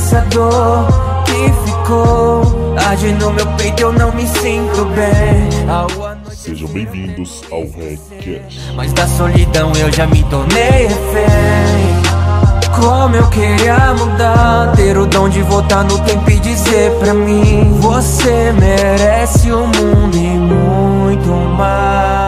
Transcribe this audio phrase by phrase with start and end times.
[0.00, 0.86] essa dor
[1.26, 2.74] que ficou.
[2.88, 5.50] Arde no meu peito, eu não me sinto bem.
[6.30, 8.72] Sejam bem-vindos ao RecCast.
[8.74, 12.00] Mas da solidão eu já me tornei refém.
[12.80, 17.78] Como eu queria mudar Ter o dom de voltar no tempo e dizer pra mim
[17.80, 21.28] Você merece o mundo e muito
[21.58, 22.19] mais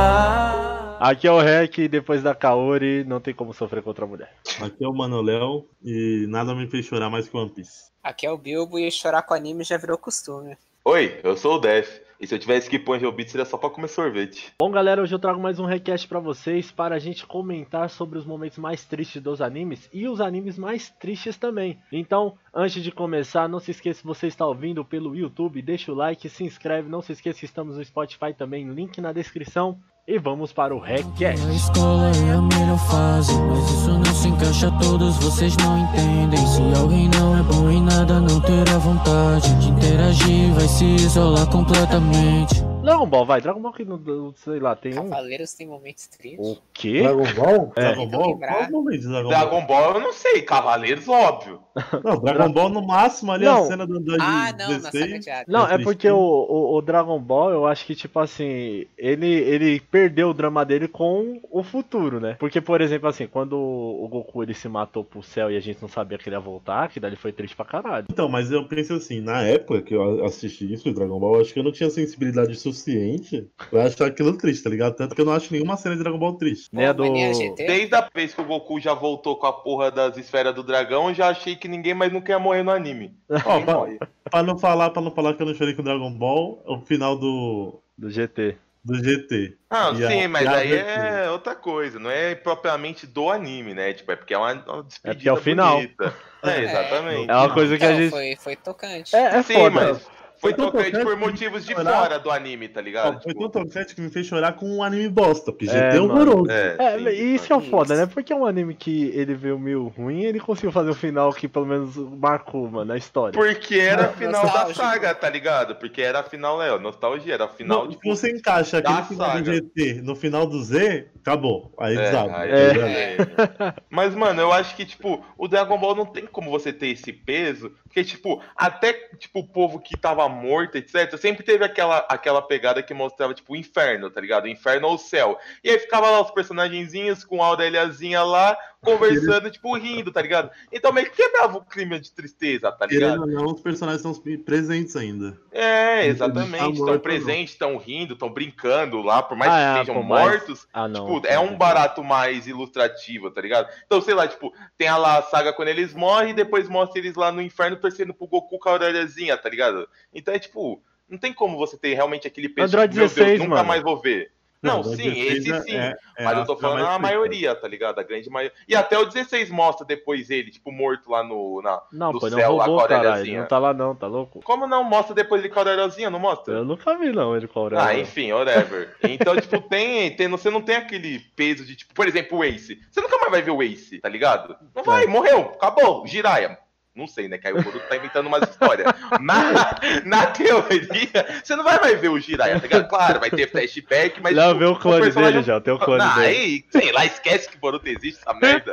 [1.05, 4.33] Aqui é o Rec e depois da Kaori não tem como sofrer contra a mulher.
[4.61, 7.91] Aqui é o Manoléu e nada me fez chorar mais que One Piece.
[8.01, 10.57] Aqui é o Bilbo e chorar com anime já virou costume.
[10.85, 12.01] Oi, eu sou o Def.
[12.21, 14.53] E se eu tivesse que pôr Angel Beats, seria só pra comer sorvete.
[14.61, 18.17] Bom, galera, hoje eu trago mais um request para vocês para a gente comentar sobre
[18.17, 21.81] os momentos mais tristes dos animes e os animes mais tristes também.
[21.91, 25.97] Então, antes de começar, não se esqueça se você está ouvindo pelo YouTube, deixa o
[25.97, 29.81] like, se inscreve, não se esqueça que estamos no Spotify também, link na descrição.
[30.07, 31.47] E vamos para o request.
[31.47, 36.45] A escola é a melhor fase, mas isso não se encaixa todos, vocês não entendem.
[36.45, 41.49] Se alguém não é bom em nada, não terá vontade de interagir, vai se isolar
[41.51, 42.72] completamente.
[42.83, 45.09] Dragon Ball, vai, Dragon Ball que não, sei lá, tem um.
[45.09, 46.49] Cavaleiros tem momentos tristes.
[46.49, 47.03] O quê?
[47.03, 47.73] Dragon Ball?
[47.77, 47.81] É.
[47.81, 48.39] Dragon Ball?
[48.39, 49.39] Qual o momento de Dragon Ball?
[49.39, 51.61] Dragon Ball eu não sei, Cavaleiros, óbvio.
[52.05, 53.65] Não, Dragon Ball no máximo ali Não.
[53.65, 55.25] a cena do Android Ah, não, na saga 16.
[55.25, 55.47] de Hades.
[55.49, 59.81] Não, é porque o, o, o Dragon Ball, eu acho que, tipo assim, ele, ele
[59.81, 62.37] perdeu o drama dele com o futuro, né?
[62.39, 65.81] Porque, por exemplo, assim, quando o Goku ele se matou pro céu e a gente
[65.81, 68.07] não sabia que ele ia voltar, que dali foi triste pra caralho.
[68.11, 71.55] Então, mas eu penso assim, na época que eu assisti isso, Dragon Ball, eu acho
[71.55, 74.95] que eu não tinha sensibilidade suficiente pra achar aquilo triste, tá ligado?
[74.97, 76.71] Tanto que eu não acho nenhuma cena de Dragon Ball triste.
[76.71, 77.13] Pô, do.
[77.13, 77.39] mas?
[77.57, 81.09] Desde a vez que o Goku já voltou com a porra das esferas do dragão,
[81.09, 83.15] eu já achei que ninguém mais nunca ia morrer no anime.
[83.47, 83.99] Ó, pra, morre.
[84.31, 87.17] pra não falar, pra não falar que eu não chorei com Dragon Ball, o final
[87.19, 88.57] do, Do GT.
[88.85, 89.57] do GT.
[89.71, 91.07] Ah, E a- sim, mas a aí abertura.
[91.09, 93.93] é outra coisa, não é propriamente do anime, né?
[93.93, 95.77] Tipo, é porque é uma, uma despedida É é o final.
[95.77, 96.15] bonita.
[96.45, 97.31] É, exatamente.
[97.31, 98.11] É uma coisa que a gente.
[98.11, 99.15] foi, foi tocante.
[99.15, 99.71] É, é Sim, foda.
[99.71, 100.11] mas
[100.43, 101.93] foi tão tocante tocante por motivos de chorar.
[102.03, 103.23] fora do anime, tá ligado?
[103.23, 105.89] foi Tipo, tão tocante que me fez chorar com um anime bosta, porque GT É,
[105.97, 106.13] é, mano.
[106.13, 106.51] horroroso.
[106.51, 108.07] é, É, sim, e isso é o foda, né?
[108.07, 111.33] Porque é um anime que ele veio meio ruim e ele conseguiu fazer um final
[111.33, 113.33] que pelo menos marcou, mano, na história.
[113.39, 115.77] Porque era a Não, final da saga, tá ligado?
[115.77, 117.95] Porque era a final, é, ó, nostalgia, era a final Não, de.
[117.99, 119.55] se você encaixa aquele final do saga.
[119.55, 121.73] GT no final do Z, acabou.
[121.79, 122.37] Aí É, desaba.
[122.39, 123.17] aí- É.
[123.17, 123.75] é.
[123.89, 127.13] Mas, mano, eu acho que, tipo, o Dragon Ball não tem como você ter esse
[127.13, 132.43] peso, porque, tipo, até, tipo, o povo que tava morto, etc., sempre teve aquela, aquela
[132.43, 134.45] pegada que mostrava, tipo, o inferno, tá ligado?
[134.45, 135.39] O inferno ou o céu.
[135.63, 140.51] E aí ficava lá os personagenzinhos com a Aureliazinha lá, conversando, tipo, rindo, tá ligado?
[140.73, 143.21] Então meio que quebrava o clima de tristeza, tá ligado?
[143.23, 145.39] Querendo ou não, os personagens estão presentes ainda.
[145.53, 146.73] É, exatamente.
[146.81, 150.69] Estão presentes, estão rindo, estão brincando lá, por mais Ah, que é, estejam mas- mortos.
[150.73, 151.15] Ah, não.
[151.15, 153.69] Tipo, é um barato mais ilustrativo, tá ligado?
[153.87, 156.99] Então, sei lá, tipo, tem a lá a saga quando eles morrem e depois mostra
[156.99, 159.89] eles lá no inferno torcendo pro Goku com a orelhazinha, tá ligado?
[160.13, 163.29] Então é tipo, não tem como você ter realmente aquele peso Android tipo, meu 16,
[163.29, 163.69] Deus, nunca mano.
[163.69, 164.33] mais vou ver.
[164.63, 165.77] Não, o sim, 16 esse é- sim.
[165.77, 167.99] é- é mas eu tô falando a maioria, tá ligado?
[167.99, 168.57] A grande maioria.
[168.69, 171.61] E até o 16 mostra depois ele, tipo, morto lá no.
[171.61, 171.83] Na...
[171.93, 173.09] Não, do pô, não céu lá com roubou, caralho.
[173.09, 173.41] orelhazinha.
[173.41, 174.41] Não tá lá não, tá louco?
[174.45, 176.11] Como não mostra depois ele com a orelhazinha?
[176.11, 176.55] Não mostra?
[176.55, 177.83] Eu nunca vi não ele com a orelha.
[177.83, 178.95] Ah, enfim, whatever.
[179.03, 180.29] Então, tipo, tem, tem.
[180.29, 182.81] Você não tem aquele peso de, tipo, por exemplo, o Ace.
[182.91, 184.57] Você nunca mais vai ver o Ace, tá ligado?
[184.75, 186.57] Não vai, morreu, acabou, Jiraya.
[186.95, 187.39] Não sei, né?
[187.39, 188.87] Que aí o Boruto tá inventando umas histórias.
[189.21, 192.89] Na, na teoria, você não vai mais ver o Jiraya, tá ligado?
[192.89, 194.37] Claro, vai ter flashback, mas.
[194.37, 196.27] Não, tipo, vê o clone personagem- dele já, tem o clone Não, dele.
[196.27, 198.73] aí, sei lá, esquece que Boruto existe, essa merda.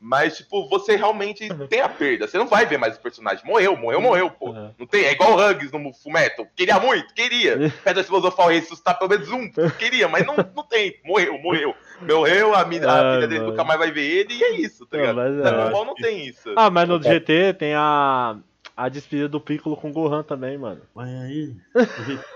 [0.00, 2.28] Mas, tipo, você realmente tem a perda.
[2.28, 3.44] Você não vai ver mais o personagem.
[3.44, 4.54] Morreu, morreu, morreu, pô.
[4.54, 4.70] É.
[4.78, 5.04] Não tem.
[5.04, 6.46] É igual o Hugs no Fullmetal.
[6.54, 7.72] Queria muito, queria.
[7.82, 9.50] Pedra filosofal ressuscitar pelo menos um.
[9.78, 11.00] Queria, mas não, não tem.
[11.04, 11.74] Morreu, morreu.
[12.02, 14.84] Morreu, a, mina, a Ah, filha dele nunca mais vai ver ele e é isso,
[14.86, 15.16] tá Não, ligado?
[15.16, 15.42] mas é.
[15.42, 16.52] Dragon Ball não tem isso.
[16.56, 18.36] Ah, mas no GT tem a
[18.76, 20.82] a despedida do Piccolo com o Gohan também, mano.
[20.94, 21.56] Mas aí,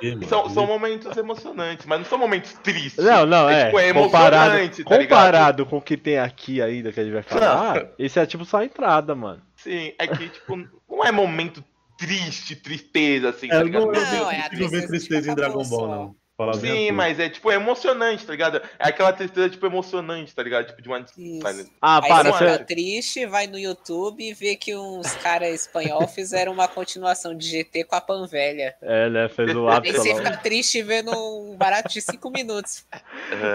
[0.00, 0.24] GT.
[0.26, 3.04] São, são momentos emocionantes, mas não são momentos tristes.
[3.04, 3.66] Não, não, é.
[3.66, 7.12] tipo, é comparado, emocionante, tá comparado com o que tem aqui ainda que a gente
[7.12, 9.42] vai falar, esse é tipo só a entrada, mano.
[9.56, 10.56] Sim, é que, tipo,
[10.88, 11.62] não é momento
[11.98, 14.10] triste, tristeza, assim, É, tá não, eu Deus.
[14.10, 15.88] Não, é a não acabou Dragon Ball, só.
[15.88, 15.96] não.
[15.98, 16.19] Falar bem
[16.54, 18.56] Sim, mas é tipo é emocionante, tá ligado?
[18.78, 20.66] É aquela tristeza tipo emocionante, tá ligado?
[20.66, 21.70] Tipo de uma Isso.
[21.80, 25.48] Ah, Aí para, você você- fica triste, vai no YouTube e vê que uns caras
[25.54, 28.74] espanhol fizeram uma continuação de GT com a Panvelha.
[28.82, 29.28] É, né?
[29.28, 30.16] Fez o Aí ápice você lá.
[30.18, 32.84] fica triste vendo um barato de 5 minutos.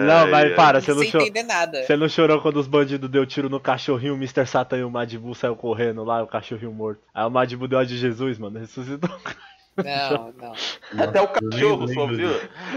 [0.01, 1.83] Não, mas para, você não, sem entender nada.
[1.83, 4.45] você não chorou quando os bandidos deu tiro no cachorrinho, o Mr.
[4.45, 7.01] Satan e o Madibu saiu correndo lá, o cachorrinho morto.
[7.13, 9.09] Aí o Madibu deu a de Jesus, mano, ressuscitou.
[9.77, 11.03] Não, não.
[11.03, 12.29] Até o cachorro, só viu?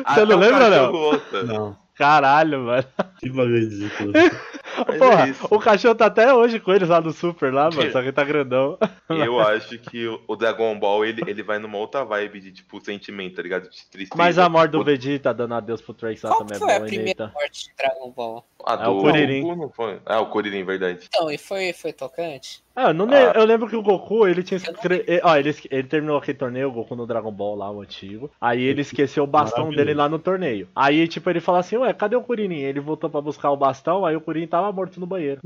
[0.05, 1.43] Até não lembra, volta.
[1.45, 1.77] Não.
[1.95, 2.85] Caralho, mano.
[3.19, 4.12] Que bagulho ridículo.
[4.99, 7.91] Porra, é o cachorro tá até hoje com eles lá no Super lá, mano.
[7.91, 8.79] Só que tá grandão.
[9.11, 13.35] Eu acho que o- Dragon Ball, ele, ele vai numa outra vibe de, tipo, sentimento,
[13.35, 13.65] tá ligado?
[13.69, 14.12] De tristeza.
[14.15, 16.89] Mas a morte do Vegeta dando adeus pro Trunks lá também é foi a boa,
[16.89, 18.47] hein, primeira morte de Dragon Ball?
[18.65, 19.43] A É o do Kuririn.
[19.43, 19.73] Não?
[20.06, 21.09] Ah, o Kuririn, verdade.
[21.12, 22.62] Então, e foi, foi tocante?
[22.80, 23.32] Ah, eu, não Ah.
[23.34, 24.60] eu lembro que o Goku, ele tinha.
[25.08, 28.30] Eh, Ó, ele, ele terminou aquele torneio, o Goku no Dragon Ball lá, o antigo.
[28.40, 29.84] Aí ele esqueceu o bastão Maravilhoso.
[29.86, 30.69] dele lá no torneio.
[30.76, 32.54] Aí, tipo, ele fala assim, ué, cadê o Kuririn?
[32.60, 35.40] Ele voltou pra buscar o bastão, aí o Kuririn tava morto no banheiro.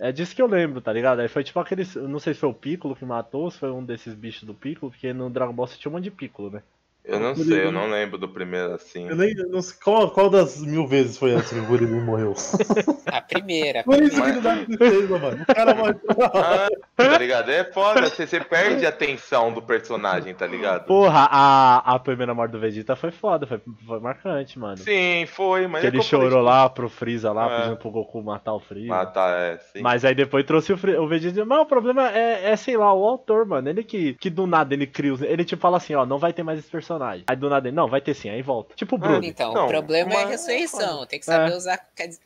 [0.00, 1.20] É disso que eu lembro, tá ligado?
[1.20, 1.94] Aí foi tipo aqueles.
[1.94, 4.52] eu Não sei se foi o Piccolo que matou, se foi um desses bichos do
[4.52, 6.62] Piccolo, porque no Dragon Ball você tinha um monte de Piccolo, né?
[7.04, 9.08] Eu não sei, eu não lembro do primeiro assim.
[9.08, 12.00] Eu nem eu não sei qual, qual das mil vezes foi antes que o Guririn
[12.00, 12.32] morreu.
[13.06, 13.82] A primeira.
[13.82, 14.34] Por isso que primeira.
[14.36, 15.42] não dá tristeza, mano.
[15.42, 15.94] O cara morre.
[16.32, 17.50] Ah, tá ligado?
[17.50, 20.86] É foda, você, você perde a atenção do personagem, tá ligado?
[20.86, 24.76] Porra, a, a primeira morte do Vegeta foi foda, foi, foi marcante, mano.
[24.78, 27.56] Sim, foi, mas que é ele falei, chorou tipo, lá pro Freeza lá, É.
[27.58, 28.94] pedindo pro Goku matar o Freeza.
[28.94, 29.80] Ah, tá, é, sim.
[29.82, 31.44] Mas aí depois trouxe o, Fre- o Vegeta.
[31.44, 33.68] Mas o problema é, é, sei lá, o autor, mano.
[33.68, 35.20] Ele que, que do nada ele cria os.
[35.20, 36.91] Ele tipo fala assim, ó, não vai ter mais esse personagem.
[37.26, 38.74] Aí do nada ele, não, vai ter sim, aí volta.
[38.74, 39.24] Tipo o Bruno.
[39.24, 41.06] Então, Não, o problema é a mas- ressurreição.
[41.06, 41.56] Tem que saber É.
[41.56, 41.78] usar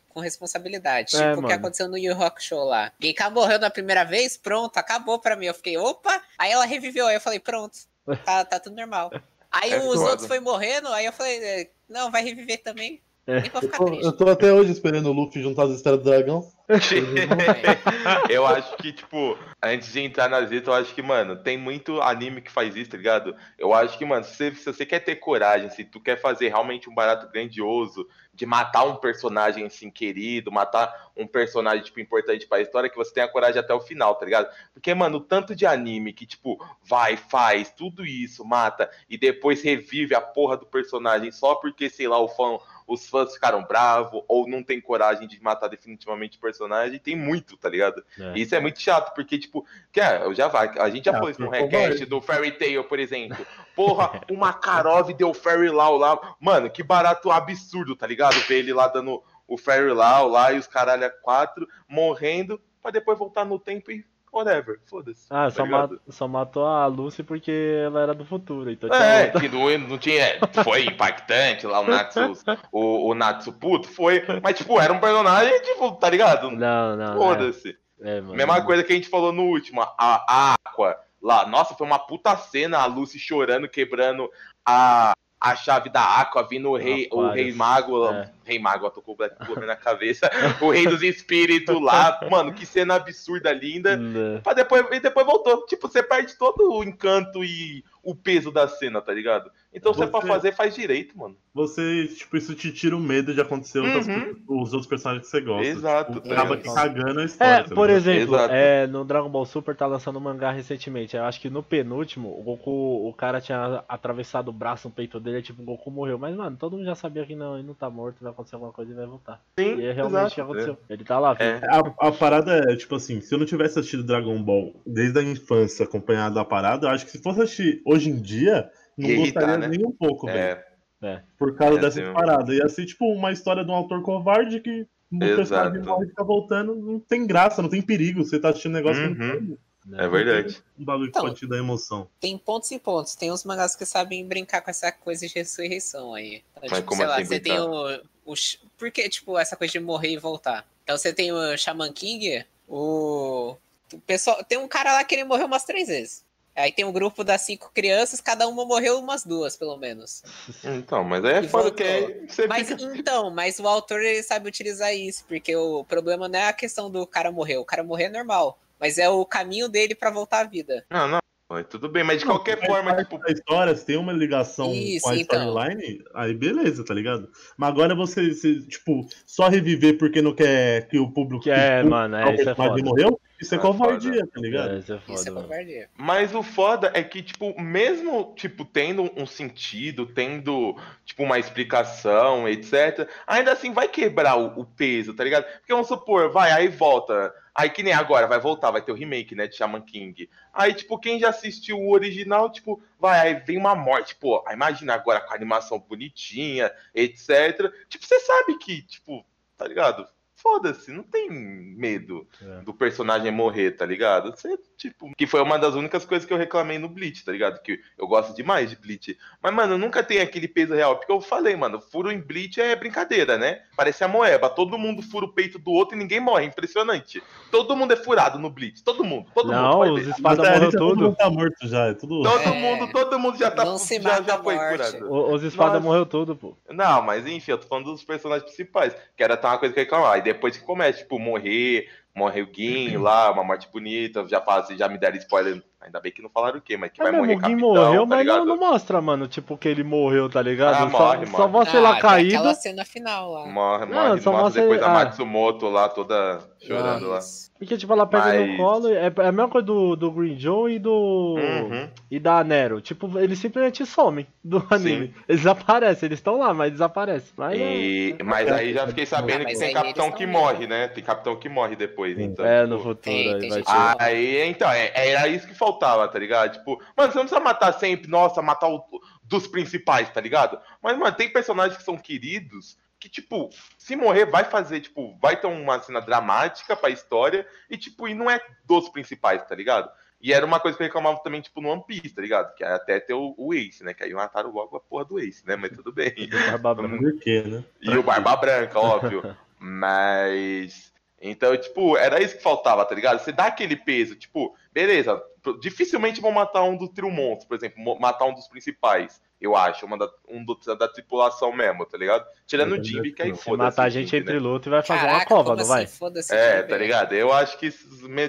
[0.09, 1.15] com responsabilidade.
[1.15, 2.91] É, Tipo o que aconteceu no Yu Rock Show lá.
[2.99, 5.45] Geika morreu na primeira vez, pronto, acabou pra mim.
[5.45, 6.21] Eu fiquei, opa!
[6.37, 7.77] Aí ela reviveu, aí eu falei, pronto,
[8.25, 9.11] tá, tá tudo normal.
[9.51, 13.01] Aí É os outros foi morrendo, aí eu falei, é, não, vai reviver também.
[13.27, 13.43] É.
[13.61, 16.49] Eu tô, eu tô até hoje esperando o Luffy juntar as esferas do dragão.
[18.29, 22.01] eu acho que, tipo, antes de entrar nas letras, eu acho que, mano, tem muito
[22.01, 23.35] anime que faz isso, tá ligado?
[23.57, 26.47] Eu acho que, mano, se, você- se você quer ter coragem, se tu quer fazer
[26.49, 32.45] realmente um barato grandioso, de matar um personagem, assim, querido, matar um personagem, tipo, importante
[32.45, 34.47] pra história, que você tenha coragem até o final, tá ligado?
[34.73, 39.63] Porque, mano, o tanto de anime que, tipo, vai, faz tudo isso, mata, e depois
[39.63, 44.23] revive a porra do personagem só porque, sei lá, o fã os fãs ficaram bravos
[44.27, 48.03] ou não tem coragem de matar definitivamente o personagem, tem muito, tá ligado?
[48.17, 48.33] É.
[48.33, 51.11] E Isso é muito chato, porque, tipo, que é, eu já vai, a gente já
[51.11, 53.45] Ah, falou isso no request do Fairy Tail, por exemplo.
[53.75, 56.17] Porra, o Makarov deu Fairy Law lá.
[56.39, 58.39] Mano, que barato absurdo, tá ligado?
[58.47, 62.91] Ver ele lá dando o Fairy Law lá e os caralho a quatro morrendo, pra
[62.91, 65.25] depois voltar no tempo e whatever, foda-se.
[65.29, 68.69] Ah, tá só, só matou a Lucy porque ela era do futuro.
[68.69, 69.39] Então tinha É, outra.
[69.41, 70.39] que não, não tinha.
[70.63, 72.33] Foi impactante lá o Natsu,
[72.71, 74.23] o, o Natsu puto, foi.
[74.43, 76.51] Mas, tipo, era um personagem, tipo, tá ligado?
[76.51, 77.13] Não, não.
[77.13, 77.17] é.
[77.17, 77.77] Foda-se.
[78.01, 78.35] É, mano.
[78.35, 81.47] Mesma coisa que a gente falou no último, a, a Aqua lá.
[81.47, 84.29] Nossa, foi uma puta cena, a Lucy chorando, quebrando
[84.65, 87.45] a, a chave da Aqua, vindo o rei, o Aquarius.
[87.47, 88.07] rei mago.
[88.07, 88.31] É.
[88.43, 90.29] Rei mago, tô com o Black Clover na cabeça.
[90.61, 92.19] o rei dos espíritos lá.
[92.29, 93.99] Mano, que cena absurda, linda.
[94.43, 95.65] Pra depois, e depois voltou.
[95.65, 99.51] Tipo, você perde todo o encanto e o peso da cena, tá ligado?
[99.73, 101.35] Então, se é pra Você- fazer, faz direito, mano.
[101.53, 104.13] Você, tipo, isso te tira o medo de acontecer outras Uhum.
[104.19, 105.67] coisas- os outros personagens que você gosta.
[105.67, 107.53] Exato, Tipo, acaba que cagando a história.
[107.69, 111.15] É, por exemplo, é, no Dragon Ball Super tá lançando um mangá recentemente.
[111.17, 115.19] Eu acho que no penúltimo, o Goku, o cara tinha atravessado o braço no peito
[115.19, 116.17] dele, tipo, o Goku morreu.
[116.17, 118.71] Mas, mano, todo mundo já sabia que não, ele não tá morto, vai acontecer alguma
[118.71, 119.41] coisa e vai voltar.
[119.59, 120.77] Sim, E é realmente o que aconteceu.
[120.89, 121.59] Ele tá lá, É.
[121.67, 125.23] A, a parada é, tipo assim, se eu não tivesse assistido Dragon Ball desde a
[125.23, 129.41] infância acompanhado da parada, eu acho que se fosse assistir hoje em dia, não irritar,
[129.41, 129.67] gostaria né?
[129.77, 130.37] nem um pouco, velho.
[130.39, 130.67] É,
[131.01, 131.21] É.
[131.37, 132.53] Por causa É dessa assim, parada.
[132.53, 136.23] Ia ser tipo uma história de um autor covarde que o personagem morre e fica
[136.23, 136.75] voltando.
[136.75, 138.25] Não tem graça, não tem perigo.
[138.25, 139.37] Você tá assistindo um negócio que não Uhum.
[139.47, 140.03] tem né?
[140.03, 140.61] é verdade.
[140.77, 142.09] um bagulho que Então, pode te dar emoção.
[142.19, 143.15] Tem pontos e pontos.
[143.15, 146.43] Tem uns mangás que sabem brincar com essa coisa de ressurreição aí.
[146.57, 147.55] Então, Mas tipo, como sei lá, assim você brincar?
[147.55, 148.35] tem o, o.
[148.35, 150.67] sh- Por que, tipo, essa coisa de morrer e voltar?
[150.83, 153.55] Então você tem o Shaman King, o.
[153.93, 156.25] o pessoal, tem um cara lá que ele morreu umas três vezes.
[156.57, 160.23] Aí tem um grupo das cinco crianças, cada uma morreu umas duas, pelo menos.
[160.63, 161.85] Então, mas aí é E foda voltou.
[161.85, 162.83] que você Mas fica...
[162.97, 166.89] então, mas o autor ele sabe utilizar isso, porque o problema não é a questão
[166.89, 167.57] do cara morrer.
[167.57, 168.57] O cara morrer é normal.
[168.79, 170.83] Mas é o caminho dele pra voltar à vida.
[170.89, 171.19] Não, não,
[171.63, 175.03] tudo bem, mas de Não, qualquer forma, tipo, da história, se tem uma ligação Isso,
[175.05, 175.47] com a então.
[175.49, 177.29] storyline, aí beleza, tá ligado?
[177.55, 181.43] Mas agora você, você, tipo, só reviver porque não quer que o público.
[181.43, 182.83] Que é, que mano, é, isso é foda.
[182.83, 184.75] morreu, isso é É covardia, tá ligado?
[184.75, 185.89] É, isso é foda, Isso é covardia.
[185.95, 190.75] Mas o foda é que, tipo, mesmo, tipo, tendo um sentido, tendo,
[191.05, 195.45] tipo, uma explicação, etc., ainda assim vai quebrar o, o peso, tá ligado?
[195.45, 197.33] Porque vamos supor, vai, aí volta.
[197.53, 200.29] Aí que nem agora, vai voltar, vai ter o remake, né, de Shaman King.
[200.53, 204.55] Aí, tipo, quem já assistiu o original, tipo, vai, aí vem uma morte, pô, aí
[204.55, 207.71] imagina agora com a animação bonitinha, etc.
[207.89, 209.25] Tipo, você sabe que, tipo,
[209.57, 210.07] tá ligado?
[210.37, 212.61] Foda-se, não tem medo É.
[212.61, 214.31] do personagem morrer, tá ligado?
[214.31, 217.61] Você tipo, que foi uma das únicas coisas que eu reclamei no Bleach, tá ligado?
[217.61, 219.17] Que eu gosto demais de Bleach.
[219.41, 220.95] Mas, mano, nunca tem aquele peso real.
[220.97, 223.61] Porque eu falei, mano, furo em Bleach é brincadeira, né?
[223.75, 224.49] Parece a moeba.
[224.49, 226.45] Todo mundo fura o peito do outro e ninguém morre.
[226.45, 227.21] Impressionante.
[227.51, 228.83] Todo mundo é furado no Bleach.
[228.83, 229.27] Todo mundo.
[229.33, 229.93] Todo Não, mundo.
[229.95, 230.11] os ver.
[230.11, 231.03] espada Mas, é, morreu todo tudo.
[231.05, 232.21] mundo tá morto já, é tudo.
[232.23, 232.51] Todo É.
[232.53, 235.11] mundo, todo mundo já tá Não se já, já foi curado.
[235.11, 235.83] O- Os espada Nossa.
[235.83, 236.55] morreu tudo, pô.
[236.69, 238.95] Não, mas enfim, eu tô falando dos personagens principais.
[239.15, 240.17] Que era até uma coisa que eu ia reclamar.
[240.19, 244.65] E depois que começa, tipo, morrer, morre o Gin lá, uma morte bonita, já fala,
[244.75, 245.63] já me deram spoiler.
[245.79, 247.61] Ainda bem que não falaram o quê, mas que É vai mesmo, morrer o Gui
[247.61, 248.45] capitão, morreu, tá mas não, ligado?
[248.45, 250.73] não mostra, mano, tipo, que ele morreu, tá ligado?
[250.73, 251.51] Ah, só, morre, só morre.
[251.51, 252.35] mostra ele Ah, lá caído.
[252.35, 253.45] aquela cena final lá.
[253.45, 254.93] Morre, Não, morre, só mostra mostra depois ele- a ah.
[255.05, 257.19] Matsumoto lá, toda chorando lá.
[257.57, 258.87] Porque, tipo, ela pega ele no Mas- colo.
[258.89, 261.35] É, é a mesma coisa do, do Green Joe e do.
[261.37, 261.89] Uhum.
[262.11, 262.79] E da Nero.
[262.81, 265.13] Tipo, eles simplesmente somem do anime.
[265.27, 267.31] Eles desaparecem, eles estão lá, mas desaparecem.
[267.35, 270.87] Mas E- mas aí já fiquei sabendo Ah, mas que tem capitão que morre, né?
[270.87, 272.23] Tem capitão que morre depois, Sim.
[272.25, 272.45] então.
[272.45, 274.03] é, tipo, no futuro Tem- aí tem vai ter.
[274.03, 276.53] Aí, então, é, era isso que faltava, tá ligado?
[276.53, 278.83] Tipo, mano, você não precisa matar sempre, nossa, matar o,
[279.23, 280.59] dos principais, tá ligado?
[280.81, 285.39] Mas, mano, tem personagens que são queridos que, tipo, se morrer, vai fazer, tipo, vai
[285.39, 289.89] ter uma cena dramática pra história e, tipo, e não é dos principais, tá ligado?
[290.19, 292.55] E era uma coisa que eu reclamava também, tipo, no One Piece, tá ligado?
[292.55, 293.93] Que era até ter o, o Ace, né?
[293.93, 295.55] Que aí mataram logo a porra do Ace, né?
[295.55, 296.11] Mas tudo bem.
[296.59, 296.97] Barba Branca.
[296.97, 297.63] Por quê, né?
[297.81, 299.37] E o Barba Branca, óbvio.
[299.59, 300.91] Mas.
[301.21, 303.19] Então, tipo, era isso que faltava, tá ligado?
[303.19, 305.19] Você dá aquele peso, tipo, beleza,
[305.59, 309.85] dificilmente vão matar um do trio monstro, por exemplo, matar um dos principais, eu acho,
[309.85, 312.25] uma da, um do- da tripulação mesmo, tá ligado?
[312.47, 313.69] Tirando o Jimmy, que aí Se foda-se.
[313.69, 314.39] matar a gente Jimmy, entre né?
[314.39, 315.83] luta e vai fazer Caraca, uma cova, não vai?
[315.83, 316.05] assim?
[316.33, 316.69] É, Jimmy.
[316.69, 317.13] tá ligado?
[317.13, 317.69] Eu acho que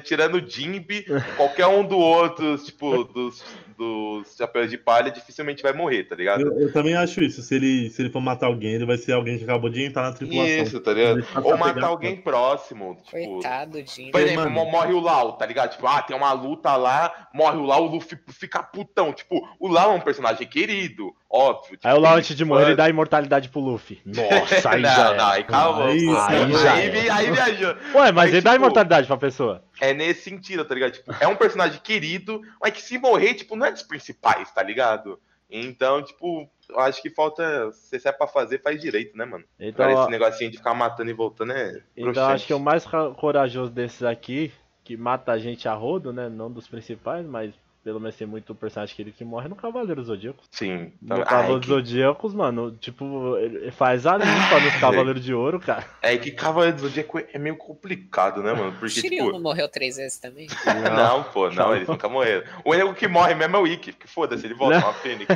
[0.04, 3.42] tirando o Jimby, qualquer um do outro, tipo, dos,
[3.76, 6.40] dos chapéus de palha, dificilmente vai morrer, tá ligado?
[6.42, 7.40] Eu, eu também acho isso.
[7.42, 10.02] Se ele, se ele for matar alguém, ele vai ser alguém que acabou de entrar
[10.02, 10.62] na tripulação.
[10.62, 11.24] Isso, tá ligado?
[11.44, 13.10] Ou matar pegar- alguém próximo, tipo...
[13.10, 14.10] Coitado, Jimmy.
[14.10, 14.50] Por exemplo, Mano.
[14.54, 15.70] mo- morre o Lau, tá ligado?
[15.72, 19.12] Tipo, ah, tem uma luta lá, morre o Lau, o Luffy fica putão.
[19.12, 20.97] Tipo, o Lau é um personagem querido,
[21.30, 21.76] óbvio.
[21.76, 24.00] Tipo, Aí o tem antes de morrer, ele dá imortalidade pro Luffy.
[24.04, 25.86] Nossa, aí não, já não, aí calma.
[25.86, 27.68] Aí- aí já aí, aí viajou.
[27.94, 29.62] Ué, mas Mas, ele dá tipo, imortalidade pra pessoa.
[29.80, 30.92] É nesse sentido, tá ligado?
[30.92, 34.62] Tipo, é um personagem querido, mas que se morrer, tipo, não é dos principais, tá
[34.62, 35.18] ligado?
[35.50, 37.72] Então, tipo, eu acho que falta.
[37.72, 39.44] Se é pra fazer, faz direito, né, mano?
[39.58, 41.80] Então, ó, esse negocinho de ficar matando e voltando é.
[41.96, 42.84] então acho que o mais
[43.16, 44.52] corajoso desses aqui,
[44.84, 46.28] que mata a gente a rodo, né?
[46.28, 47.54] Não dos principais, mas
[47.88, 50.44] pelo menos tem muito personagem querido que morre no Cavaleiro Zodíaco.
[50.50, 50.92] Sim.
[51.00, 55.58] No Ai, Cavaleiro que- Zodíacos, mano, tipo, ele faz a limpa nos Cavaleiros de Ouro,
[55.58, 55.86] cara.
[56.02, 58.68] É que Cavaleiro do Zodíaco é meio complicado, né, mano?
[58.68, 59.32] O Porque, Shiryu tipo.
[59.32, 60.48] não morreu três vezes também?
[60.94, 62.44] Não, pô, não, eles nunca morreram.
[62.62, 65.26] O único que morre mesmo é o Ikki, que foda-se, ele volta, é uma fênix.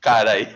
[0.00, 0.46] Cara, aí.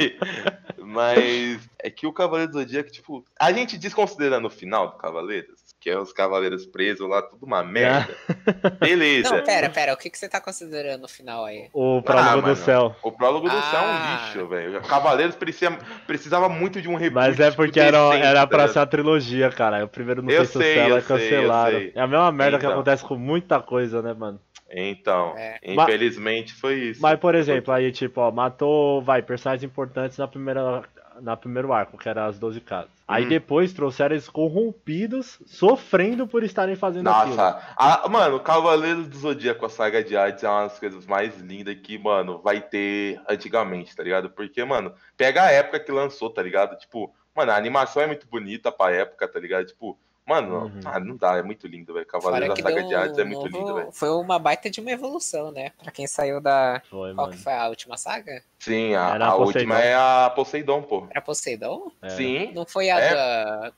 [0.78, 5.59] Mas é que o Cavaleiro do Zodíaco, tipo, a gente desconsiderando o final do Cavaleiros,
[5.80, 8.14] que é os Cavaleiros presos lá, tudo uma merda.
[8.78, 9.34] Beleza.
[9.34, 9.94] Não, pera, pera.
[9.94, 11.68] O que, que você tá considerando no final aí?
[11.72, 12.56] O prólogo Ah, do mano.
[12.56, 12.94] céu.
[13.02, 14.20] O prólogo do céu é um Ah.
[14.26, 14.80] lixo, velho.
[14.82, 17.14] Cavaleiros precisava, precisava muito de um reboot.
[17.28, 19.84] Mas é tipo, porque era, decente, era tá pra ser a trilogia, cara.
[19.84, 21.70] O primeiro não Eu fez sei, sucesso, eu é sei, cancelado.
[21.76, 21.92] sei.
[21.94, 22.74] É a mesma merda que Então.
[22.76, 24.38] acontece com muita coisa, né, mano?
[24.72, 25.58] Então, É.
[25.64, 27.02] infelizmente foi isso.
[27.02, 30.82] Mas, por exemplo, aí, tipo, ó, matou, vai, personagens importantes na primeira,
[31.20, 32.90] na primeiro arco, que era as 12 casas.
[33.06, 33.28] Aí Uhum.
[33.28, 37.04] depois trouxeram eles corrompidos, sofrendo por estarem fazendo.
[37.04, 41.38] Nossa, a- mano, Cavaleiros do Zodíaco, a saga de Hades é uma das coisas mais
[41.40, 44.30] lindas que, mano, vai ter antigamente, tá ligado?
[44.30, 46.76] Porque, mano, pega a época que lançou, tá ligado?
[46.78, 49.66] Tipo, mano, a animação é muito bonita pra época, tá ligado?
[49.66, 49.98] Tipo,
[50.30, 50.80] mano, Uhum.
[50.84, 52.06] ah, não dá, é muito lindo, velho.
[52.06, 53.92] Que da saga de Hades é muito novo- lindo, velho.
[53.92, 55.72] Foi uma baita de uma evolução, né?
[55.82, 56.80] Pra quem saiu da.
[56.88, 57.32] Foi, Qual mano.
[57.36, 58.42] que foi a última saga?
[58.58, 61.06] Sim, a, a a última é a Poseidon, pô.
[61.10, 61.90] Era Poseidon?
[62.02, 62.08] É.
[62.10, 62.52] Sim.
[62.54, 63.14] Não foi a É.
[63.14, 63.72] da.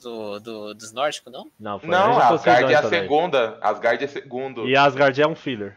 [0.00, 1.50] Do, do- dos nórdicos, não?
[1.58, 3.58] Não, foi Não, Asgard é a segunda.
[3.60, 4.68] Asgard é segundo.
[4.68, 5.76] E Asgard é um filler.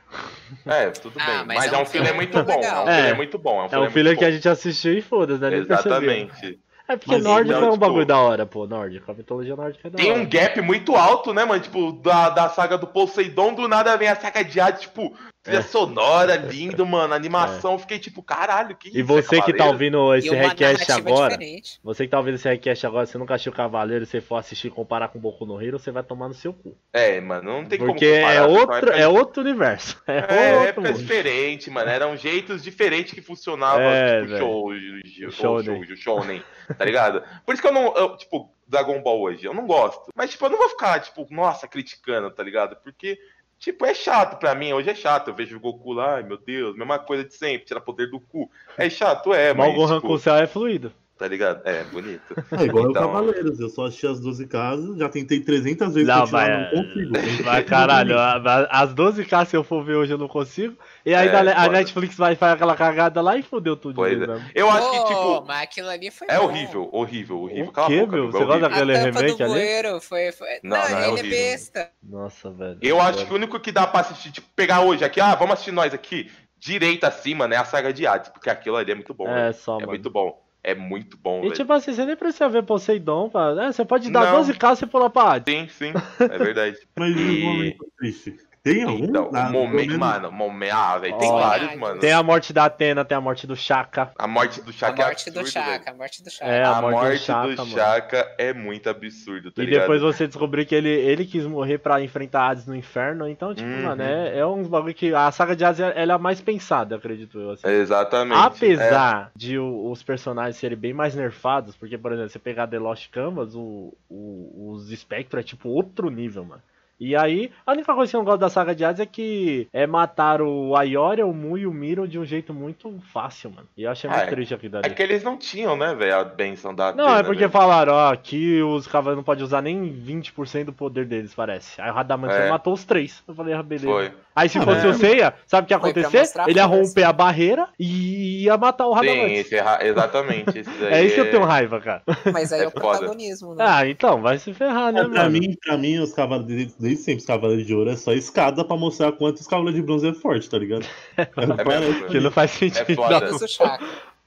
[0.64, 1.46] É, tudo Ah, bem.
[1.48, 2.62] mas Mas, é é um filler filler muito bom.
[2.62, 2.96] É um É.
[2.98, 3.68] filler muito bom.
[3.72, 5.56] É um É filler, um que a gente assistiu e foda-se, né?
[5.56, 6.60] Exatamente.
[6.88, 9.12] É porque Mas nórdico então, é um tipo, bagulho da hora, pô, nórdico.
[9.12, 10.22] A mitologia nórdica é da Tem hora.
[10.22, 11.62] um gap muito alto, né, mano?
[11.62, 15.60] Tipo, da, da saga do Poseidon, do nada vem a saga de Hades, tipo, trilha
[15.60, 15.62] É.
[15.62, 17.14] sonora, lindo, mano.
[17.14, 19.06] Animação, fiquei tipo, caralho, que E isso?
[19.06, 21.80] você é que tá ouvindo esse request agora, diferente.
[21.84, 24.68] você que tá ouvindo esse request agora, você nunca assistiu Cavaleiro e você for assistir
[24.68, 26.78] e comparar com Boku no Hero, você vai tomar no seu cu.
[26.94, 30.02] É, mano, não tem Porque como comparar, é outro, é outro universo.
[30.08, 30.18] É,
[30.50, 31.02] É, outro épocas mundo.
[31.02, 31.90] diferentes, mano.
[31.90, 34.40] Eram jeitos diferentes que funcionavam, É, tipo, velho.
[34.46, 35.66] shoujo, Shounen.
[35.86, 36.44] shoujo, shounen,
[36.78, 37.24] tá ligado?
[37.46, 40.06] Por isso que eu não, eu, tipo, Dragon Ball hoje, eu não gosto.
[40.16, 42.76] Mas, tipo, eu não vou ficar, tipo, nossa, criticando, tá ligado?
[42.84, 43.18] Porque,
[43.62, 45.30] tipo, é chato pra mim, hoje é chato.
[45.30, 48.20] Eu vejo o Goku lá, ai meu Deus, mesma coisa de sempre, tirar poder do
[48.20, 48.52] cu.
[48.78, 50.92] É chato, é, Mas mas, o Gohan tipo, com o céu é fluido.
[51.22, 51.62] Tá ligado?
[51.66, 52.22] É, bonito.
[52.52, 56.08] É igual Então- o Cavaleiros, eu só assisti as 12 casas, já tentei 300 vezes
[56.10, 57.44] Não, continuar, vai- não consigo.
[57.44, 58.16] Vai caralho,
[58.70, 60.76] as 12k se eu for ver hoje eu não consigo.
[61.06, 61.70] E aí É, a foda.
[61.70, 63.96] Netflix vai fazer aquela cagada lá e fodeu tudo.
[63.96, 64.28] Pois de é.
[64.28, 64.46] mesmo.
[64.56, 66.46] Eu acho que, tipo, mas aquilo ali foi é bom.
[66.46, 67.66] horrível, horrível, horrível.
[67.66, 68.24] O Cala quê, a boca, meu?
[68.24, 69.54] amigo, Você é gosta daquele A tampa remake do
[69.94, 70.02] ali?
[70.02, 70.32] foi...
[70.32, 70.48] foi...
[70.64, 71.30] Não, Não, não, é ele é horrível.
[71.32, 71.90] besta.
[72.04, 72.78] Nossa, velho.
[72.82, 75.54] Eu acho que o único que dá pra assistir, tipo, pegar hoje aqui, ah, vamos
[75.54, 77.58] assistir nós aqui, direita acima, né?
[77.58, 79.28] A saga de Hades, porque aquilo ali é muito bom.
[79.28, 79.54] É, velho.
[79.54, 79.88] só, É mano.
[79.90, 80.41] muito bom.
[80.64, 81.54] É muito bom, E velho.
[81.54, 83.56] tipo assim, você nem precisa ver Poseidon, pra...
[83.66, 84.44] é, você pode dar Não.
[84.44, 85.54] 12k e pular pra Hades.
[85.54, 86.78] Sim, sim, é verdade.
[86.96, 88.51] Mas e E- os momentos tristes?
[88.64, 89.06] Tem algum?
[89.06, 92.00] Então, Ah, momento, mano, momento, ah, velho, tem vários, mano.
[92.00, 94.12] Tem a morte da Atena, tem a morte do Chaka.
[94.16, 95.74] A morte do A Chaka é morte do absurdo, velho.
[95.78, 96.46] Chaka, a morte do Chaka.
[96.52, 97.72] É, a, A morte, morte do Chaka, do mano.
[97.72, 99.82] Chaka é muito absurdo, tá E ligado?
[99.82, 103.28] depois você descobriu que ele, ele quis morrer pra enfrentar Hades no inferno.
[103.28, 103.82] Então, tipo, Uhum.
[103.82, 105.12] mano, é, é uns bagulho que.
[105.12, 107.52] A saga de Hades ela é a mais pensada, acredito eu.
[107.52, 107.68] Assim.
[107.68, 108.38] Exatamente.
[108.40, 112.78] Apesar de o- os personagens serem bem mais nerfados, porque, por exemplo, você pegar The
[112.78, 116.62] Lost Canvas, o, o- os Spectre é tipo outro nível, mano.
[117.04, 119.68] E aí, a única coisa que eu não gosto da saga de Hades é que
[119.74, 123.68] é matar o Aioria, o Mu e o Miro de um jeito muito fácil, mano.
[123.76, 124.30] E eu achei muito Ah, é.
[124.30, 124.86] triste aqui É, dali.
[124.88, 127.52] é que eles não tinham, né, velho, a benção da Não, Atena, é porque velho.
[127.52, 131.82] falaram, ó, que os cavaleiros não podem usar nem 20% do poder deles, parece.
[131.82, 132.48] Aí o Radamante É.
[132.48, 133.24] matou os três.
[133.28, 133.88] Eu falei, ah, beleza.
[133.88, 134.12] Foi.
[134.36, 134.90] Aí se Ah, fosse é.
[134.90, 136.24] o Seiya, sabe o que ia acontecer?
[136.48, 139.34] Ele ia romper a barreira e ia matar o Sim, Radamante.
[139.34, 140.60] esse é ra- exatamente.
[140.60, 142.04] Esse É isso que eu tenho raiva, cara.
[142.32, 142.82] Mas aí é, É o foda.
[143.00, 143.66] protagonismo, né?
[143.68, 145.32] Ah, então, vai se ferrar, né, É, pra, mano?
[145.32, 148.78] mim, pra mim, os cavaleiros, desde sempre, os cavaleiros de ouro é só escada pra
[148.78, 150.86] mostrar quanto os cavaleiros de bronze é forte, tá ligado?
[151.18, 152.92] É, mesmo, Que não faz sentido.
[152.92, 153.30] É foda.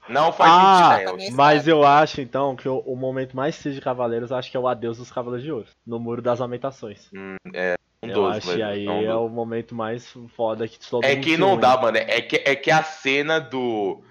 [0.09, 0.31] não.
[0.31, 1.29] Faz Ah, sentido, né?
[1.33, 4.59] mas eu acho então que o, o momento mais triste de Cavaleiros acho que é
[4.59, 7.09] o adeus dos Cavaleiros de Ouro, no Muro das Lamentações.
[7.13, 7.37] Um
[8.09, 11.23] eu dos, acho que aí um é o momento mais foda que todo É mundo
[11.23, 11.97] que não dá, mano.
[11.97, 14.03] É que, é que a cena do.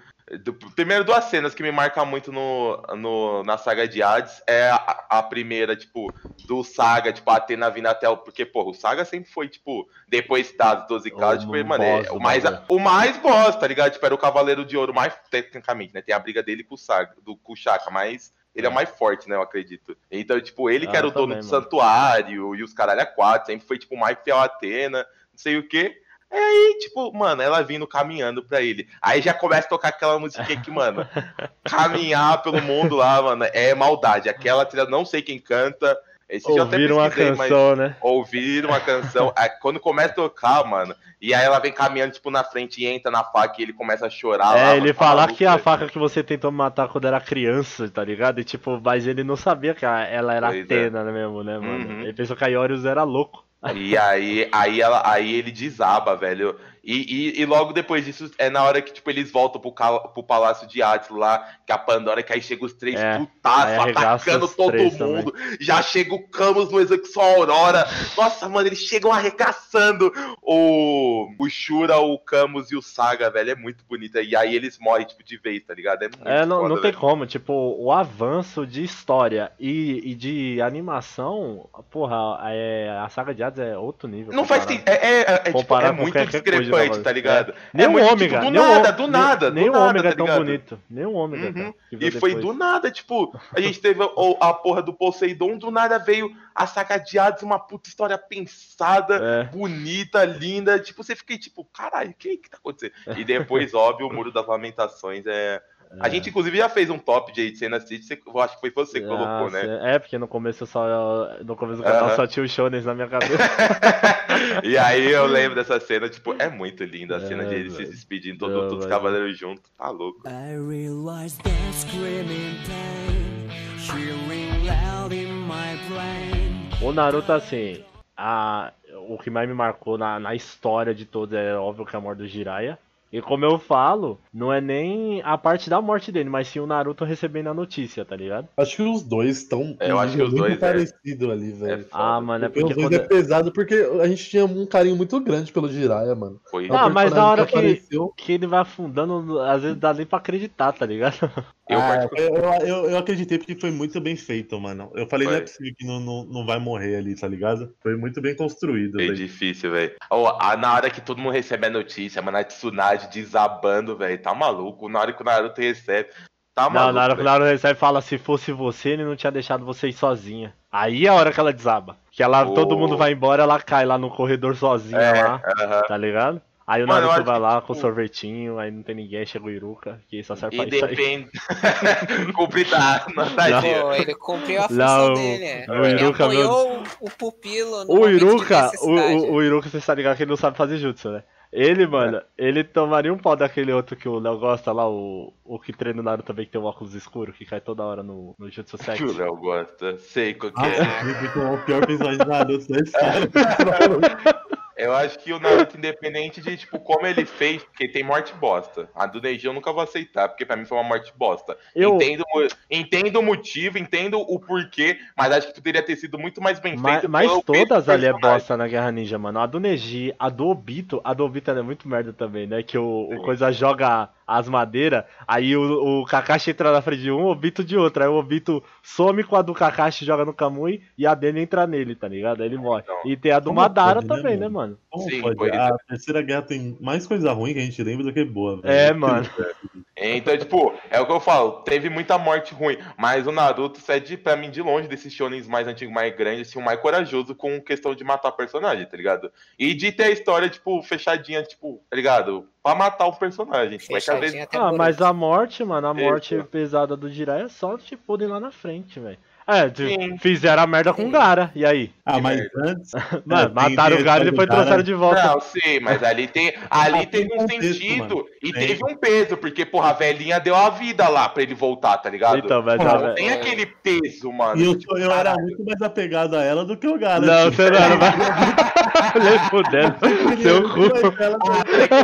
[0.43, 4.69] Do- primeiro, duas cenas que me marcam muito no, no, na saga de Hades é
[4.69, 6.11] a, a primeira, tipo,
[6.47, 8.17] do Saga, tipo, a Atena vindo até o.
[8.17, 12.19] Porque, porra, o Saga sempre foi, tipo, depois das 12 casas, tipo, mano, é o
[12.19, 13.91] mais, o mais boss, tá ligado?
[13.93, 16.01] Tipo, era o Cavaleiro de Ouro mais, tecnicamente, né?
[16.01, 18.33] Tem a briga dele com o Saga, do, com o Chaka, mas.
[18.55, 19.35] Ele é o mais forte, né?
[19.35, 19.97] Eu acredito.
[20.09, 21.63] Então, tipo, ele que Ah, era o dono também, do mano.
[21.63, 25.57] santuário e os caralho a quatro, sempre foi, tipo, mais fiel a Atena, não sei
[25.57, 26.01] o quê.
[26.35, 28.87] É aí, tipo, mano, ela vindo caminhando pra ele.
[29.01, 31.07] Aí já começa a tocar aquela musiquinha que, mano,
[31.63, 34.27] caminhar pelo mundo lá, mano, é maldade.
[34.29, 35.97] Aquela trilha, não sei quem canta.
[36.27, 37.95] Esse Ouviram uma canção, né?
[38.01, 39.31] ouvir uma canção.
[39.37, 42.87] aí, quando começa a tocar, mano, e aí ela vem caminhando, tipo, na frente e
[42.87, 44.49] entra na faca e ele começa a chorar.
[44.49, 45.63] lá, É, mano, ele falar que a velho.
[45.63, 48.39] faca que você tentou matar quando era criança, tá ligado?
[48.41, 50.63] E tipo, mas ele não sabia que a- ela era Pois é.
[50.63, 51.89] Atena né, mesmo, né, mano?
[51.89, 52.01] Uhum.
[52.01, 53.45] Ele pensou que a Iorius era louco.
[53.75, 56.59] E aí, aí, ela, aí ele desaba, velho.
[56.85, 60.23] E, e, e logo depois disso, é na hora que tipo, eles voltam pro, pro
[60.23, 64.47] Palácio de Hades lá, que a Pandora, que aí chega os três É, putaços, atacando
[64.47, 65.33] todo mundo.
[65.59, 67.87] Já chega o Camus no Execução Aurora.
[68.15, 73.51] Nossa, mano, eles chegam arregaçando o, o Shura, o Camus e o Saga, velho.
[73.51, 74.19] É muito bonito.
[74.19, 76.03] E aí eles morrem, tipo, de vez, tá ligado?
[76.03, 76.97] É muito É, não, foda, não tem velho.
[77.01, 83.41] como, tipo, o avanço de história e, e de animação, porra, é, a saga de
[83.43, 84.33] Hades é outro nível.
[84.33, 84.85] Não faz comparado.
[84.85, 85.03] sentido.
[85.03, 87.53] É, é, é, tipo, Comparar é muito discrepante, né, tá ligado?
[87.73, 89.51] Nem é o muito, ômega, tipo, do nada, do nada.
[89.51, 90.79] Nem, do o nada, ômega tá é tão bonito.
[90.89, 91.73] Nem o ômega, Uhum.
[91.91, 92.45] E foi depois.
[92.45, 96.65] do nada, tipo, a gente teve o- a porra do Poseidon, do nada veio a
[96.67, 99.43] saga de Hades, uma puta história pensada, É.
[99.45, 100.79] bonita, linda.
[100.79, 102.93] Tipo, você fica tipo, caralho, o que que tá acontecendo?
[103.17, 105.61] E depois, óbvio, o Muro das Lamentações é.
[105.99, 108.99] A gente, inclusive, já fez um top de cena City, eu acho que foi você
[108.99, 109.93] que colocou, né?
[109.95, 111.37] É, porque no começo eu só.
[111.43, 113.33] No começo do canal só tinha o Shonen na minha cabeça.
[114.63, 117.85] e aí eu lembro dessa cena, tipo, é muito linda a cena de eles se
[117.85, 120.21] despedindo, todo- todos os cavaleiros juntos, tá louco.
[120.27, 126.69] I realize that screaming pain, cheering loud in my brain.
[126.81, 127.83] o Naruto, assim.
[128.17, 128.71] A,
[129.09, 132.01] o que mais me marcou na, na história de todos é óbvio que é a
[132.01, 132.77] morte do Jiraiya.
[133.15, 136.67] E como eu falo, não é nem a parte da morte dele, mas sim o
[136.67, 138.49] Naruto recebendo a notícia, tá ligado?
[138.57, 141.51] Acho que os dois estão É, eu acho que os muito dois é- parecidos ali,
[141.51, 141.83] É velho.
[141.85, 142.03] foda.
[142.03, 143.05] Ah, mano, é Porque porque os dois quando.
[143.05, 146.41] é pesado porque a gente tinha um carinho muito grande pelo Jiraiya, mano.
[146.51, 146.65] Foi.
[146.67, 150.05] É Ah, mas na hora que- apareceu- que ele vai afundando, às vezes dá nem
[150.05, 151.15] pra acreditar, tá ligado?
[151.67, 154.91] Eu, Ah, particularmente- eu, eu, eu acreditei porque foi muito bem feito, mano.
[154.93, 155.45] Eu falei, não é Foi.
[155.47, 157.73] possível que não, não, não vai morrer ali, tá ligado?
[157.81, 159.93] Foi muito bem construído, É difícil, velho.
[160.39, 164.17] A- Na hora que todo mundo recebe a notícia, mano, a Tsunade desabando, velho.
[164.21, 164.87] Tá maluco.
[164.87, 166.09] Na hora que o Naruto recebe.
[166.53, 166.93] Tá Não, maluco.
[166.93, 167.23] na hora que o.
[167.25, 170.53] Naruto recebe fala, se fosse você, ele não tinha deixado você ir sozinha.
[170.71, 171.97] Aí é a hora que ela desaba.
[172.11, 172.53] Que ela, Oh.
[172.53, 175.81] todo mundo vai embora, ela cai lá no corredor sozinha É, lá, aham.
[175.87, 176.41] tá ligado?
[176.67, 179.45] Aí o Naruto vai que, lá tipo- com sorvetinho, aí não tem ninguém, aí chega
[179.45, 180.95] o Iruka, que só serve pra E isso aí.
[180.95, 181.29] depende.
[182.33, 185.69] Cumprir tá, não tá Pô, ele cumpriu a função Não, dele.
[185.71, 189.69] o ele Iruka, meu- apoiou o, o pupilo no O Iruka, o, o, o Iruka,
[189.69, 191.23] você tá ligado que ele não sabe fazer jutsu, né?
[191.53, 195.57] Ele, mano, ele tomaria um pau daquele outro que o Léo gosta lá, o, o
[195.57, 198.35] que treina o Naruto também, que tem um óculos escuro, que cai toda hora no,
[198.37, 199.15] no Jutsu Que o.
[199.15, 199.97] Léo gosta.
[199.99, 201.01] Sei qual que Ah, é.
[201.01, 203.29] ele ficou o pior personagem de Naruto da história.
[204.77, 208.89] Eu acho que o Naruto, independente de, tipo, como ele fez, porque tem morte bosta.
[208.93, 211.57] A do Neji eu nunca vou aceitar, porque pra mim foi uma morte bosta.
[211.73, 216.19] Eu- Entendo, o- entendo o motivo, entendo o porquê, mas acho que poderia ter sido
[216.19, 217.09] muito mais bem Mas, feito.
[217.09, 219.39] mas todas ali é bosta na Guerra Ninja, mano.
[219.39, 222.61] A do Neji, a do Obito, a do Obito é muito merda também, né?
[222.61, 227.11] Que o, o coisa joga as madeiras, aí o, o Kakashi entra na frente de
[227.11, 228.03] um, o Obito de outro.
[228.03, 231.67] Aí o Obito some com a do Kakashi, joga no Kamui e a dele entra
[231.67, 232.41] nele, tá ligado?
[232.41, 232.83] Aí ele morre.
[232.83, 232.99] Então.
[233.05, 234.77] E tem a do Madara pode, né, também, né, mano?
[234.89, 235.35] Como Sim, pode?
[235.35, 235.53] pois.
[235.53, 238.61] A Terceira Guerra tem mais coisa ruim que a gente lembra do que boa.
[238.61, 238.73] velho.
[238.73, 239.29] É, mano.
[239.97, 243.97] Então, tipo, é o que eu falo, teve muita morte ruim, mas o Naruto é
[243.97, 247.33] de, pra mim, de longe, desses shonens mais antigos, mais grandes, assim, o mais corajoso
[247.33, 249.31] com questão de matar personagem, tá ligado?
[249.57, 252.45] E de ter a história, tipo, fechadinha, tipo, tá ligado?
[252.65, 253.75] Pra matar o personagem.
[253.75, 256.01] É que às vezes Fechadinho até Ah, mas a morte, mano, a Isso.
[256.03, 259.19] morte pesada do Jiraiya é só, tipo, ir lá na frente, velho.
[259.47, 261.91] É, de- fizeram a merda com o Gara, e aí?
[262.03, 262.91] Ah, mas antes.
[263.25, 265.23] Mano, É, mataram o Gara e depois trouxeram de volta.
[265.23, 268.25] Não, sim, mas ali tem, ali Ah, teve tem um contexto, sentido mano.
[268.41, 271.97] e teve um peso, porque, porra, a velhinha deu a vida lá pra ele voltar,
[271.97, 272.39] tá ligado?
[272.39, 274.59] Então, mas Não a ve- tem aquele peso, mano.
[274.59, 277.19] E eu, Tipo, eu era muito mais apegado a ela do que o Gara.
[277.19, 277.55] Não, tipo.
[277.63, 278.15] você não era mais.
[279.15, 279.95] Nem fudendo.
[280.41, 280.81] Seu cu.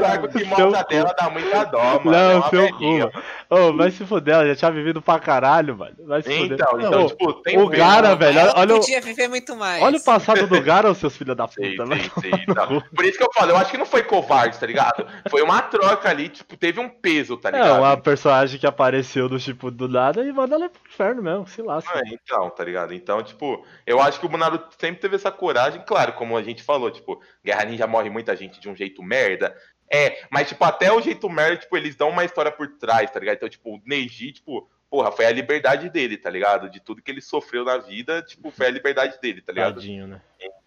[0.05, 0.89] Ah, que Seu mostra cu.
[0.89, 2.17] dela dá muita dó, mano.
[2.17, 3.11] é Não, uma seu cu.
[3.49, 5.95] Ô, vai se fuder, ela já tinha vivido pra caralho, mano.
[6.05, 6.53] Vai se fuder.
[6.59, 7.67] Então, então, Ô, tipo, tem o.
[7.69, 9.81] Gara, velho, Ela olha, o- podia viver muito mais.
[9.81, 11.77] olha o passado do Gara, os seus filhos da puta, sei,
[12.21, 12.81] sei, então.
[12.95, 15.05] Por isso que eu falo, eu acho que não foi covarde, tá ligado?
[15.29, 17.79] Foi uma troca ali, tipo, teve um peso, tá É, ligado?
[17.79, 21.61] uma personagem que apareceu do tipo do nada e manda ela pro inferno mesmo, se
[21.61, 21.97] lasca.
[21.99, 22.93] É, então, tá ligado?
[22.93, 26.63] Então, tipo, eu acho que o Naruto sempre teve essa coragem, claro, como a gente
[26.63, 29.55] falou, tipo, Guerra Ninja morre muita gente de um jeito merda.
[29.93, 33.19] É, mas, tipo, até o jeito merda, tipo, eles dão uma história por trás, tá
[33.19, 33.35] ligado?
[33.35, 36.69] Então, tipo, o Neji, tipo, porra, foi a liberdade dele, tá ligado?
[36.69, 39.75] De tudo que ele sofreu na vida, tipo, foi a liberdade dele, tá ligado?
[39.75, 40.21] Tadinho, né?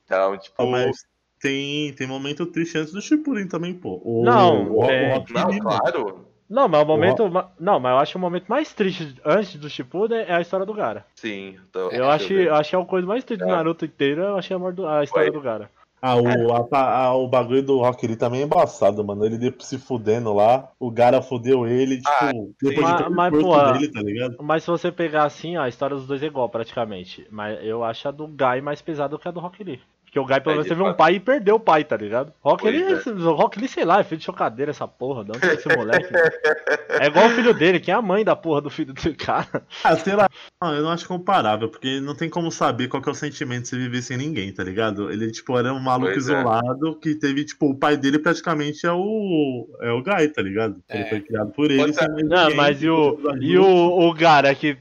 [0.05, 1.07] Então, tipo, Ah, mas
[1.39, 4.01] tem, tem momento triste antes do Shippuden também, pô.
[4.03, 5.61] O, Não, o, é- o não, mano.
[5.61, 7.31] claro, Não, mas o momento.
[7.61, 10.65] Não, mas eu acho que o momento mais triste antes do Shippuden é a história
[10.65, 11.05] do Gara.
[11.15, 11.59] sim.
[11.69, 12.47] Então, Eu acho, ver.
[12.49, 13.53] eu acho que é a coisa mais triste do É.
[13.53, 15.39] Naruto inteiro, eu achei a, do- a história Foi.
[15.39, 15.71] do Gara.
[16.07, 19.25] Ah, o, a- a- o bagulho do Rock também é embaçado, mano.
[19.25, 22.31] Ele se fudendo lá, o Gara fudeu ele, tipo, Ah,
[22.63, 24.37] depois Mas- de mas, pô, dele, tá ligado?
[24.43, 27.27] Mas se você pegar assim, ó, a história dos dois é igual praticamente.
[27.31, 29.81] Mas eu acho a do Guy mais pesada que a do Rock Lee.
[30.15, 32.33] Porque o Guy pelo É, menos teve um pai e perdeu o pai, tá ligado?
[32.41, 33.25] Rock Pois Lee, é.
[33.33, 35.23] Rock Lee, sei lá, é filho de chocadeira essa porra.
[35.23, 36.07] Onde é esse moleque?
[37.01, 39.67] é igual o filho dele, quem é a mãe da porra do filho do cara?
[39.83, 40.29] Ah, sei lá.
[40.63, 43.67] Não, eu não acho comparável, porque não tem como saber qual que é o sentimento
[43.67, 45.11] você viver sem ninguém, tá ligado?
[45.11, 46.33] Ele, tipo, era um maluco Pois é.
[46.33, 49.67] isolado que teve, tipo, o pai dele praticamente é o.
[49.81, 50.77] É o Guy, tá ligado?
[50.89, 51.09] Ele É.
[51.09, 51.91] foi criado por ele.
[51.91, 52.23] É.
[52.23, 53.67] Não, mas e o, todos e o,
[54.09, 54.77] o Gara que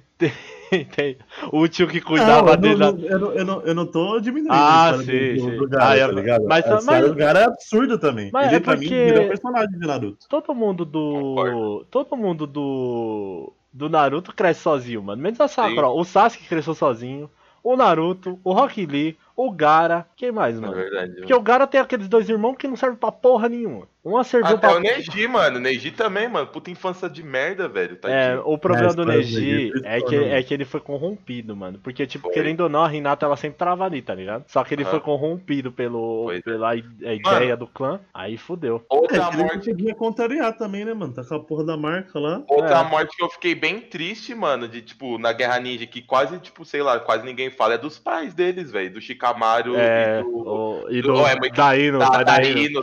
[1.52, 2.76] o tio que Não, cuidava eu, dele.
[2.76, 5.58] não, eu, não, eu, não, eu não tô diminuindo Ah, sim, sim.
[5.58, 6.46] do Ah, é- tá ligado?
[6.48, 8.30] mas- a história mas- do Gara é absurdo também.
[8.32, 10.28] Mas ele, é pra mim, porque- virou personagem de Naruto.
[10.30, 11.14] Todo mundo do.
[11.36, 11.88] Concordo.
[11.90, 13.54] Todo mundo do.
[13.72, 15.22] Do Naruto cresce sozinho, mano.
[15.22, 15.88] Menos a Sakura.
[15.88, 16.00] ó.
[16.00, 17.30] O Sasuke cresceu sozinho.
[17.64, 20.06] O Naruto, o Rock Lee, o Gara.
[20.16, 20.74] Quem mais, Na mano?
[20.80, 21.16] verdade.
[21.16, 23.88] Porque o Gara tem aqueles dois irmãos que não servem pra porra nenhuma.
[24.06, 24.76] Um serviu Até pra.
[24.76, 25.58] o Neji, mano.
[25.58, 26.46] O Neji também, mano.
[26.48, 27.94] Puta infância de merda, velho.
[28.04, 28.44] É, Tadinho.
[28.46, 31.80] o problema É, do Neji é que, é que ele foi corrompido, mano.
[31.82, 32.34] Porque, tipo, Foi.
[32.34, 34.44] querendo ou não, a Hinata ela sempre trava ali, tá ligado?
[34.48, 34.92] Só que ele Aham.
[34.92, 36.42] foi corrompido pelo, é.
[36.42, 38.84] pela ideia do clã, aí fudeu.
[38.92, 39.58] É, Outra ele não morte.
[39.60, 41.14] conseguia contrariar também, né, mano?
[41.14, 42.44] Tá com a porra da marca lá.
[42.50, 42.84] Outra É.
[42.84, 46.66] morte que eu fiquei bem triste, mano, de tipo, na Guerra Ninja, que quase, tipo,
[46.66, 48.92] sei lá, quase ninguém fala, é dos pais deles, velho.
[48.92, 50.30] Do Shikamaru É, e do.
[50.38, 52.10] o, e do- do é, da,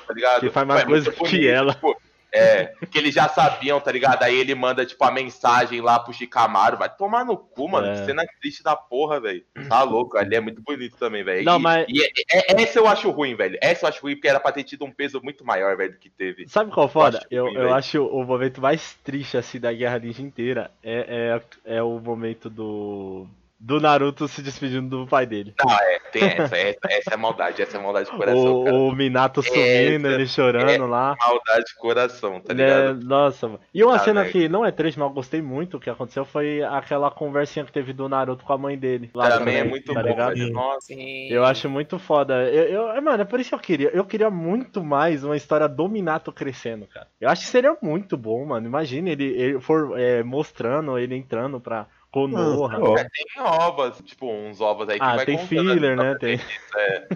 [0.01, 0.41] tá ligado?
[0.41, 1.75] que faz mais é coisa que bonito, ela.
[1.75, 1.97] tipo,
[2.33, 4.23] é, que eles já sabiam, tá ligado?
[4.23, 6.77] Aí ele manda, tipo, a mensagem lá pro Shikamaru.
[6.79, 7.89] Vai tomar no cu, mano.
[7.89, 7.93] É.
[7.99, 9.43] Que cena triste da porra, velho.
[9.69, 11.45] Tá louco, ali é muito bonito também, velho.
[11.45, 12.09] Não, E- mas- E, é-
[12.53, 13.59] é- essa eu acho ruim, velho.
[13.61, 15.99] Essa eu acho ruim porque era pra ter tido um peso muito maior, velho, do
[15.99, 16.49] que teve.
[16.49, 17.19] Sabe qual foda?
[17.19, 21.41] acho Eu, ruim, eu acho o momento mais triste assim da Guerra Ninja inteira é,
[21.67, 23.27] é, é o momento do
[23.63, 25.55] do Naruto se despedindo do pai dele.
[25.63, 28.75] Não, é, tem essa, essa, essa é maldade, essa é maldade de coração, cara.
[28.77, 31.15] O, o Minato sumindo, Essa ele chorando é lá.
[31.21, 33.05] Maldade de coração, tá Né, ligado?
[33.07, 33.61] nossa, mano.
[33.75, 34.33] E uma Ah, cena velho.
[34.33, 37.93] que não é triste, mas eu gostei muito que aconteceu foi aquela conversinha que teve
[37.93, 39.11] do Naruto com a mãe dele.
[39.15, 40.53] Lá Também é muito tá bom, velho.
[40.53, 40.87] Nossa.
[40.87, 41.29] Sim.
[41.29, 42.43] Eu acho muito foda.
[42.45, 43.91] Eu, eu- mano, é por isso que eu queria.
[43.91, 47.07] Eu queria muito mais uma história do Minato crescendo, cara.
[47.21, 48.67] Eu acho que seria muito bom, mano.
[48.67, 52.79] Imagina ele, ele for é, mostrando ele entrando pra Konoha.
[52.81, 56.13] Ó, É, tem ovas, tipo, uns ovos aí que ah, vai tem contando filler, né?
[56.15, 56.41] tá Tem.
[56.77, 57.07] É,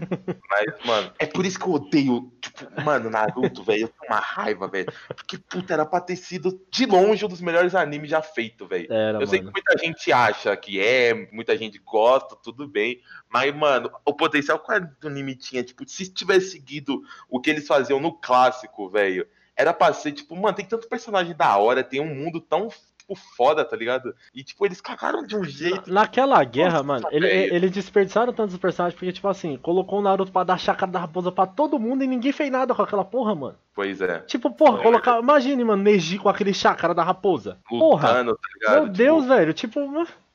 [0.48, 4.20] mas, mano, é por isso que eu odeio, tipo, mano, Naruto, velho, eu tenho uma
[4.20, 4.86] raiva, velho.
[5.08, 8.92] Porque, puta, era pra ter sido de longe um dos melhores animes já feito, velho.
[8.92, 9.56] Era, Eu sei que mano.
[9.56, 13.00] muita gente acha que é, muita gente gosta, tudo bem.
[13.28, 17.66] Mas, mano, o potencial que o anime tinha, tipo, se tivesse seguido o que eles
[17.66, 19.26] faziam no clássico, velho,
[19.56, 22.68] era pra ser, tipo, mano, tem tanto personagem da hora, tem um mundo tão,
[23.06, 24.14] tipo, foda, tá ligado?
[24.34, 25.92] E, tipo, eles cagaram de um jeito.
[25.92, 30.32] Naquela guerra, Nossa, mano, ele, eles desperdiçaram tantos personagens porque, tipo assim, colocou o Naruto
[30.32, 33.34] pra dar chácara da raposa pra todo mundo e ninguém fez nada com aquela porra,
[33.34, 33.56] mano.
[33.74, 34.20] Pois é.
[34.20, 34.82] Tipo, porra, É.
[34.82, 35.20] colocar.
[35.20, 37.58] Imagine, mano, Neji com aquele chácara da raposa.
[37.68, 38.74] Porra, Lutando, tá ligado?
[38.74, 39.52] meu Tipo, Deus, velho.
[39.52, 39.80] Tipo,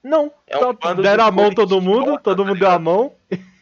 [0.04, 0.32] não.
[0.48, 3.12] É um bando deram de a mão todo mundo, todo tá mundo deu a mão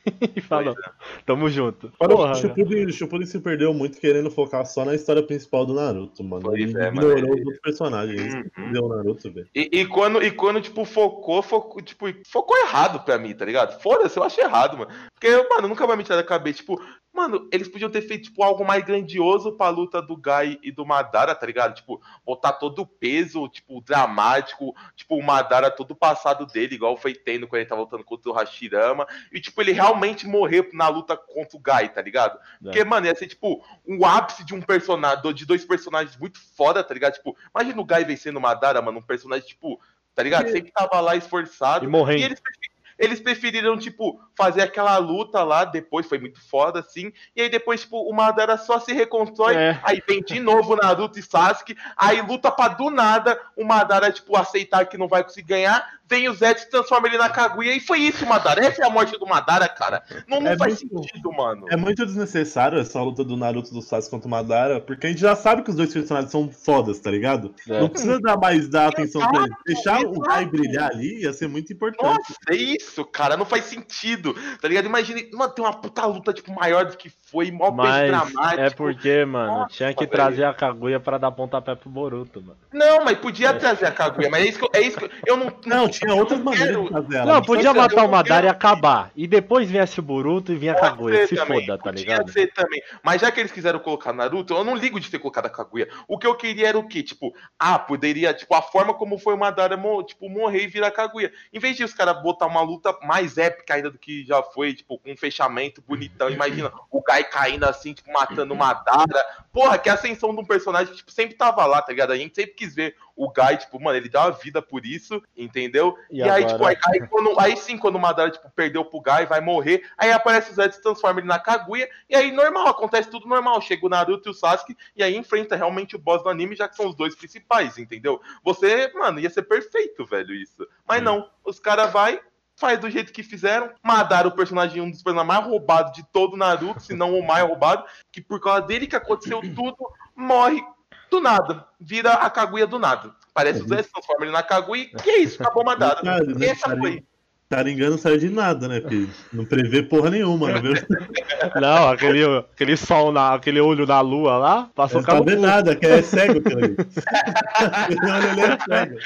[0.36, 0.92] e falou, é.
[1.26, 1.92] tamo junto.
[1.98, 5.74] Porra, o Shippuden, o Shippuden se perdeu muito querendo focar só na história principal do
[5.74, 6.44] Naruto, mano.
[6.44, 8.34] Pois ele é, ignorou os outros personagens.
[8.34, 8.72] Uhum.
[8.72, 9.48] Deu o Naruto, velho.
[9.54, 13.82] E, e quando, e quando, tipo, focou, focou, tipo, focou errado pra mim, tá ligado?
[13.82, 14.92] Foda-se, eu acho errado, mano.
[15.14, 16.80] Porque, mano, nunca vai me tirar da cabeça, tipo,
[17.18, 20.86] mano, eles podiam ter feito, tipo, algo mais grandioso pra luta do Gai e do
[20.86, 21.74] Madara, tá ligado?
[21.74, 26.96] Tipo, botar todo o peso, tipo, dramático, tipo, o Madara todo o passado dele, igual
[26.96, 30.88] foi tendo quando ele tava lutando contra o Hashirama, e, tipo, ele realmente morrer na
[30.88, 32.40] luta contra o Gai, tá ligado?
[32.62, 36.84] Porque, mano, ia ser, tipo, um ápice de um personagem, de dois personagens muito foda,
[36.84, 37.14] tá ligado?
[37.14, 39.82] Tipo, imagina o Gai vencendo o Madara, mano, um personagem, tipo,
[40.14, 40.50] tá ligado?
[40.50, 41.84] Sempre tava lá esforçado.
[41.84, 42.24] E morrendo.
[42.24, 47.12] eles, prefer- eles preferiram, tipo, fazer aquela luta lá, depois foi muito foda, assim.
[47.36, 49.56] E aí depois, tipo, o Madara só se reconstrói.
[49.56, 49.80] É.
[49.84, 51.76] Aí vem de novo Naruto e Sasuke.
[51.96, 55.98] Aí luta pra do nada o Madara, tipo, aceitar que não vai conseguir ganhar.
[56.10, 57.74] Vem o Zed se transforma ele na Kaguya.
[57.76, 58.66] E foi isso, Madara.
[58.66, 60.02] Essa é a morte do Madara, cara.
[60.28, 61.66] Não, não É faz muito- sentido, mano.
[61.70, 65.20] É muito desnecessário essa luta do Naruto do Sasuke contra o Madara, porque a gente
[65.20, 67.54] já sabe que os dois personagens são fodas, tá ligado?
[67.70, 67.82] É.
[67.82, 69.58] Não precisa dar mais dar atenção pra eles.
[69.66, 70.18] Deixar o.
[70.28, 72.04] Gai brilhar ali ia ser muito importante.
[72.04, 73.36] Nossa, é isso, cara.
[73.38, 74.34] Não faz sentido.
[74.62, 74.86] Tá ligado?
[74.86, 78.62] Imagine, mano, tem uma puta luta, tipo, maior do que foi, mó Mas dramático.
[78.62, 80.12] é porque, mano, Nossa, tinha que velho.
[80.12, 82.58] trazer a Kaguya pra dar pontapé pro Boruto, mano.
[82.72, 84.70] Não, mas podia trazer a Kaguya, mas é isso que eu.
[84.74, 87.34] É isso que eu, eu não, Não, tinha outras maneiras quero- de fazer ela.
[87.34, 89.12] Não, podia matar o Madara e acabar.
[89.16, 91.28] E depois viesse o Boruto e vinha a Kaguya.
[91.28, 92.32] Se também, foda, tá podia ligado?
[92.32, 92.82] ser também.
[93.04, 95.88] Mas já que eles quiseram colocar Naruto, eu não ligo de ter colocado a Kaguya.
[96.08, 97.02] O que eu queria era o quê?
[97.04, 101.32] Tipo, ah, poderia, tipo, a forma como foi o Madara, tipo, morrer e virar Kaguya.
[101.52, 104.74] Em vez de os caras botar uma luta mais épica ainda do que já foi,
[104.74, 106.30] tipo, com um fechamento bonitão.
[106.30, 109.24] Imagina o Gai caindo assim, tipo, matando o Madara.
[109.52, 112.12] Porra, que a ascensão de um personagem que, tipo, sempre tava lá, tá ligado?
[112.12, 115.24] A gente sempre quis ver o Gai, tipo, mano, ele dá uma vida por isso,
[115.36, 115.98] entendeu?
[116.12, 119.02] E E, aí, tipo, aí, aí quando- aí sim, quando o Madara, tipo, perdeu pro
[119.02, 122.68] Gai, vai morrer, aí aparece o Zed, se transforma ele na Kaguya, e aí normal,
[122.68, 123.60] acontece tudo normal.
[123.62, 126.68] Chega o Naruto e o Sasuke, e aí enfrenta realmente o boss do anime, já
[126.68, 128.22] que são os dois principais, entendeu?
[128.44, 130.68] Você, mano, ia ser perfeito, velho, isso.
[130.88, 132.22] Mas não, os caras vai
[132.58, 133.72] faz do jeito que fizeram.
[133.82, 137.26] Madara, o personagem, um dos personagens mais roubados de todo o Naruto, se não o
[137.26, 139.78] mais roubado, que por causa dele que aconteceu tudo,
[140.16, 140.62] morre
[141.10, 141.66] do nada.
[141.80, 143.16] Vira a Kaguya do nada.
[143.34, 146.02] Parece o Zé, se transforma ele na Kaguya, e que é isso, acabou Madara.
[146.42, 147.06] Essa foi.
[147.50, 148.82] Taringa não saiu de nada, né?
[148.82, 150.74] Porque não prevê porra nenhuma, não viu?
[151.56, 155.76] Não, aquele, aquele sol, na, aquele olho na lua lá, passou Não cabo vendo nada,
[155.76, 156.76] que é cego ali.
[157.56, 159.00] Aquele ali é cego.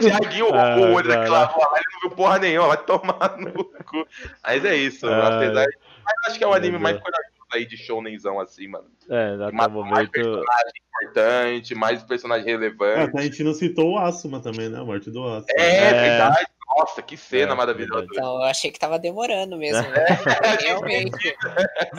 [0.00, 4.06] Tiaguinho, Ah, o olho daquela bola, ele não viu porra nenhuma, vai tomar no cu.
[4.42, 5.76] Mas é isso, Ah, apesar de...
[6.04, 8.86] Mas acho que é o anime mais corajoso aí de shounenzão, assim, mano.
[9.08, 10.10] É, até Mais, o mais momento.
[10.10, 13.16] personagem importante, mais personagem relevante.
[13.18, 14.80] a gente não citou o Asuma também, né?
[14.80, 15.44] A morte do Asuma.
[15.50, 15.92] É, É.
[16.08, 16.46] verdade.
[16.76, 18.06] Nossa, que cena É, maravilhosa.
[18.10, 19.82] Então, eu achei que tava demorando mesmo.
[19.82, 20.04] né?
[20.60, 21.36] Realmente.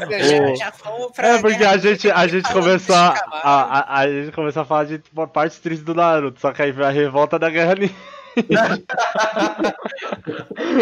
[0.09, 1.27] já, O- já fomos pra.
[1.27, 4.85] É porque a gente, a gente começou a, a, a, a gente começou a falar
[4.85, 7.93] de tipo, partes tristes do Naruto, só que aí veio a revolta da Guerra Ninja.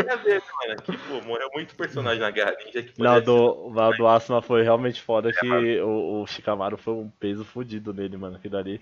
[0.05, 0.81] É mesmo, mano.
[0.83, 2.83] Que, pô, morreu muito personagem na Guerra Ninja.
[2.83, 7.09] Que Não, do, o do Asuma foi realmente foda que o, o Shikamaru foi um
[7.19, 8.81] peso fudido nele, mano, aquilo ali.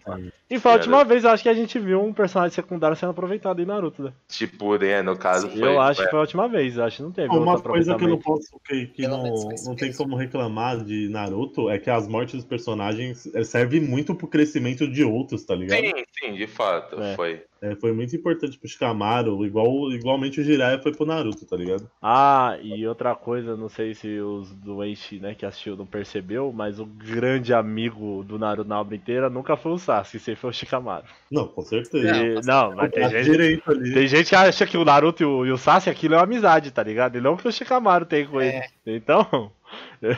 [0.49, 3.11] E foi a última vez, eu acho que a gente viu um personagem secundário sendo
[3.11, 4.13] aproveitado em Naruto, né?
[4.27, 5.49] Tipo, né, no caso.
[5.49, 5.59] Sim.
[5.59, 7.71] Foi, eu acho foi- que foi a última vez, acho que não teve Uma outro
[7.71, 9.23] coisa que eu não posso, que, que não,
[9.65, 14.15] não tem como reclamar de Naruto é que as mortes dos personagens eh, servem muito
[14.15, 15.79] pro crescimento de outros, tá ligado?
[15.79, 17.15] Sim, sim, de fato, É.
[17.15, 17.43] foi.
[17.61, 21.89] é, foi muito importante pro Shikamaru, igual, igualmente o Jiraiya foi pro Naruto, tá ligado?
[22.01, 26.79] Ah, e outra coisa, não sei se os doentes, né, que assistiu não percebeu, mas
[26.79, 30.53] o grande amigo do Naruto na obra inteira nunca foi o Sasuke, sempre foi o
[30.53, 31.05] Shikamaru.
[31.31, 32.15] Não, com certeza.
[32.15, 33.93] E- não, mas tem Tá gente, direito ali.
[33.93, 36.23] tem gente que acha que o Naruto e o, e o Sasuke aquilo é uma
[36.23, 37.17] amizade, tá ligado?
[37.17, 38.57] E não que o Shikamaru tem com ele.
[38.57, 38.65] É.
[38.85, 39.51] Então,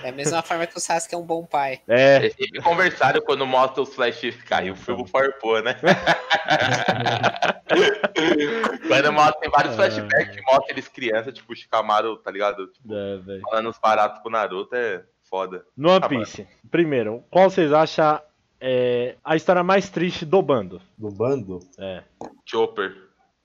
[0.04, 1.82] É a mesma forma que o Sasuke é um bom pai.
[1.88, 5.76] é, Eles sempre conversaram quando mostra os flash caiu o filme farpou, né?
[8.88, 12.67] quando mostra, tem vários flashbacks que mostra eles crianças, tipo, o Shikamaru, tá ligado?
[12.67, 15.65] Tipo, é, falando os baratos pro Naruto é foda.
[15.76, 18.21] No One Ah, Piece, primeiro, qual vocês acham
[18.62, 20.82] é, a história mais triste do bando?
[20.97, 21.60] Do bando?
[21.78, 22.04] É.
[22.45, 22.95] Chopper.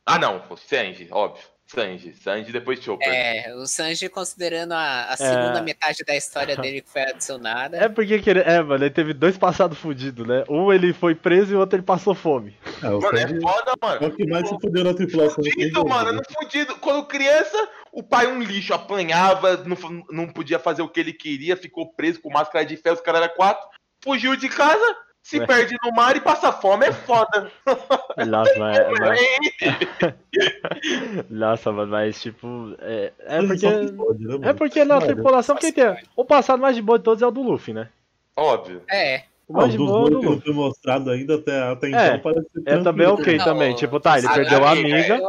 [0.06, 1.44] Ah, não, o Sanji, óbvio.
[1.68, 3.06] Sanji, Sanji depois Chopper.
[3.06, 7.76] É, o Sanji considerando a, a segunda metade da história dele que foi adicionada.
[7.76, 10.44] É porque que ele, é, mano, ele teve dois passados fudidos, né?
[10.48, 12.56] Um ele foi preso e o outro ele passou fome.
[12.82, 14.06] É, o Mano, Sanji é foda, é mano.
[14.06, 15.44] o que mais se fudeu na tripulação.
[15.44, 16.18] do Fudido, mano, né?
[16.18, 16.74] não fudido.
[16.76, 19.76] Quando criança, o pai um lixo, apanhava, não,
[20.10, 23.22] não podia fazer o que ele queria, ficou preso com máscara de ferro, os caras
[23.22, 23.68] eram quatro,
[24.02, 24.96] fugiu de casa,
[25.28, 25.46] se Ué.
[25.46, 27.52] perde no mar e passa fome, é foda.
[28.26, 30.14] Nossa, mas, mas- É,
[31.28, 32.74] nossa, mano, mas tipo.
[32.80, 33.66] É, é porque.
[33.68, 35.96] né, É porque na tripulação quem tem.
[36.16, 37.88] O passado mais de boa de todos é o do Luffy, né?
[38.36, 38.82] Óbvio.
[38.90, 40.44] É, O mais de dos boa é o do dois que não Luffy.
[40.46, 43.74] foi mostrado ainda até, até É, então parece É também ok Não, também.
[43.74, 45.20] Tipo, tá, ele a perdeu a amiga, amiga.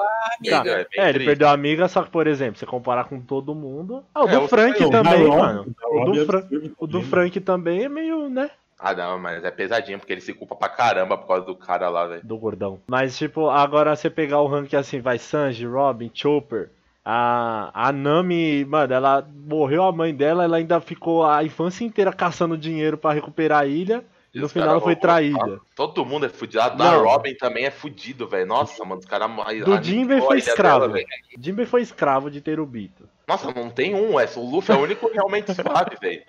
[0.50, 0.64] Tá.
[0.66, 4.04] é É, ele perdeu a amiga, só que, por exemplo, você comparar com todo mundo.
[4.16, 5.66] Ah, o É, do Frank também, mano.
[5.66, 8.50] da O do, é Fra- o do também, Frank também é meio, né?
[8.80, 11.90] Ah, não, mas é pesadinho, porque ele se culpa pra caramba por causa do cara
[11.90, 12.22] lá, velho.
[12.24, 12.80] Do gordão.
[12.88, 16.70] Mas, tipo, agora você pegar o rank assim, vai Sanji, Robin, Chopper.
[17.04, 22.14] A, a Nami, mano, ela morreu a mãe dela, ela ainda ficou a infância inteira
[22.14, 24.06] caçando dinheiro pra recuperar a ilha.
[24.34, 25.60] E no final ela foi traída.
[25.76, 26.62] Todo mundo é fudido.
[26.62, 26.98] A da.
[26.98, 28.46] Robin também é fudido, velho.
[28.46, 29.30] Nossa, mano, os caras.
[29.66, 30.94] Do Jinbei foi escravo.
[31.40, 33.10] Jinbei foi escravo de Terubito.
[33.28, 34.40] Nossa, não tem um, essa.
[34.40, 36.24] O Luffy é o único realmente suave, velho.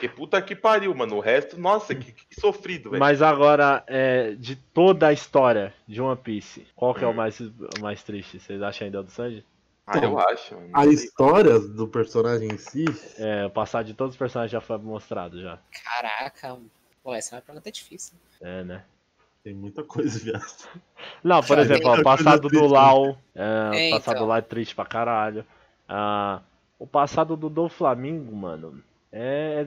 [0.00, 1.16] Que puta que pariu, mano.
[1.16, 3.00] O resto, nossa, que, que sofrido, velho.
[3.00, 7.14] Mas agora, é, de toda a história de One Piece, qual que é o Hum.
[7.14, 8.38] mais, o mais triste?
[8.38, 9.44] Vocês acham ainda do Sanji?
[9.86, 10.54] Ah, eu acho.
[10.54, 12.84] não A história do personagem em si,
[13.16, 15.58] É, o passado de todos os personagens já foi mostrado já.
[15.84, 16.58] Caraca,
[17.02, 18.14] pô, essa é uma pergunta difícil.
[18.40, 18.84] É, né?
[19.42, 20.44] tem muita coisa, viado.
[21.24, 23.18] Não, por exemplo, o passado do Lau.
[23.34, 24.26] É, É, o passado então.
[24.26, 25.44] do Lau é triste pra caralho.
[25.88, 26.40] Ah,
[26.78, 29.66] o passado do Do Flamingo, mano, é.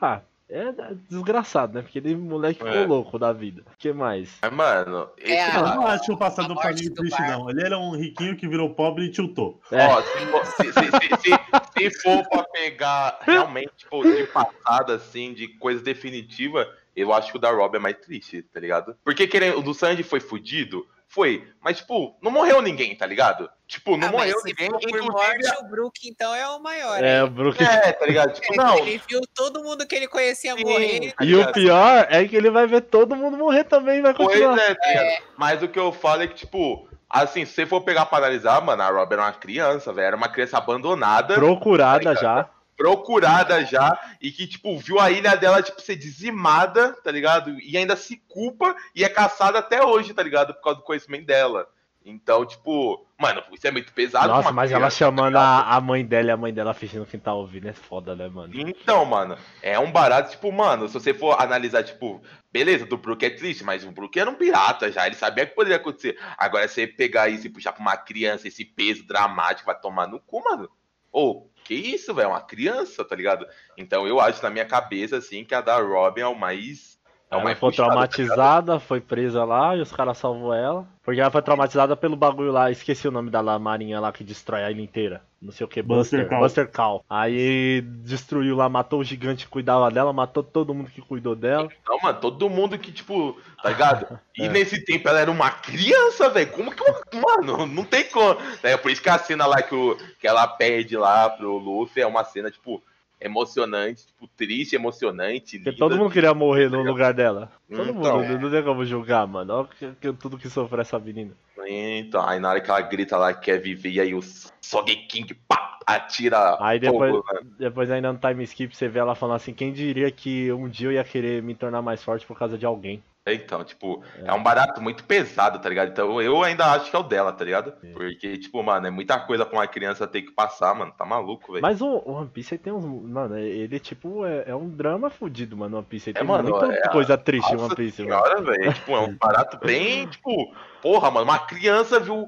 [0.00, 0.72] Ah, é
[1.08, 1.82] desgraçado, né?
[1.82, 2.86] Porque ele moleque ficou É.
[2.86, 3.62] louco da vida.
[3.72, 4.38] O que mais?
[4.42, 7.48] Mas, mano, esse É, Eu a- não acho o passado do do triste, não.
[7.50, 9.60] Ele era um riquinho que virou pobre e tiltou.
[9.70, 9.86] É.
[9.86, 14.94] Ó, se, for- se- se- se- se- se for pra pegar realmente, tipo, de passada,
[14.94, 18.96] assim, de coisa definitiva, eu acho que o da Rob é mais triste, tá ligado?
[19.04, 20.86] Porque querendo, o do Sanji foi fudido?
[21.06, 21.46] Foi.
[21.60, 23.48] Mas, tipo, não morreu ninguém, tá ligado?
[23.70, 24.66] Tipo, não Ah, morreu se ninguém.
[24.66, 27.02] Inclusive, morte, o Brook então é o maior.
[27.04, 27.22] É, hein?
[27.22, 27.62] o Brook.
[27.62, 28.32] é, tá ligado?
[28.32, 28.78] Tipo, Ele- não.
[28.78, 30.64] Ele viu todo mundo que ele conhecia Sim.
[30.64, 31.12] morrer.
[31.12, 34.12] tá E o pior é que ele vai ver todo mundo morrer também e vai
[34.12, 34.58] Pois continuar.
[34.58, 35.22] é, tá ligado?
[35.36, 38.60] Mas o que eu falo é que, tipo, assim, se você for pegar pra analisar,
[38.60, 40.06] mano, a Rob era uma criança, velho.
[40.08, 41.34] Era uma criança abandonada.
[41.34, 42.48] Procurada já.
[42.76, 47.56] procurada já e que, tipo, viu a ilha dela, tipo, ser dizimada, tá ligado?
[47.60, 50.54] E ainda se culpa e é caçada até hoje, tá ligado?
[50.54, 51.68] Por causa do conhecimento dela.
[52.04, 54.28] Então, tipo, mano, isso é muito pesado.
[54.28, 57.34] Nossa, mas ela chamando a, a mãe dela e a mãe dela fingindo que tá
[57.34, 58.52] ouvindo é foda, né, mano?
[58.54, 63.24] Então, mano, é um barato, tipo, mano, se você for analisar, tipo, beleza, do Brook
[63.24, 66.18] é triste, mas o Brook era um pirata já, ele sabia que poderia acontecer.
[66.38, 70.18] Agora, você pegar isso e puxar pra uma criança, esse peso dramático, vai tomar no
[70.20, 70.70] cu, mano.
[71.12, 72.26] Ô, que isso, velho?
[72.26, 73.46] É uma criança, tá ligado?
[73.76, 76.99] Então, eu acho na minha cabeça, assim, que a da Robin é o mais.
[77.30, 80.84] É Ela puxado, tá traumatizada, foi presa lá e os caras salvou ela.
[81.04, 84.24] Porque ela foi traumatizada pelo bagulho lá, esqueci o nome da lá, marinha lá que
[84.24, 85.22] destrói a ilha inteira.
[85.40, 86.70] Não sei o que, Buster Buster.
[86.70, 87.04] Call.
[87.08, 91.68] Aí destruiu lá, matou o gigante que cuidava dela, matou todo mundo que cuidou dela.
[91.80, 94.18] Então, mano, todo mundo que, tipo, tá ligado?
[94.36, 94.48] E É.
[94.48, 96.50] nesse tempo ela era uma criança, velho.
[96.50, 96.82] Como que.
[97.14, 98.36] Mano, não tem como.
[98.62, 102.02] É por isso que a cena lá que, o, que ela pede lá pro Luffy
[102.02, 102.82] é uma cena, tipo,
[103.20, 105.58] emocionante, tipo, triste, emocionante.
[105.58, 105.78] Porque linda.
[105.78, 107.52] todo mundo queria morrer no lugar dela.
[107.68, 108.18] Todo Então.
[108.22, 109.52] mundo, não tem como julgar, mano.
[109.54, 111.32] Olha que- que- tudo que sofreu essa menina.
[111.66, 114.20] Então, aí na hora que ela grita lá que quer viver, e aí o
[114.60, 115.70] Sogeking, pá!
[115.86, 117.40] atira Aí depois, fogo, né?
[117.58, 120.86] depois ainda no time skip você vê ela falando assim, quem diria que um dia
[120.88, 123.02] eu ia querer me tornar mais forte por causa de alguém.
[123.26, 124.32] Então, tipo, é.
[124.32, 125.90] um barato muito pesado, tá ligado?
[125.90, 127.72] Então eu ainda acho que é o dela, tá ligado?
[127.92, 130.92] Porque, tipo, mano, é muita coisa pra uma criança ter que passar, mano.
[130.96, 131.62] Tá maluco, velho.
[131.62, 132.84] Mas o One Piece aí tem uns.
[132.84, 135.76] Mano, ele tipo é, é um drama fudido, mano.
[135.76, 138.14] One Piece aí É, tem mano, muita é- coisa triste Nossa One Piece, mano.
[138.26, 138.72] senhora, velho.
[138.72, 142.26] Tipo, é um barato bem, tipo, porra, mano, uma criança viu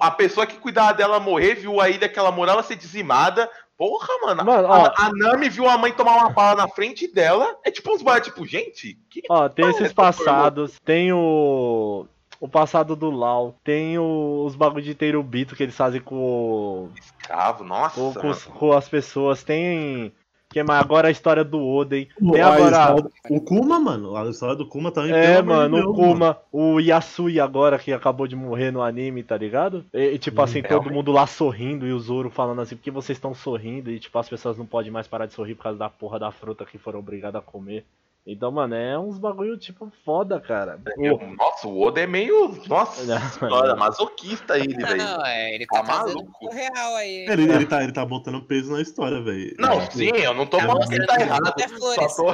[0.00, 3.48] a pessoa que cuidava dela morrer, viu a ilha que ela morava ser dizimada.
[3.78, 4.44] Porra, mano.
[4.44, 4.92] Mano, a, ó.
[4.94, 7.56] a Nami viu a mãe tomar uma bala na frente dela.
[7.64, 11.12] É tipo uns baratos, tipo, gente, que Ó, tem porra é esses essa, passados, tem
[11.12, 12.06] o.
[12.38, 17.64] O passado do Lau, tem o- os bagulho de Teirubito que eles fazem com, escravo,
[17.64, 17.94] nossa.
[18.00, 20.10] com, com, com as pessoas, tem.
[20.52, 20.80] Que mais?
[20.80, 22.08] Agora a história do Oden.
[22.20, 22.96] O, Tem a agora.
[23.30, 24.16] o Kuma, mano.
[24.16, 25.12] A história do Kuma também.
[25.12, 29.84] É, mano, o Kuma, o Yasui agora que acabou de morrer no anime, tá ligado?
[29.94, 30.92] E, e, tipo Hum, assim, todo realmente.
[30.92, 33.92] mundo lá sorrindo e o Zoro falando assim, por que vocês estão sorrindo?
[33.92, 36.32] E tipo, as pessoas não podem mais parar de sorrir por causa da porra da
[36.32, 37.84] fruta que foram obrigadas a comer.
[38.26, 40.78] Então, mano, é uns bagulho tipo foda, cara.
[40.98, 42.54] Eu- O- Nossa, o Oda é meio.
[42.68, 43.02] Nossa
[43.40, 44.98] senhora, masoquista ele, velho.
[44.98, 46.50] Não, é, ele tá, Tá maluco.
[46.52, 47.26] real aí.
[47.28, 49.54] Ele, ele, tá, ele tá botando peso na história, velho.
[49.58, 51.52] Não, Tipo, sim, eu não tô Tá falando que ele tá errado.
[52.14, 52.26] tô...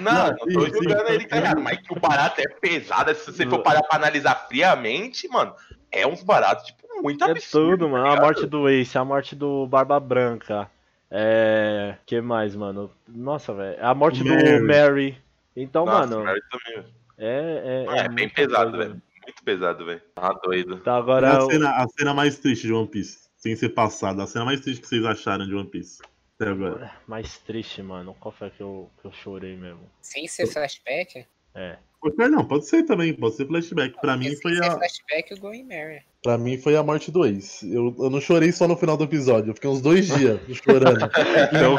[0.00, 0.72] Não, não tô Sim, sim.
[0.72, 1.60] julgando ele que tá errado.
[1.60, 3.14] Mas que o barato é pesado.
[3.14, 5.54] Se você for parar pra analisar friamente, mano,
[5.92, 7.70] é uns baratos, tipo, muito É absurdo.
[7.76, 8.04] tudo, mano.
[8.04, 10.70] tá A morte do Ace, a morte do Barba Branca.
[11.10, 11.96] É.
[12.06, 12.90] que mais, mano?
[13.06, 13.76] Nossa, velho.
[13.84, 14.30] A morte do
[14.66, 15.16] Mary.
[15.56, 16.92] Então, Nossa, mano, também.
[17.18, 17.86] é.
[17.96, 19.02] É, É, bem pesado, velho.
[19.22, 20.02] Muito pesado, velho.
[20.14, 20.80] Tá doido.
[20.80, 21.38] Tá, é agora.
[21.38, 23.28] a, cena, a cena mais triste de One Piece.
[23.36, 24.22] Sem ser passada.
[24.22, 26.02] A cena mais triste que vocês acharam de One Piece.
[26.38, 26.92] Até agora.
[27.06, 28.14] Mais triste, mano.
[28.18, 29.88] Qual foi que eu, que eu chorei mesmo?
[30.02, 31.26] Sem ser flashback?
[31.54, 31.78] É.
[32.04, 33.14] Pode ser, não, pode ser também.
[33.14, 33.98] Pode ser flashback.
[33.98, 34.72] Pra mim foi a.
[34.72, 36.02] flashback, o Going Mary.
[36.22, 37.62] Pra mim foi a morte do ex.
[37.62, 40.98] Eu, eu não chorei só no final do episódio, eu fiquei uns dois dias chorando.
[41.52, 41.76] Então,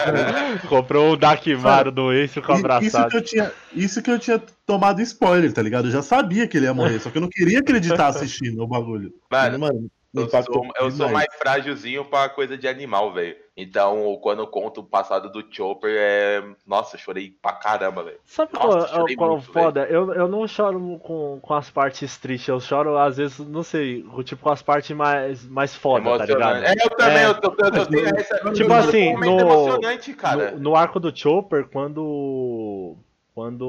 [0.68, 3.10] comprou o Dakimaru do Ace e ficou E- Isso abraçado.
[3.12, 5.86] que, eu tinha, isso que eu tinha tomado spoiler, tá ligado?
[5.88, 8.68] Eu já sabia que ele ia morrer, só que eu não queria acreditar assistindo o
[8.68, 9.14] bagulho.
[9.32, 13.36] Mano, Mano, eu sou, eu sou mais frágilzinho pra coisa de animal, velho.
[13.58, 16.44] Então, quando eu conto o passado do Chopper, é.
[16.68, 18.18] Nossa, eu chorei pra caramba, velho.
[18.26, 19.86] Sabe Nossa, qual, chorei qual muito, foda?
[19.86, 24.04] Eu, eu não choro com, com as partes tristes, eu choro às vezes, não sei,
[24.26, 26.66] tipo com as partes mais, mais foda, tá ligado?
[26.66, 27.26] É, eu também, É.
[27.28, 28.36] eu, tô, eu, eu tenho essa.
[28.36, 30.52] Tipo eu choro assim, no- emocionante, cara.
[30.52, 32.96] No, no arco do Chopper, quando.
[33.34, 33.66] Quando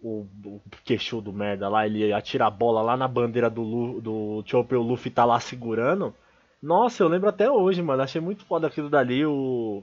[0.00, 4.42] o, o queixudo merda lá, ele atira a bola lá na bandeira do, Lu, do
[4.46, 6.14] Chopper, o Luffy tá lá segurando.
[6.62, 8.02] Nossa, eu lembro até hoje, mano.
[8.02, 9.26] Achei muito foda aquilo dali.
[9.26, 9.82] O,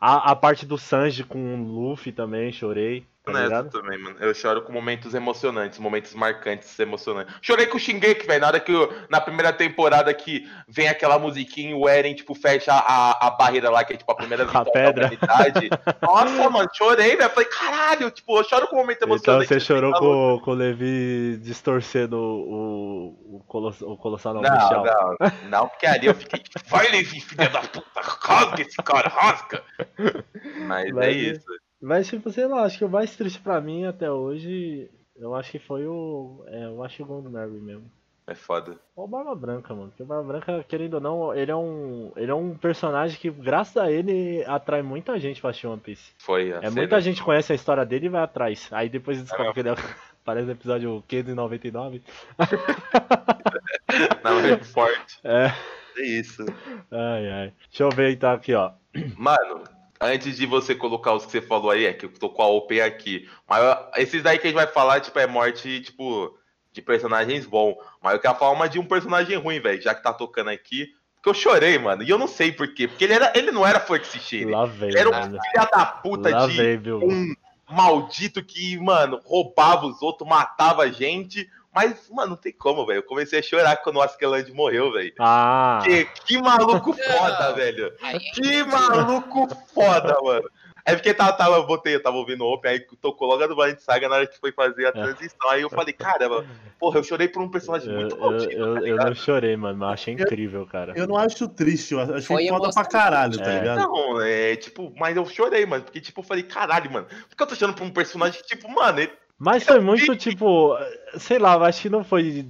[0.00, 3.04] a, a parte do Sanji com o Luffy também, chorei.
[3.24, 4.16] Tá também, mano.
[4.20, 7.34] Eu choro com momentos emocionantes, momentos marcantes, emocionantes.
[7.40, 8.40] Chorei com o Shingeki, velho.
[8.42, 12.34] Na hora que eu, na primeira temporada que vem aquela musiquinha e o Eren, tipo,
[12.34, 15.10] fecha a, a barreira lá, que é tipo a primeira vitória pedra.
[16.02, 17.30] Nossa, mano, chorei, velho.
[17.30, 19.48] Falei, caralho, tipo, eu choro com um momento Então emocionante.
[19.48, 25.16] você chorou com, com o Levi distorcendo o, o, coloss, o Colossal não, Não, não,
[25.48, 29.62] não, porque ali eu fiquei tipo, vai, Levi, filha da puta, rasga esse cara, rasga.
[30.66, 31.44] Mas é Mas- isso.
[31.84, 35.50] Mas, tipo, sei lá, acho que o mais triste pra mim até hoje, eu acho
[35.52, 36.42] que foi o.
[36.48, 37.84] É, eu acho o Mary mesmo.
[38.26, 38.78] É foda.
[38.96, 39.88] Ou o Barba Branca, mano.
[39.88, 42.10] Porque o Barba Branca, querendo ou não, ele é um.
[42.16, 46.12] Ele é um personagem que, graças a ele, atrai muita gente pra assistir One Piece.
[46.18, 46.70] Foi É, cena.
[46.70, 48.66] muita gente conhece a história dele e vai atrás.
[48.72, 49.54] Aí depois descobre mesmo.
[49.54, 49.74] que ele é.
[50.24, 52.02] Parece no episódio 599.
[54.24, 55.18] Não, é forte.
[55.22, 55.52] É.
[55.96, 56.44] É isso.
[56.90, 57.52] Ai, ai.
[57.68, 58.72] Deixa eu ver então aqui, ó.
[59.16, 59.64] Mano,
[60.04, 62.46] antes de você colocar os que você falou aí, é que eu tô com a
[62.46, 63.28] OP aqui.
[63.48, 63.60] Mas
[63.96, 66.36] esses daí que a gente vai falar, tipo, é morte, tipo,
[66.72, 67.76] de personagens bom.
[68.02, 70.88] Mas eu quero falar uma de um personagem ruim, velho, já que tá tocando aqui.
[71.16, 72.02] Porque eu chorei, mano.
[72.02, 72.86] E eu não sei por quê.
[72.86, 74.52] Porque ele, era, ele não era Fox Shane.
[74.82, 77.34] Ele era um filho da puta Lá de vem, um
[77.70, 81.48] maldito que, mano, roubava os outros, matava a gente.
[81.74, 82.98] Mas, mano, não tem como, velho.
[82.98, 85.12] Eu comecei a chorar quando o Askeland morreu, velho.
[85.18, 85.80] Ah!
[85.84, 87.92] Que, que maluco foda, velho.
[88.00, 90.48] Aí, Que maluco foda, mano.
[90.86, 93.46] É porque tava, tava, eu botei, eu tava ouvindo o Open, aí tocou logo a
[93.46, 95.48] do Blind Saga na hora que foi fazer a transição.
[95.48, 96.44] Aí eu falei, caramba,
[96.78, 99.56] porra, eu chorei por um personagem Eu, muito eu, maldito, eu, tá eu não chorei,
[99.56, 100.92] mano, mas achei incrível, cara.
[100.94, 103.58] Eu não acho triste, eu achei Foi foda pra caralho, tá É.
[103.60, 103.78] ligado?
[103.78, 107.42] Não, é tipo, mas eu chorei, mano, porque tipo, eu falei, caralho, mano, por que
[107.42, 110.76] eu tô chorando por um personagem que, tipo, mano, ele, Mas foi muito, tipo,
[111.18, 112.46] sei lá, acho que não foi.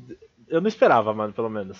[0.48, 1.78] Eu não esperava, mano, pelo menos.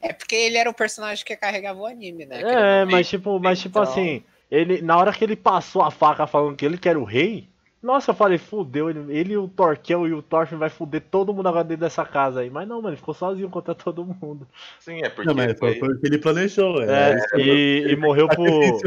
[0.00, 2.40] É porque ele era o personagem que carregava o anime, né?
[2.42, 6.26] É, mas tipo, mas tipo Então- assim, ele na hora que ele passou a faca
[6.26, 7.48] falando que ele que era o rei,
[7.82, 11.32] Nossa, eu falei, fudeu, ele, ele e o Torquel e o Thorfinn vai fuder todo
[11.32, 12.50] mundo agora dentro dessa casa aí.
[12.50, 14.48] Mas não, mano, ele ficou sozinho contra todo mundo.
[14.80, 16.82] Sim, é porque Não, mas foi, o que ele planejou.
[16.82, 18.80] É, É, eu- e, e morreu por.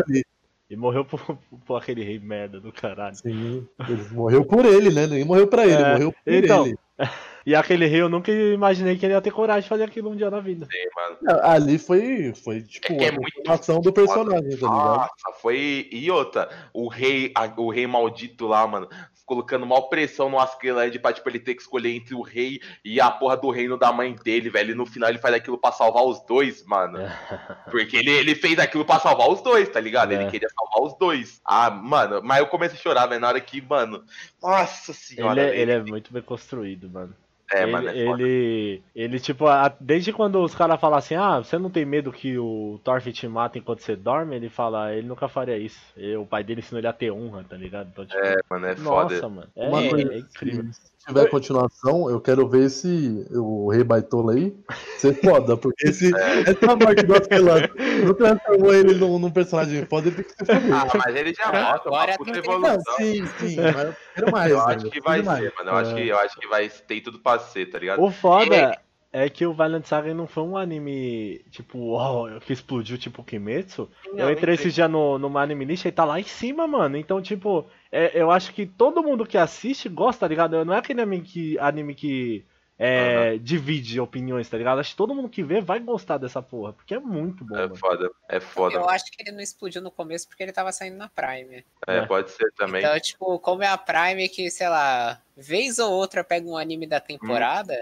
[0.70, 1.20] E morreu por,
[1.65, 3.15] por aquele rei merda do caralho.
[3.15, 5.07] Sim, ele morreu por ele, né?
[5.07, 6.65] Nem morreu pra ele, É, morreu por então.
[6.67, 6.78] ele.
[7.45, 10.15] E aquele rei eu nunca imaginei que ele ia ter coragem de fazer aquilo um
[10.15, 10.67] dia na vida.
[10.70, 11.17] Sim, mano.
[11.22, 14.97] Não, Ali foi, foi tipo, É é a transformação do personagem, tá ligado?
[14.97, 15.88] Nossa, foi.
[15.91, 18.88] E outra, o rei, a- o rei maldito lá, mano,
[19.30, 23.00] colocando mal pressão no Askeladd pra, tipo, ele ter que escolher entre o rei e
[23.00, 24.72] a porra do reino da mãe dele, velho.
[24.72, 26.98] E no final ele faz aquilo pra salvar os dois, mano.
[27.70, 30.12] Porque ele, ele fez aquilo pra salvar os dois, tá ligado?
[30.12, 30.16] É.
[30.16, 31.40] Ele queria salvar os dois.
[31.46, 34.04] Ah, mano, mas eu comecei a chorar, velho, na hora que, mano.
[34.42, 37.16] Nossa senhora, Ele, é- ele é muito bem construído, mano.
[37.52, 38.24] É, ele, mano, é foda.
[38.24, 42.12] ele, ele, tipo, a- desde quando os caras falam assim, ah, você não tem medo
[42.12, 44.36] que o Thorfinn te mata enquanto você dorme?
[44.36, 45.80] Ele fala, ele nunca faria isso.
[45.97, 47.89] E o pai dele ensinou ele a ter honra, tá ligado?
[47.91, 49.16] Então, tipo, É, mano, é foda.
[49.16, 49.47] nossa, mano.
[49.56, 50.66] É, é incrível.
[51.10, 54.55] Se tiver continuação, eu quero ver esse o Rei Baitola aí
[54.99, 57.62] ser foda, porque esse, essa morte do Askelan
[58.05, 60.76] não transformou ele num, num personagem foda, ele tem que ser foda.
[60.76, 62.95] Ah, mas ele já mostra uma Agora puta que- Não, evolução.
[62.97, 64.51] sim, sim, mas eu quero mais.
[64.51, 64.76] Eu né?
[64.76, 65.39] acho que vai mais.
[65.39, 65.70] ser, mano.
[65.72, 68.03] Eu acho, que, eu acho que vai ter tudo pra ser, tá ligado?
[68.03, 68.78] O foda
[69.12, 73.89] é que o Violent Saga não foi um anime, tipo, uau, que explodiu tipo Kimetsu.
[74.16, 76.95] eu entrei esse dia no, numa anime list e tá lá em cima, mano.
[76.97, 80.64] Então, tipo, é, eu acho que todo mundo que assiste gosta, tá ligado?
[80.64, 82.45] Não é aquele anime que, anime que
[82.82, 84.80] é, divide opiniões, tá ligado?
[84.80, 87.62] Acho que todo mundo que vê vai gostar dessa porra, porque é muito bom, É
[87.64, 87.76] mano.
[87.76, 88.76] foda, é foda.
[88.76, 91.66] Eu acho que ele não explodiu no começo porque ele tava saindo na Prime.
[91.88, 92.05] É, É.
[92.05, 92.82] pode ser também.
[92.82, 96.88] Então, tipo, como é a Prime que, sei lá, vez ou outra pega um anime
[96.88, 97.76] da temporada,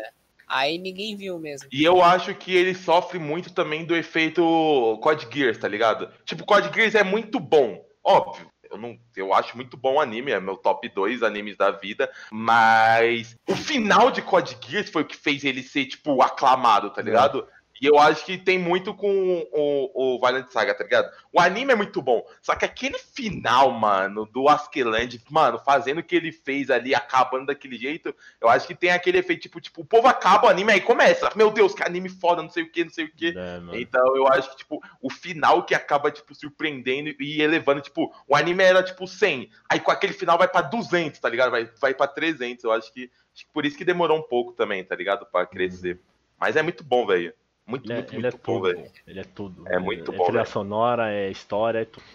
[0.48, 1.68] aí ninguém viu mesmo.
[1.72, 4.42] E eu acho que ele sofre muito também do efeito
[5.02, 6.10] Code Geass, tá ligado?
[6.26, 8.48] Tipo, Code Geass é muito bom, óbvio.
[8.70, 12.12] Eu, não, eu acho muito bom o anime, é meu top 2 animes da vida,
[12.30, 17.02] mas o final de Code Geass foi o que fez ele ser, tipo, aclamado, tá
[17.02, 17.48] ligado?
[17.82, 21.12] E eu acho que tem muito com o, o Violent Saga, tá ligado?
[21.32, 26.04] O anime é muito bom, só que aquele final, mano, do Askeland, mano, fazendo o
[26.04, 29.82] que ele fez ali, acabando daquele jeito, eu acho que tem aquele efeito, tipo, tipo,
[29.82, 32.72] o povo acaba o anime, aí começa, meu Deus, que anime foda, não sei o
[32.72, 33.36] que, não sei o que.
[33.38, 33.80] É.
[33.80, 38.36] Então eu acho que, tipo, o final que acaba, tipo, surpreendendo e elevando, tipo, o
[38.36, 41.52] anime era, tipo, 100, aí com aquele final vai pra 200, tá ligado?
[41.52, 44.54] Vai, vai pra 300, eu acho que, acho que por isso que demorou um pouco
[44.54, 45.26] também, tá ligado?
[45.26, 46.00] Pra crescer.
[46.40, 47.34] Mas é muito bom, velho.
[47.68, 48.92] Muito, Ele é, muito, ele é muito bom, tudo, velho.
[49.06, 49.64] ele é tudo.
[49.68, 50.52] É muito é bom, trilha velho.
[50.52, 52.06] sonora, é história, é tudo.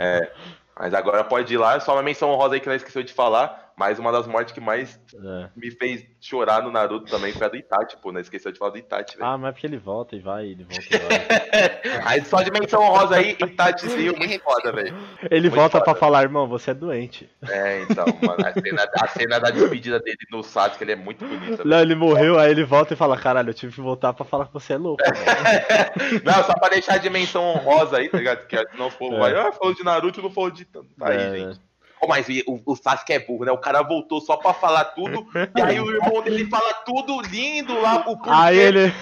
[0.00, 0.32] É.
[0.78, 3.69] Mas agora pode ir lá, só uma menção honrosa aí que ela esqueceu de falar,
[3.80, 5.48] mas uma das mortes que mais É.
[5.56, 8.20] me fez chorar no Naruto também foi a do Itachi, pô, né?
[8.20, 9.26] Esqueceu de falar do Itachi, velho.
[9.30, 12.02] Ah, mas é porque ele volta e vai, ele volta e vai.
[12.04, 14.94] Aí só de menção honrosa aí, Itachizinho, muito foda, velho.
[15.30, 15.98] Ele Muito volta pra foda.
[15.98, 17.30] falar, irmão, você é doente.
[17.48, 21.24] É, então, mano, a cena, a cena da despedida dele no Sasuke, ele é muito
[21.26, 21.68] bonita, velho.
[21.70, 24.46] Não, ele morreu, aí ele volta e fala, caralho, eu tive que voltar pra falar
[24.46, 25.02] que você é louco.
[25.02, 25.14] velho."
[26.24, 28.46] Não, só pra deixar de menção honrosa aí, tá ligado?
[28.46, 29.18] Que não for, É.
[29.18, 30.88] vai, ah, falou de Naruto, não falou de tanto.
[31.00, 31.60] Aí, É, gente.
[32.00, 33.52] Ô, mas o, o Sasuke é burro, né?
[33.52, 35.26] O cara voltou só pra falar tudo,
[35.56, 38.30] e aí o irmão dele fala tudo lindo lá, o porquê.
[38.32, 38.92] Aí ele.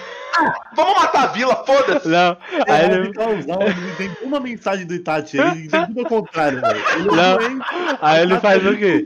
[0.73, 2.07] Vamos matar a vila, foda-se!
[2.07, 2.37] Não,
[2.67, 6.79] É, aí ele ele tem uma mensagem do Itachi, ele tem tudo ao contrário, velho.
[6.79, 7.37] É Não.
[7.37, 7.65] doente,
[8.01, 9.05] Aí ele faz o quê?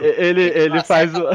[0.00, 1.28] Ele, ele faz o.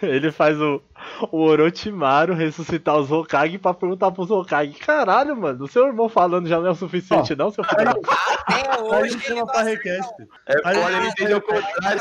[0.06, 0.82] Ele faz o,
[1.30, 4.72] o Orochimaru ressuscitar os Hokage pra perguntar pros Hokage.
[4.74, 7.84] Caralho, mano, o seu irmão falando já não é o suficiente, não, seu filho?
[7.84, 10.10] da puta?" Até hoje ele ele chama pra request.
[10.46, 12.00] É foda, ele entendeu o contrário.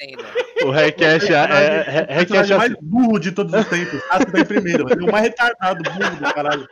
[0.00, 0.24] ainda.
[0.64, 1.34] O Recash é.
[1.34, 4.00] é, é, é mais burro de todos os tempos.
[4.04, 5.06] Sasuke tá em primeiro, velho.
[5.06, 6.68] O mais retardado, burro do caralho.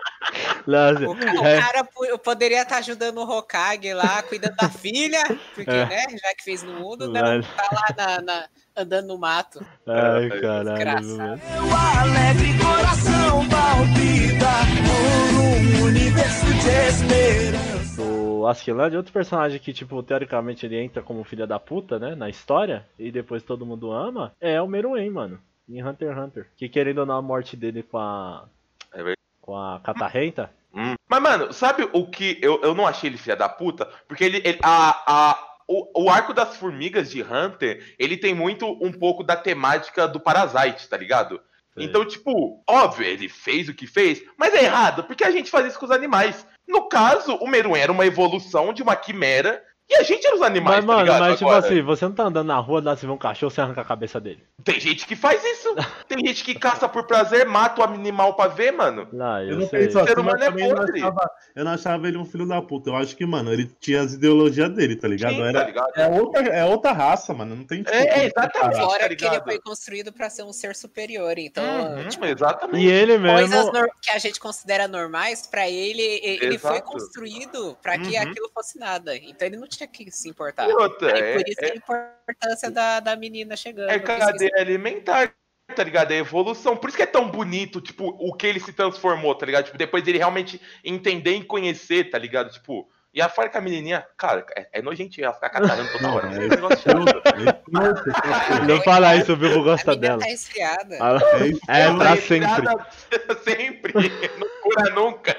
[0.67, 5.23] não, O, é, cara po- poderia estar ajudando o Hokage lá, cuidando da filha,
[5.55, 5.87] porque, É.
[5.87, 8.45] né, já que fez no mundo, não, tá lá na- na-
[8.79, 9.65] andando no mato.
[9.87, 11.17] Ai, caralho, Desgraçado.
[11.17, 11.41] velho.
[11.51, 14.53] Meu alegre coração palpita
[14.87, 18.03] por um universo de esperança.
[18.03, 22.15] O Askeladd é outro personagem que, tipo, teoricamente ele entra como filha da puta, né,
[22.15, 26.47] na história, e depois todo mundo ama, é o Meruem, mano, em Hunter x Hunter.
[26.57, 28.45] Que querendo ou não a morte dele com a...
[28.93, 29.17] É verdade.
[29.41, 30.95] com a Catarrenta, Hum.
[31.09, 33.89] Mas, mano, sabe o que eu, eu não achei ele filha da puta?
[34.07, 34.37] Porque ele.
[34.45, 39.23] ele- a, a, o, o arco das formigas de Hunter, ele tem muito um pouco
[39.23, 41.41] da temática do Parasite, tá ligado?
[41.75, 41.85] Sei.
[41.85, 45.67] Então, tipo, óbvio, ele fez o que fez, mas é errado, porque a gente faz
[45.67, 46.47] isso com os animais.
[46.67, 50.43] No caso, o Meruem era uma evolução de uma quimera E a gente era os
[50.43, 52.95] animais, Mas, tá mano, mas tipo Agora, assim, você não tá andando na rua, lá
[52.95, 54.45] você vê um cachorro, você arranca a cabeça dele.
[54.63, 55.75] Tem gente que faz isso.
[56.07, 59.09] Tem gente que caça por prazer, mata o animal pra ver, mano.
[59.13, 59.87] Lá, eu, Eu não sei.
[59.87, 61.01] penso assim, Ser mas humano é também não podre.
[61.01, 62.91] achava, eu não achava ele um filho da puta.
[62.91, 65.33] Eu acho que, mano, ele tinha as ideologias dele, tá ligado?
[65.33, 65.91] Sim, tá Era, ligado?
[65.97, 67.57] é, outra, é outra raça, mano.
[67.57, 68.53] Não tem tipo, É, é, exatamente.
[68.53, 68.85] comparar.
[68.85, 69.45] Fora tá que ele ligado?
[69.45, 72.85] foi construído pra ser um ser superior, então Uhum, tipo, exatamente.
[72.85, 73.73] E ele coisas mesmo.
[73.73, 76.91] nor- que a gente considera normais, pra ele, e- ele foi Exato.
[76.93, 78.23] construído pra que Uhum.
[78.23, 79.17] aquilo fosse nada.
[79.17, 80.69] Então ele não tinha que se importar.
[80.69, 83.91] Outra, Aí é, por isso é- a importância da, da menina chegando.
[83.91, 85.33] é cadeia alimentar,
[85.75, 86.13] tá ligado?
[86.13, 86.77] É evolução.
[86.77, 89.67] Por isso que é tão bonito, tipo, o que ele se transformou, tá ligado?
[89.67, 92.51] Tipo, depois dele realmente entender e conhecer, tá ligado?
[92.51, 92.89] Tipo,
[93.19, 96.31] e a fora que a menininha, cara, é, é nojentinho ela ficar catarando toda hora.
[96.31, 98.65] Não, é negócio chato.
[98.65, 100.21] Não fala isso, o Vivo A gosta menina dela.
[100.21, 100.99] tá resfriada.
[101.01, 101.19] Ah,
[101.69, 101.81] É.
[101.81, 102.65] É, Ela pra é sempre.
[103.43, 103.93] sempre.
[104.39, 105.37] Não cura nunca.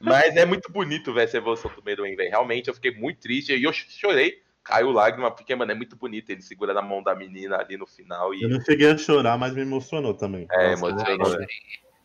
[0.00, 2.30] Mas é muito bonito ver essa evolução do Meruem, velho.
[2.30, 3.52] Realmente, eu fiquei muito triste.
[3.54, 4.40] E eu chorei.
[4.64, 6.30] Caiu lágrima, porque, mano, é muito bonito.
[6.30, 8.32] Ele segura na mão da menina ali no final.
[8.34, 10.46] E Eu não cheguei a chorar, mas me emocionou também.
[10.50, 11.36] É, emocionou.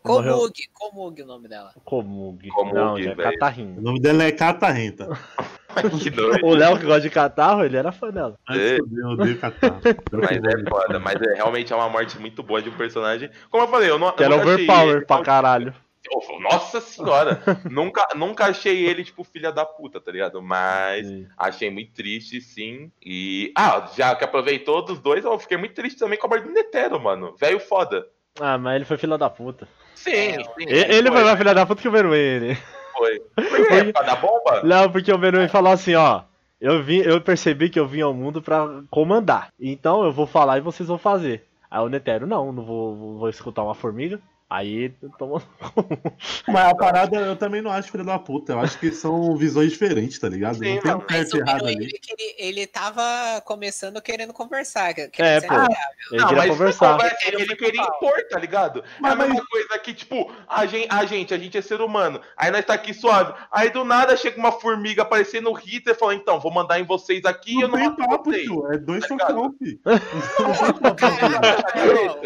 [0.06, 0.34] Morreu.
[0.38, 1.72] Komug, Komug o nome dela.
[1.84, 2.48] Komug.
[2.50, 3.30] Komug, Não, já é velho.
[3.30, 3.82] O catarrinho.
[3.82, 5.08] nome dela é Catarrenta.
[6.02, 6.46] que doido.
[6.46, 8.38] O Léo que gosta de catarro, ele era fã dela.
[8.50, 8.78] É.
[8.78, 9.82] eu odeio catarro.
[10.12, 11.00] Mas é foda.
[11.00, 13.30] Mas é, realmente é uma morte muito boa de um personagem.
[13.50, 14.12] Como eu falei, eu não.
[14.12, 15.74] Que era achei overpower ele- pra caralho.
[16.40, 17.42] Nossa senhora!
[17.70, 20.40] nunca, nunca achei ele, tipo, filha da puta, tá ligado?
[20.40, 21.28] Mas Sim.
[21.36, 22.92] achei muito triste, sim.
[23.04, 23.52] E.
[23.58, 26.54] Ah, já que aproveitou dos dois, eu fiquei muito triste também com a morte do
[26.54, 27.36] Netero, mano.
[27.40, 28.08] Velho foda.
[28.40, 29.68] Ah, mas ele foi filha da puta.
[29.96, 30.66] Sim, É, sim.
[30.68, 32.58] Ele foi mais filha da puta que o Meruem, ele.
[32.98, 33.20] Foi.
[33.36, 33.84] Por quê?
[33.86, 34.62] Por causa da bomba?
[34.64, 36.22] Não, porque o Meruem falou assim, ó.
[36.62, 39.50] Eu, vim, eu percebi que eu vim ao mundo pra comandar.
[39.60, 41.46] Então eu vou falar e vocês vão fazer.
[41.70, 44.20] Aí o Netero, não, não vou, vou escutar uma formiga.
[44.48, 45.42] Aí tomou.
[46.48, 48.54] Mas a parada eu também não acho filho da puta.
[48.54, 50.60] Eu acho que são visões diferentes, tá ligado?
[50.60, 51.74] Sim, não tem um mas Mas certo errado ali.
[51.86, 54.92] ele, ele, ele tava começando querendo conversar.
[54.92, 55.54] É, Querendo ser pô.
[55.56, 56.92] Ele Não, queria mas conversar.
[56.94, 58.84] conversa, ele, ele queria impor, tá ligado?
[59.00, 61.82] Mas- é a mesma coisa que, tipo, a gente, a gente, a gente é ser
[61.82, 62.22] humano.
[62.38, 63.34] Aí nós tá aqui suave.
[63.52, 66.84] Aí do nada chega uma formiga aparecendo no Hitler e fala, então, vou mandar em
[66.86, 68.44] vocês aqui e eu Não tem papo, vocês.
[68.44, 68.72] tio.
[68.72, 69.80] É dois Tá socão, filho.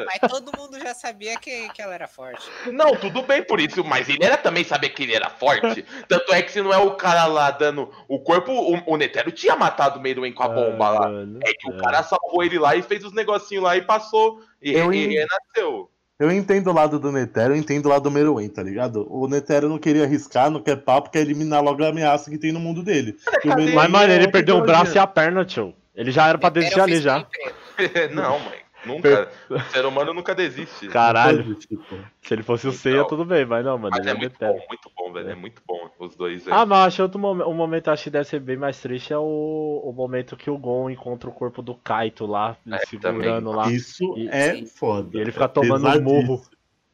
[0.06, 2.50] mas todo mundo já sabia que, que ela era forte.
[2.72, 5.86] Não, tudo bem por isso, mas ele era também saber que ele era forte.
[6.08, 9.32] Tanto é que se não é o cara lá dando o corpo, o, o Netero
[9.32, 11.10] tinha matado o Meruem com a bomba lá.
[11.10, 11.82] Mano, É que o é.
[11.82, 14.42] cara salvou ele lá e fez os negocinhos lá e passou.
[14.62, 15.90] E, Eu e, en- renasceu.
[16.20, 19.08] Eu entendo o lado do Netero, eu entendo o lado do Meruem, tá ligado?
[19.10, 22.52] O Netero não queria arriscar, não quer papo, quer eliminar logo a ameaça que tem
[22.52, 23.16] no mundo dele.
[23.46, 25.74] O Mas, mano, é ele outra perdeu o braço e a perna, tio.
[25.96, 27.26] Ele já era pra desistir ali já.
[28.12, 28.60] não, mãe.
[28.86, 29.30] Nunca.
[29.50, 30.88] O ser humano nunca desiste.
[30.88, 31.56] Caralho.
[31.56, 31.84] Tipo,
[32.22, 33.92] Se ele fosse o Então, Seiya, tudo bem, mas não, mano.
[33.96, 34.54] Mas Ele é é muito Netero.
[34.54, 35.30] bom, muito bom, velho.
[35.30, 36.58] É muito bom os dois, velho.
[36.58, 38.80] Ah, mas acho que outro momento, um momento eu acho que deve ser bem mais
[38.80, 42.78] triste é o, o momento que o Gon encontra o corpo do Kaito lá, É,
[42.80, 43.70] segurando lá.
[43.70, 45.18] Isso E- é foda.
[45.18, 46.42] E ele fica É tomando um murro,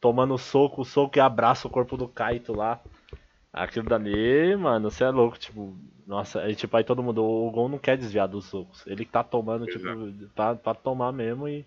[0.00, 2.80] tomando soco, soco e abraça o corpo do Kaito lá.
[3.52, 5.74] Aquilo dali, mano, você é louco, tipo,
[6.06, 8.84] nossa, aí tipo, aí todo mundo, o Gon não quer desviar dos socos.
[8.86, 9.84] Ele que tá tomando, tipo,
[10.34, 11.64] pra, pra tomar mesmo e.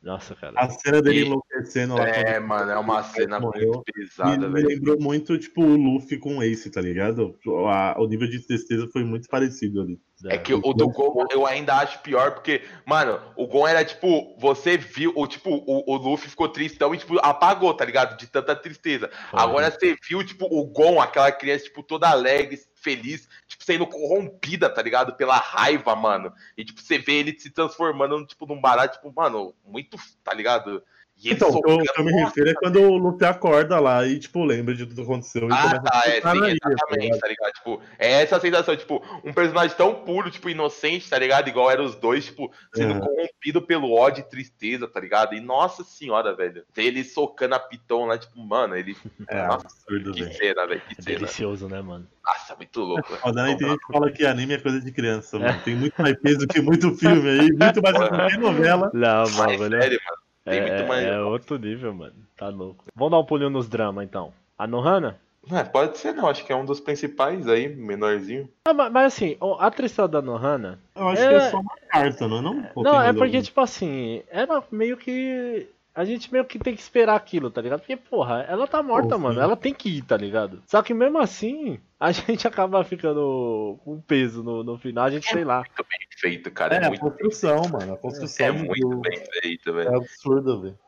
[0.00, 0.52] Nossa, cara.
[0.56, 2.06] A cena dele E- enlouquecendo lá.
[2.08, 3.72] É, mano, é uma cena morreu.
[3.74, 4.68] muito Me, pesada, me velho.
[4.68, 7.36] lembrou muito, tipo, o Luffy com o Ace, tá ligado?
[7.68, 9.98] A- o nível de tristeza foi muito parecido ali.
[10.26, 14.36] É que o do Gon eu ainda acho pior, porque, mano, o Gon era tipo,
[14.38, 18.16] você viu, o tipo, o, o Luffy ficou tristão e, tipo, apagou, tá ligado?
[18.16, 19.10] De tanta tristeza.
[19.30, 19.40] Foi.
[19.40, 22.56] Agora você viu, tipo, o Gon, aquela criança, tipo, toda alegre,
[22.88, 25.14] feliz, tipo, sendo corrompida, tá ligado?
[25.14, 26.32] Pela raiva, mano.
[26.56, 30.82] E, tipo, você vê ele se transformando, tipo, num barato, tipo, mano, muito, tá ligado?
[31.20, 34.20] E Então, o que eu, que me refiro é quando o Luffy acorda lá e,
[34.20, 35.48] tipo, lembra de tudo que aconteceu.
[35.50, 37.18] Ah, tá, a é, sim, ilha, tá exatamente, ligado?
[37.20, 37.52] tá ligado?
[37.54, 41.48] Tipo, é essa sensação, tipo, um personagem tão puro, tipo, inocente, tá ligado?
[41.48, 43.00] Igual eram os dois, tipo, sendo Uhum.
[43.00, 45.34] corrompido pelo ódio e tristeza, tá ligado?
[45.34, 46.62] E nossa senhora, velho.
[46.76, 48.96] Ele socando a Piton lá, tipo, mano, ele.
[49.26, 50.36] É nossa, absurdo, que velho.
[50.36, 51.18] cena, velho, que É cena.
[51.18, 52.06] delicioso, né, mano?
[52.24, 53.08] Nossa, muito louco.
[53.08, 53.20] velho.
[53.20, 53.56] Foda, né?
[53.56, 55.40] Tem gente que fala que anime é coisa de criança, É.
[55.40, 55.48] mano.
[55.64, 58.88] Tem muito mais peso que muito filme aí, muito mais que qualquer novela.
[58.94, 59.80] Não, Mas, mano, né?
[59.80, 60.27] sério, mano.
[60.48, 61.04] Tem É, muito mais.
[61.04, 62.14] é outro nível, mano.
[62.36, 62.84] Tá louco.
[62.94, 64.32] Vamos dar um pulinho nos dramas, então.
[64.58, 65.18] A Nohana?
[65.50, 66.26] Ah, pode ser, não.
[66.28, 68.48] Acho que é um dos principais aí, menorzinho.
[68.66, 70.78] Ah, mas, mas assim, a tristeza da Nohana.
[70.94, 71.28] Eu acho É.
[71.28, 72.42] que é só uma carta, não é?
[72.42, 75.66] Não, um Não, é porque, tipo assim, era meio que.
[75.98, 77.80] A gente meio que tem que esperar aquilo, tá ligado?
[77.80, 79.40] Porque, porra, ela tá morta, Pô, mano.
[79.40, 80.62] Ela tem que ir, tá ligado?
[80.64, 85.28] Só que mesmo assim, a gente acaba ficando com peso no, no final, a gente
[85.28, 85.58] sei lá.
[85.58, 86.76] Muito bem feito, cara.
[86.76, 87.94] É, É, a muito, construção, mano.
[87.94, 89.90] A construção é do- muito bem feito, velho.
[89.90, 90.78] é absurdo, velho.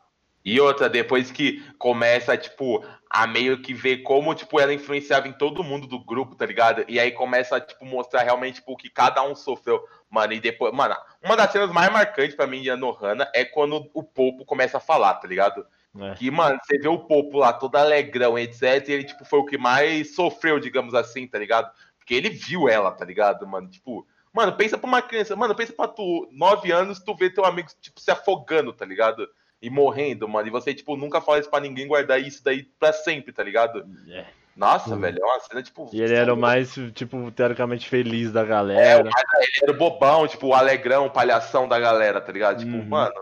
[0.45, 5.33] E outra, depois que começa, tipo, a meio que ver como, tipo, ela influenciava em
[5.33, 6.85] todo mundo do grupo, tá ligado?
[6.89, 9.85] E aí começa a, tipo, mostrar realmente, tipo, o que cada um sofreu.
[10.09, 10.73] Mano, e depois...
[10.73, 14.79] Mano, uma das cenas mais marcantes pra mim de Anohana é quando o Popo começa
[14.79, 15.67] a falar, tá ligado?
[15.99, 16.15] É.
[16.15, 18.89] Que, mano, você vê o Popo lá todo alegrão, etc.
[18.89, 21.71] E ele, tipo, foi o que mais sofreu, digamos assim, tá ligado?
[21.99, 23.69] Porque ele viu ela, tá ligado, mano?
[23.69, 27.45] Tipo, mano, pensa pra uma criança, mano, pensa pra tu, nove anos, tu vê teu
[27.45, 29.29] amigo, tipo, se afogando, tá ligado?
[29.63, 30.49] E morrendo, mano.
[30.49, 33.87] E você, tipo, nunca fala isso pra ninguém guardar isso daí pra sempre, tá ligado?
[34.09, 34.25] É.
[34.57, 35.01] Nossa, Hum.
[35.01, 35.91] velho, é uma cena, tipo.
[35.93, 39.05] E ele era o mais, tipo, teoricamente feliz da É, galera.
[39.05, 42.59] mais- ele era o bobão, tipo, o alegrão, o palhação da galera, tá ligado?
[42.65, 42.85] Tipo, Uhum.
[42.87, 43.15] mano,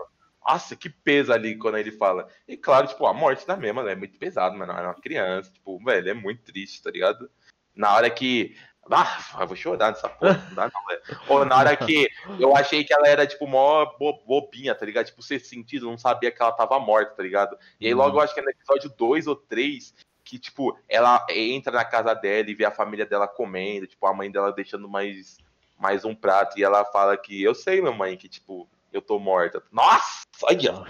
[0.47, 2.27] nossa, que peso ali quando ele fala.
[2.47, 3.91] E claro, tipo, a morte da mesma, né?
[3.91, 4.71] É muito pesado, mano.
[4.71, 7.29] Era uma criança, tipo, velho, é muito triste, tá ligado?
[7.75, 8.55] Na hora que.
[8.91, 11.01] Ah, vou chorar nessa porra, não dá não, velho.
[11.27, 12.07] Ou na hora que
[12.39, 15.05] eu achei que ela era, tipo, mó bo- bobinha, tá ligado?
[15.05, 17.57] Tipo, ser sentido, não sabia que ela tava morta, tá ligado?
[17.79, 21.25] E aí logo eu acho que é no episódio 2 ou 3 que, tipo, ela
[21.29, 24.87] entra na casa dela e vê a família dela comendo, tipo, a mãe dela deixando
[24.87, 25.37] mais,
[25.77, 29.61] mais um prato, e ela fala que eu sei, mamãe, que, tipo, eu tô morta.
[29.71, 30.83] Nossa, olha!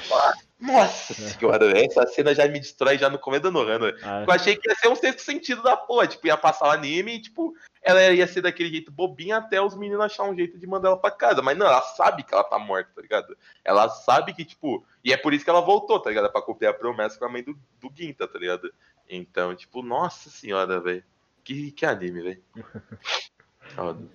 [0.59, 3.93] Nossa senhora, essa cena já me destrói já no começo do ano.
[4.03, 6.71] Ah, Eu achei que ia ser um sexto sentido da porra, tipo, ia passar o
[6.71, 10.57] anime e, tipo, ela ia ser daquele jeito bobinha até os meninos achar um jeito
[10.57, 11.41] de mandar ela pra casa.
[11.41, 13.37] Mas não, ela sabe que ela tá morta, tá ligado?
[13.63, 16.29] Ela sabe que, tipo, e é por isso que ela voltou, tá ligado?
[16.31, 18.73] Pra cumprir a promessa com a mãe do, do Ginta, tá ligado?
[19.09, 21.03] Então, tipo, nossa senhora, velho.
[21.43, 22.43] Que, que anime, velho.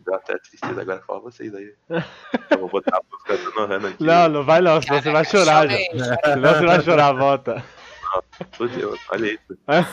[0.05, 1.75] Deu até tristeza agora falar vocês aí.
[2.51, 4.05] Eu vou botar a música do Nohan aqui.
[4.05, 5.69] Não, não vai não, senão você vai chorar.
[5.69, 6.17] Já.
[6.25, 7.65] Senão você vai chorar, volta.
[8.53, 9.59] Fudeu, olha isso.
[9.69, 9.85] É?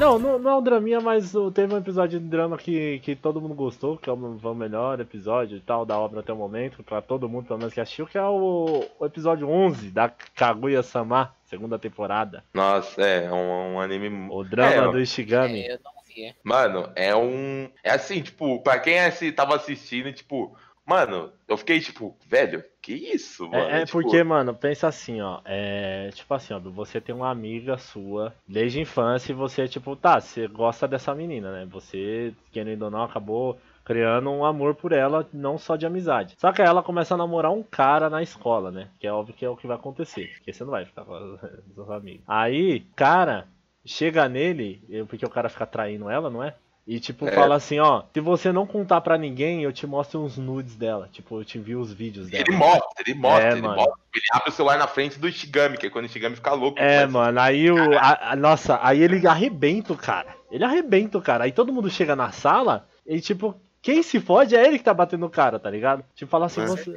[0.00, 3.38] Não, não, não, é um draminha, mas teve um episódio de drama que, que todo
[3.38, 6.82] mundo gostou, que é o, o melhor episódio e tal da obra até o momento,
[6.82, 11.34] pra todo mundo, pelo menos que assistiu, que é o, o episódio 11 da Kaguya-sama,
[11.50, 12.44] segunda temporada.
[12.54, 14.28] Nossa, é, é um, um anime.
[14.30, 15.62] O drama É, do Ishigami.
[15.62, 16.34] É, eu não vi.
[16.44, 17.68] Mano, é um.
[17.82, 22.92] É assim, tipo, pra quem assi- tava assistindo, tipo, mano, eu fiquei tipo, velho, que
[22.94, 23.64] isso, mano?
[23.64, 25.40] É, é Tipo, porque, mano, pensa assim, ó.
[25.44, 26.60] É tipo assim, ó.
[26.60, 31.14] Você tem uma amiga sua desde a infância e você, tipo, tá, você gosta dessa
[31.14, 31.66] menina, né?
[31.70, 33.58] Você, querendo ou não, acabou
[33.90, 36.34] criando um amor por ela, não só de amizade.
[36.38, 38.88] Só que aí ela começa a namorar um cara na escola, né?
[38.98, 40.28] Que é óbvio que é o que vai acontecer.
[40.36, 41.38] Porque você não vai ficar com
[41.74, 42.22] suas amigas.
[42.26, 43.46] Aí, cara,
[43.84, 46.54] chega nele, porque o cara fica traindo ela, não é?
[46.86, 47.32] E tipo, É.
[47.32, 51.08] fala assim, ó, se você não contar pra ninguém, eu te mostro uns nudes dela.
[51.12, 52.44] Tipo, eu te envio os vídeos dela.
[52.48, 53.76] Ele mostra, ele mostra, É, ele mano.
[53.76, 53.94] mostra.
[54.14, 56.78] Ele abre o celular na frente do Ishigami, que é quando o Ishigami fica louco.
[56.80, 57.96] É, mano, aí o.
[57.98, 60.34] a- a- nossa, aí ele arrebenta o cara.
[60.50, 61.44] Ele arrebenta o cara.
[61.44, 64.94] Aí todo mundo chega na sala e, tipo, quem se fode é ele que tá
[64.94, 66.04] batendo o cara, tá ligado?
[66.14, 66.94] Tipo, fala assim, Com você.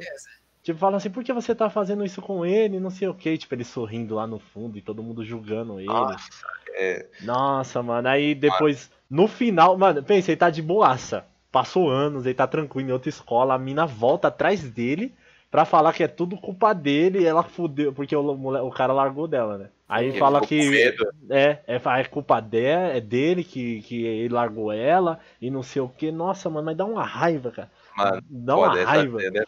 [0.62, 2.80] Tipo, fala assim, por que você tá fazendo isso com ele?
[2.80, 3.36] Não sei o que.
[3.36, 5.88] Tipo, ele sorrindo lá no fundo e todo mundo julgando ele.
[5.88, 7.06] Nossa, é.
[7.20, 8.08] Nossa, mano.
[8.08, 11.26] Aí depois, no final, mano, pensa, ele tá de boaça.
[11.52, 13.54] Passou anos, ele tá tranquilo em outra escola.
[13.54, 15.14] A mina volta atrás dele
[15.54, 19.28] pra falar que é tudo culpa dele e ela fudeu, porque o, o cara largou
[19.28, 19.68] dela, né?
[19.88, 20.58] Aí Ele fala que
[21.30, 25.80] é, é, é culpa dela, é dele que, que ele largou ela e não sei
[25.80, 26.10] o que.
[26.10, 27.70] Nossa, mano, mas dá uma raiva, cara.
[27.96, 29.18] Mano, Dá uma raiva.
[29.30, 29.44] né?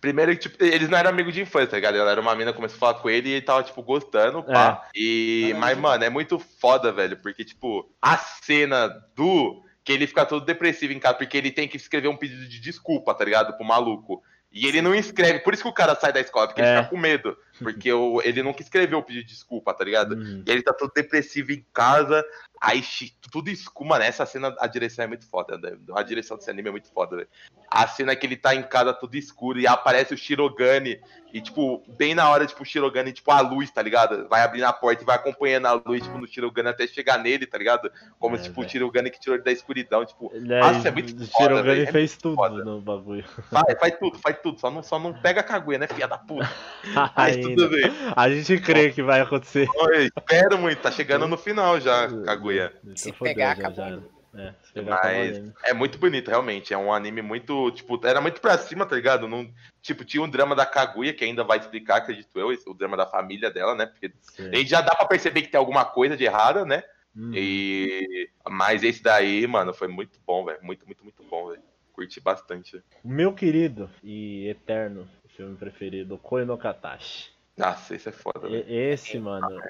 [0.00, 1.98] Primeiro que, tipo, eles não eram amigos de infância, tá ligado?
[1.98, 4.88] Ela era uma mina, começou a falar com ele e ele tava, tipo, gostando, pá.
[4.94, 5.54] E...
[5.58, 9.62] Mas, mano, é muito foda, velho, porque, tipo, a cena do...
[9.84, 12.60] Que ele fica todo depressivo em casa, porque ele tem que escrever um pedido de
[12.60, 13.54] desculpa, tá ligado?
[13.58, 14.22] Pro maluco.
[14.52, 16.64] E ele não escreve, por isso que o cara sai da escola, porque É.
[16.64, 17.36] ele fica com medo.
[17.62, 20.12] Porque o, ele nunca escreveu o pedido de desculpa, tá ligado?
[20.14, 20.42] Uhum.
[20.46, 22.24] E ele tá todo depressivo em casa.
[22.60, 22.82] Aí
[23.30, 23.88] tudo escuro.
[23.88, 25.56] Mano, essa cena, a direção é muito foda.
[25.56, 25.76] Né?
[25.94, 27.28] A direção desse anime é muito foda, velho.
[27.70, 31.00] A cena que ele tá em casa tudo escuro e aparece o Shirogane.
[31.32, 34.28] E, tipo, bem na hora, tipo, o Shirogane, tipo, a luz, tá ligado?
[34.28, 37.46] Vai abrindo a porta e vai acompanhando a luz, tipo, no Shirogane até chegar nele,
[37.46, 37.90] tá ligado?
[38.18, 38.66] Como, É, tipo, velho.
[38.66, 40.04] o Shirogane que tirou ele da escuridão.
[40.04, 42.64] Tipo, Né, Nossa, é muito o foda, Shirogane velho, é fez tudo foda.
[42.64, 43.24] no bagulho.
[43.48, 44.60] faz, faz tudo, faz tudo.
[44.60, 46.50] Só não, só não pega a Kaguya, né, filha da puta?
[47.14, 47.90] Faz tudo bem.
[48.16, 49.68] A gente crê que vai acontecer.
[49.74, 52.72] Oi, espero muito, tá chegando no final já, Kaguya.
[52.96, 53.76] Se fodeu, pegar, já, acabou.
[53.76, 54.20] já era.
[54.32, 55.52] É, se pegar, acabou Mas ele.
[55.64, 56.72] é muito bonito, realmente.
[56.72, 59.26] É um anime muito, tipo, era muito pra cima, tá ligado?
[59.26, 59.50] Não,
[59.82, 62.96] tipo, tinha um drama da Kaguya, que ainda vai explicar, acredito eu, esse- o drama
[62.96, 63.86] da família dela, né?
[63.86, 64.48] Porque Sim.
[64.50, 66.84] a gente já dá pra perceber que tem alguma coisa de errada, né?
[67.16, 67.32] Hum.
[67.34, 68.30] E...
[68.48, 70.58] Mas esse daí, mano, foi muito bom, velho.
[70.62, 71.62] Muito, muito, muito bom, velho.
[71.92, 72.76] Curti bastante.
[73.02, 77.29] O Meu querido e eterno filme preferido, Koi no Katashi.
[77.56, 78.64] Nossa, isso é foda, velho.
[78.68, 79.60] E- Esse, mano,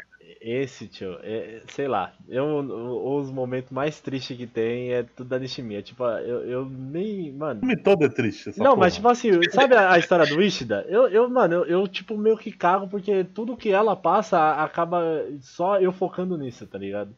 [0.40, 5.28] esse, tio, é- sei lá, eu, o- os momentos mais tristes que tem é tudo
[5.28, 5.82] da Nishimiya.
[5.82, 7.32] Tipo, eu, eu nem.
[7.32, 7.58] Mano.
[7.58, 8.48] O filme todo é triste.
[8.50, 8.80] essa Não, porra.
[8.80, 10.86] mas tipo assim, sabe a, a história do Ishida?
[10.88, 15.02] Eu, eu mano, eu, eu, tipo meio que cago porque tudo que ela passa acaba
[15.40, 17.14] só eu focando nisso, tá ligado?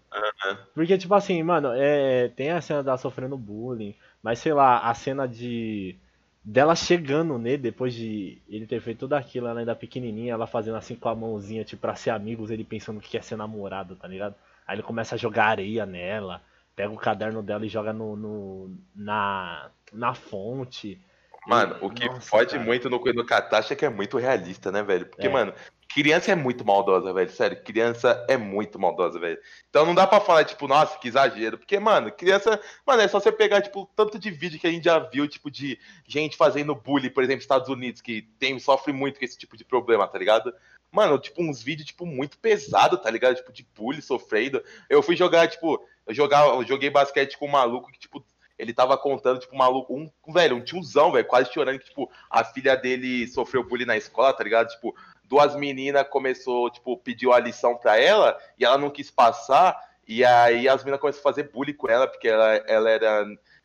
[0.74, 4.94] Porque, tipo assim, mano, é, tem a cena dela sofrendo bullying, mas sei lá, a
[4.94, 5.96] cena de.
[6.44, 10.76] Dela chegando nele depois de ele ter feito tudo aquilo, ela ainda pequenininha, ela fazendo
[10.76, 14.08] assim com a mãozinha, tipo, pra ser amigos, ele pensando que quer ser namorado, tá
[14.08, 14.34] ligado?
[14.66, 16.42] Aí ele começa a jogar areia nela,
[16.74, 21.00] pega o caderno dela e joga no, no- na, na fonte.
[21.46, 22.62] Mano, o que Nossa, fode cara.
[22.64, 25.06] muito no Coelho Katashi é que é muito realista, né, velho?
[25.06, 25.30] Porque, É.
[25.30, 25.52] mano,
[25.94, 27.30] criança é muito maldosa, velho.
[27.30, 29.38] Sério, criança é muito maldosa, velho.
[29.68, 31.58] Então não dá pra falar, tipo, nossa, que exagero.
[31.58, 32.60] Porque, mano, criança.
[32.86, 35.50] Mano, é só você pegar, tipo, tanto de vídeo que a gente já viu, tipo,
[35.50, 39.56] de gente fazendo bullying, por exemplo, Estados Unidos, que tem, sofre muito com esse tipo
[39.56, 40.52] de problema, tá ligado?
[40.90, 43.36] Mano, tipo, uns vídeos, tipo, muito pesado, tá ligado?
[43.36, 44.62] Tipo, de bullying sofrendo.
[44.88, 48.24] Eu fui jogar, tipo, eu, jogar, eu joguei basquete com um maluco que, tipo,
[48.58, 52.10] ele tava contando, tipo, um maluco, um velho, um tiozão, velho, quase chorando, que, tipo,
[52.30, 54.68] a filha dele sofreu bullying na escola, tá ligado?
[54.68, 54.94] Tipo,
[55.32, 59.74] duas meninas começou, tipo, pediu a lição pra ela e ela não quis passar,
[60.06, 63.24] e aí as meninas começaram a fazer bullying com ela, porque ela, ela era.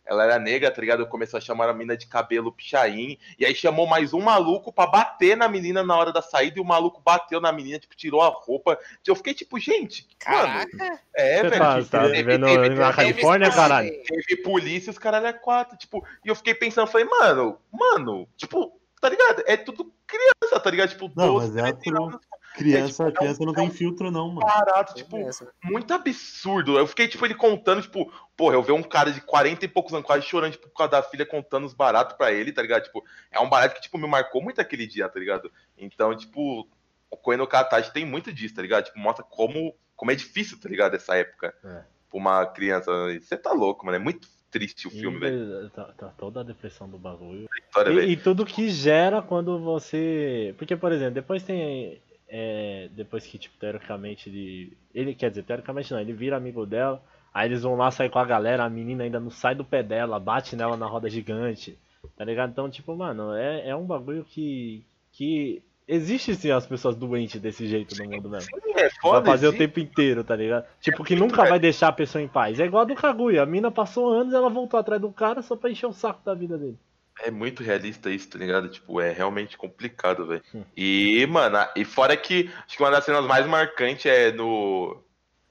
[0.09, 1.05] Ela era negra, tá ligado?
[1.05, 3.17] Começou a chamar a menina de cabelo pichain.
[3.37, 6.57] E aí chamou mais um maluco pra bater na menina na hora da saída.
[6.59, 8.79] E o maluco bateu na menina, tipo, tirou a roupa.
[9.05, 10.43] Eu fiquei tipo, gente, mano.
[10.47, 11.57] Caraca, É, Você velho.
[11.61, 14.03] tá, tipo, tá teve- vivendo teve- na teve- Califórnia, teve- caralho?
[14.05, 18.29] teve polícia e os caras é quatro, tipo, e eu fiquei pensando, falei, mano, mano,
[18.37, 19.43] tipo, tá ligado?
[19.45, 20.89] É tudo criança, tá ligado?
[20.89, 22.19] Tipo, Não, 12, mas é 13 tudo- anos,
[22.55, 24.39] Criança, É, tipo, criança não é tem filtro, não, mano.
[24.47, 25.47] parado, tipo, mesmo.
[25.63, 26.75] muito absurdo.
[26.79, 29.93] Eu fiquei, tipo, ele contando, tipo, porra, eu vi um cara de 40 e poucos
[29.93, 32.83] anos quase chorando, tipo, por causa da filha contando os baratos pra ele, tá ligado?
[32.85, 35.51] Tipo, é um barato que, tipo, me marcou muito aquele dia, tá ligado?
[35.77, 36.67] Então, tipo,
[37.11, 38.85] o Koen no Katachi tem muito disso, tá ligado?
[38.85, 40.95] Tipo, mostra como, como é difícil, tá ligado?
[40.95, 41.53] Essa época.
[41.63, 41.83] É.
[42.09, 42.91] Pra uma criança.
[43.21, 43.97] Você tá louco, mano.
[43.97, 45.69] É muito triste o filme, velho.
[45.71, 47.47] Tá, tá toda a depressão do bagulho.
[47.67, 50.53] História, E, e tudo que gera quando você.
[50.57, 52.01] Porque, por exemplo, depois tem.
[52.27, 54.77] é, depois que, tipo, teoricamente ele.
[54.93, 57.01] Ele quer dizer, teoricamente não, ele vira amigo dela.
[57.33, 59.83] Aí eles vão lá sair com a galera, a menina ainda não sai do pé
[59.83, 61.77] dela, bate nela na roda gigante.
[62.15, 62.49] Tá ligado?
[62.51, 64.83] Então, tipo, mano, é, é um bagulho que.
[65.11, 65.61] que.
[65.87, 68.49] Existe sim as pessoas doentes desse jeito no mundo mesmo.
[68.75, 69.59] É Vai foda, fazer o sim.
[69.59, 70.65] tempo inteiro, tá ligado?
[70.81, 72.59] Tipo, que nunca vai deixar a pessoa em paz.
[72.59, 73.43] É igual a do Kaguya.
[73.43, 76.33] A mina passou anos, ela voltou atrás do cara só pra encher o saco da
[76.33, 76.77] vida dele.
[77.23, 78.67] É muito realista isso, tá ligado?
[78.67, 80.43] Tipo, é realmente complicado, velho.
[80.53, 80.63] Hum.
[80.75, 85.01] E, mano, e fora que acho que uma das cenas mais marcantes é no.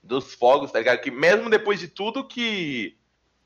[0.02, 1.00] Dos fogos, tá ligado?
[1.00, 2.94] Que mesmo depois de tudo que.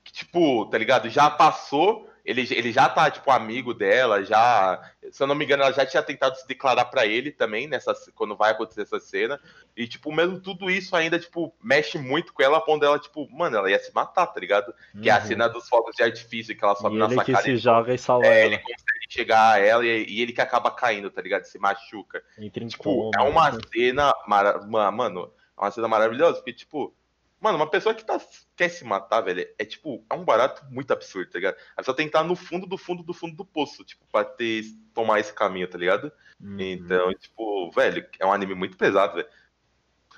[0.04, 1.08] que, tipo, tá ligado?
[1.08, 2.09] Já passou.
[2.30, 4.80] Ele, ele já tá, tipo, amigo dela, já.
[5.10, 7.92] Se eu não me engano, ela já tinha tentado se declarar pra ele também, nessa,
[8.14, 9.40] quando vai acontecer essa cena.
[9.76, 13.28] E, tipo, mesmo tudo isso ainda, tipo, mexe muito com ela, a ponto dela, tipo,
[13.30, 14.72] mano, ela ia se matar, tá ligado?
[15.02, 15.26] Que é a Uhum.
[15.26, 17.56] cena dos fogos de artifício, que ela sobe E na ele que sacada se e
[17.56, 18.62] joga e salva é, ele ela.
[18.62, 21.44] consegue chegar a ela e, e ele que acaba caindo, tá ligado?
[21.44, 22.22] Se machuca.
[22.38, 23.24] Entra em Tipo, coma.
[23.24, 24.14] é uma cena.
[24.26, 24.60] Mara...
[24.66, 26.94] ma- Mano, é uma cena maravilhosa, porque, tipo,
[27.40, 28.20] mano, uma pessoa que tá...
[28.54, 31.56] quer se matar, velho, é tipo, é um barato muito absurdo, tá ligado?
[31.74, 34.24] A pessoa tem que estar no fundo do fundo do fundo do poço, tipo, pra
[34.24, 34.64] ter,
[34.94, 36.12] tomar esse caminho, tá ligado?
[36.40, 36.60] Uhum.
[36.60, 39.28] Então, tipo, velho, é um anime muito pesado, velho.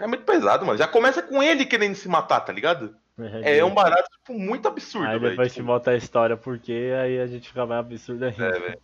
[0.00, 0.78] É muito pesado, mano.
[0.78, 2.96] Já começa com ele querendo se matar, tá ligado?
[3.44, 5.30] É um barato, tipo, muito absurdo, Aí velho.
[5.30, 8.44] depois Tipo, se volta a história porque aí a gente fica mais absurdo ainda.
[8.46, 8.80] É, velho.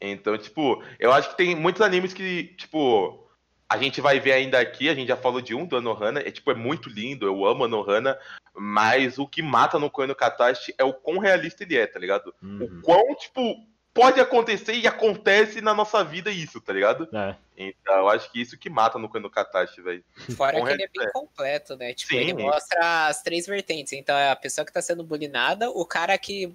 [0.00, 3.29] Então, tipo, eu acho que tem muitos animes que, tipo,
[3.70, 6.30] a gente vai ver ainda aqui, a gente já falou de um do Anohana, é
[6.32, 8.18] tipo, é muito lindo, eu amo Anohana,
[8.52, 11.96] mas o que mata no Koen no Katashi é o quão realista ele é, tá
[12.00, 12.34] ligado?
[12.42, 12.64] Uhum.
[12.64, 13.64] O quão, tipo,
[13.94, 17.08] pode acontecer e acontece na nossa vida isso, tá ligado?
[17.14, 17.36] É.
[17.56, 20.02] Então, eu acho que isso que mata no Koen no Katashi, velho.
[20.36, 21.10] Fora Com que ele é bem é.
[21.12, 21.94] completo, né?
[21.94, 22.18] Tipo, Sim.
[22.18, 23.92] ele mostra as três vertentes.
[23.92, 26.52] Então é a pessoa que tá sendo bulinada, o cara que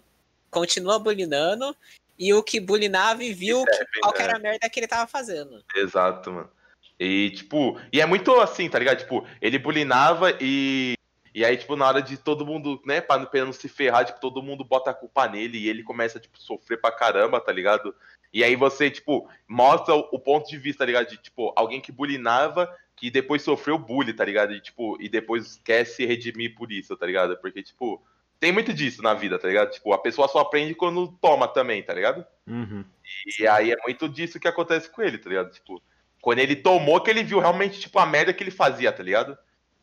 [0.51, 1.73] continua bulinando
[2.19, 5.07] e o que bulinava e viu que- qual que era a merda que ele tava
[5.07, 5.63] fazendo.
[5.75, 6.49] Exato, mano.
[6.99, 8.99] E, tipo, e é muito assim, tá ligado?
[8.99, 10.93] Tipo, ele bulinava e.
[11.33, 14.05] E aí, tipo, na hora de todo mundo, né, pra não, pra não se ferrar,
[14.05, 17.51] tipo, todo mundo bota a culpa nele e ele começa, tipo, sofrer pra caramba, tá
[17.51, 17.93] ligado?
[18.33, 21.09] E aí você, tipo, mostra o, ponto de vista, tá ligado?
[21.09, 24.53] De, tipo, alguém que bulinava, que depois sofreu bullying, tá ligado?
[24.53, 27.35] E, tipo, e depois quer se redimir por isso, tá ligado?
[27.37, 28.01] Porque, tipo,
[28.39, 29.71] tem muito disso na vida, tá ligado?
[29.71, 32.25] Tipo, a pessoa só aprende quando toma também, tá ligado?
[32.47, 32.85] Uhum.
[33.39, 35.51] E aí é muito disso que acontece com ele, tá ligado?
[35.51, 35.81] Tipo,
[36.25, 39.37] quando ele tomou, que ele viu realmente, tipo, a merda que ele fazia, tá ligado?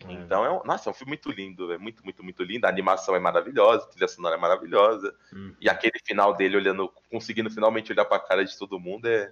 [0.05, 0.13] É.
[0.13, 2.67] Então, é um, nossa, é um filme muito lindo, é muito, muito, muito lindo.
[2.67, 5.15] A animação é maravilhosa, a trilha sonora é maravilhosa.
[5.33, 5.55] Uhum.
[5.61, 9.31] E aquele final dele olhando, conseguindo finalmente olhar pra cara de todo mundo é.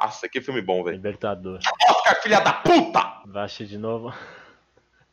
[0.00, 0.96] Nossa, que filme bom, velho.
[0.96, 1.60] Libertador.
[1.90, 3.20] Oscar, filha da puta!
[3.34, 4.14] Assistir de novo.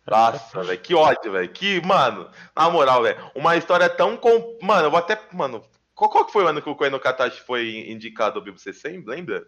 [0.08, 1.50] Nossa, velho, que ódio, velho.
[1.50, 4.58] Que, mano, na moral, velho, uma história tão com.
[4.62, 5.20] Mano, eu vou até.
[5.34, 5.62] Mano,
[5.94, 9.06] qual, qual que foi o ano que o Koeno Katashi foi indicado ao Bibo C100?
[9.06, 9.46] Lembra?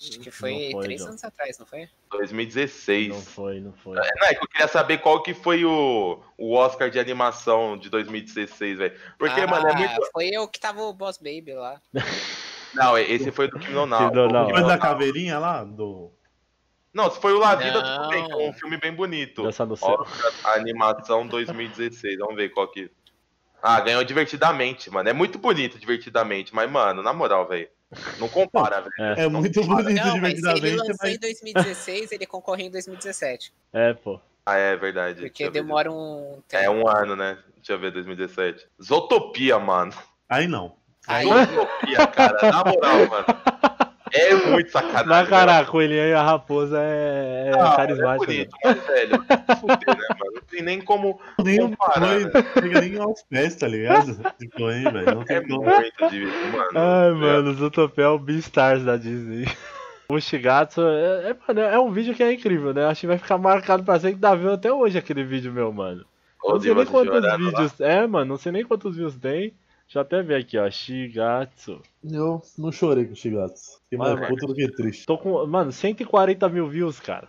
[0.00, 1.08] Acho que foi foi, três não.
[1.08, 1.86] anos atrás, não foi?
[2.10, 3.08] 2016.
[3.08, 3.96] Não foi, não foi.
[3.96, 7.90] Não, é que eu queria saber qual que foi o, o Oscar de animação de
[7.90, 8.98] 2016, velho.
[9.18, 10.10] Porque, ah, mano, é muito.
[10.10, 11.80] Foi eu que tava o Boss Baby lá.
[12.72, 14.10] Não, esse foi do Kim Não Não.
[14.10, 14.46] Kim Não.
[14.46, 16.10] Depois da caveirinha lá, do.
[16.94, 17.96] Não, se foi o La Vida, Não.
[17.96, 19.42] tudo bem, que é um filme bem bonito.
[19.42, 20.00] Dança no céu.
[20.00, 22.90] Oscar animação 2016, vamos ver qual que.
[23.62, 25.08] Ah, ganhou divertidamente, mano.
[25.08, 27.68] É muito bonito divertidamente, mas, mano, na moral, velho.
[28.18, 29.20] Não compara, velho.
[29.20, 31.14] É muito bonito Não, mas se ele lançou mas.
[31.14, 33.52] em 2016, ele concorreu em 2017.
[33.72, 34.20] É, pô.
[34.46, 35.20] Ah, é verdade.
[35.20, 36.64] Porque Deixa demora um tempo.
[36.64, 37.38] É um ano, né?
[37.56, 38.66] Deixa eu ver, 2017.
[38.82, 39.92] Zootopia, mano.
[40.28, 40.76] Aí não.
[41.06, 42.50] Aí, Zootopia, cara.
[42.50, 43.26] Na moral, mano.
[44.12, 45.06] É muito sacanagem.
[45.08, 45.28] Na velho.
[45.28, 48.24] cara, a coelhinha e a raposa é, é Ah, carismática.
[48.32, 49.24] É bonito, mas, velho,
[49.60, 50.32] fuder, né, mano?
[50.34, 52.30] Não tem nem como Nem comparar, né?
[52.60, 54.16] chega nem aos pés, tá ligado?
[54.38, 55.14] Tipo aí, velho.
[55.14, 55.62] Não É tem como.
[55.64, 56.70] muito divertido, mano.
[56.74, 59.46] Ai, mano, o Zootopia é o Beastars da Disney.
[60.12, 62.84] O Shigatsu é, é, mano, é um vídeo que é incrível, né?
[62.86, 64.16] Acho que vai ficar marcado pra sempre.
[64.18, 66.04] Dá viu até hoje aquele vídeo meu, mano.
[66.42, 67.36] Ô, Não sei nem quantos lá.
[67.36, 67.80] vídeos.
[67.80, 69.54] É, mano, não sei nem quantos views tem.
[69.90, 70.70] Deixa eu até ver aqui, ó.
[70.70, 71.82] Shigatsu.
[72.04, 73.80] Eu não chorei com o Shigatsu.
[73.82, 75.04] Fiquei mais Mano, puto do que triste.
[75.04, 77.26] Tô com, mano, 140 mil views, cara.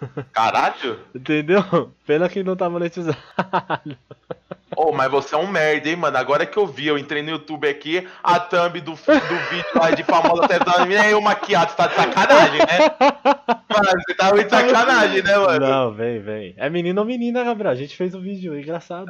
[0.34, 0.98] Caralho?
[1.14, 1.62] Entendeu?
[2.04, 3.16] Pena que não tá monetizado.
[4.76, 6.16] Ô, mas você é um merda, hein, mano?
[6.16, 9.92] Agora que eu vi, eu entrei no YouTube aqui, a thumb do, do vídeo lá
[9.92, 12.96] de famosa até da minha aí, o maquiado, você tá de sacanagem, né?
[13.68, 15.64] Mano, você tá muito de sacanagem, né, mano?
[15.64, 16.54] Não, vem, vem.
[16.56, 17.70] É menino ou menina, Gabriel?
[17.70, 19.06] A gente fez o vídeo, engraçado.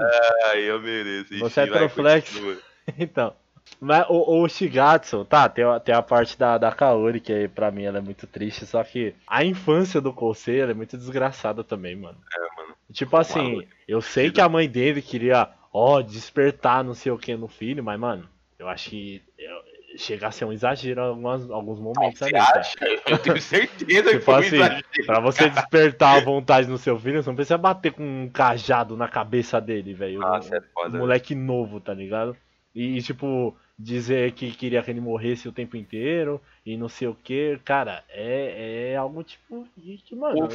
[0.51, 1.39] Ai, eu mereço.
[1.39, 2.31] Você é Ixi, vai, Troflex.
[2.31, 2.70] continua.
[2.99, 3.35] Então.
[3.81, 7.71] Mas o, o Shigatsu, tá, tem, a- tem a parte da, da Kaori, que pra
[7.71, 11.63] mim ela é muito triste, só que a infância do Kosei ela é muito desgraçada
[11.63, 12.19] também, mano.
[12.35, 12.75] É, mano.
[12.93, 17.37] Tipo assim, eu sei que a mãe dele queria, ó, despertar não sei o que
[17.37, 18.29] no filho, mas, mano,
[18.59, 19.61] eu acho que eu-
[19.97, 22.61] chega a ser um exagero em algumas, alguns momentos ali, cara.
[22.61, 22.77] acha?
[23.07, 24.85] Eu tenho certeza que Tipo foi um assim, exagero.
[25.07, 28.97] Pra você despertar a vontade no seu filho, você não precisa bater com um cajado
[28.97, 30.19] na cabeça dele, velho.
[30.21, 30.99] Nossa, é Um foda.
[30.99, 32.37] moleque novo, tá ligado?
[32.75, 37.15] E, tipo, dizer que queria que ele morresse o tempo inteiro e não sei o
[37.15, 39.67] que, cara, é, é algo tipo.
[40.05, 40.49] Que, mano.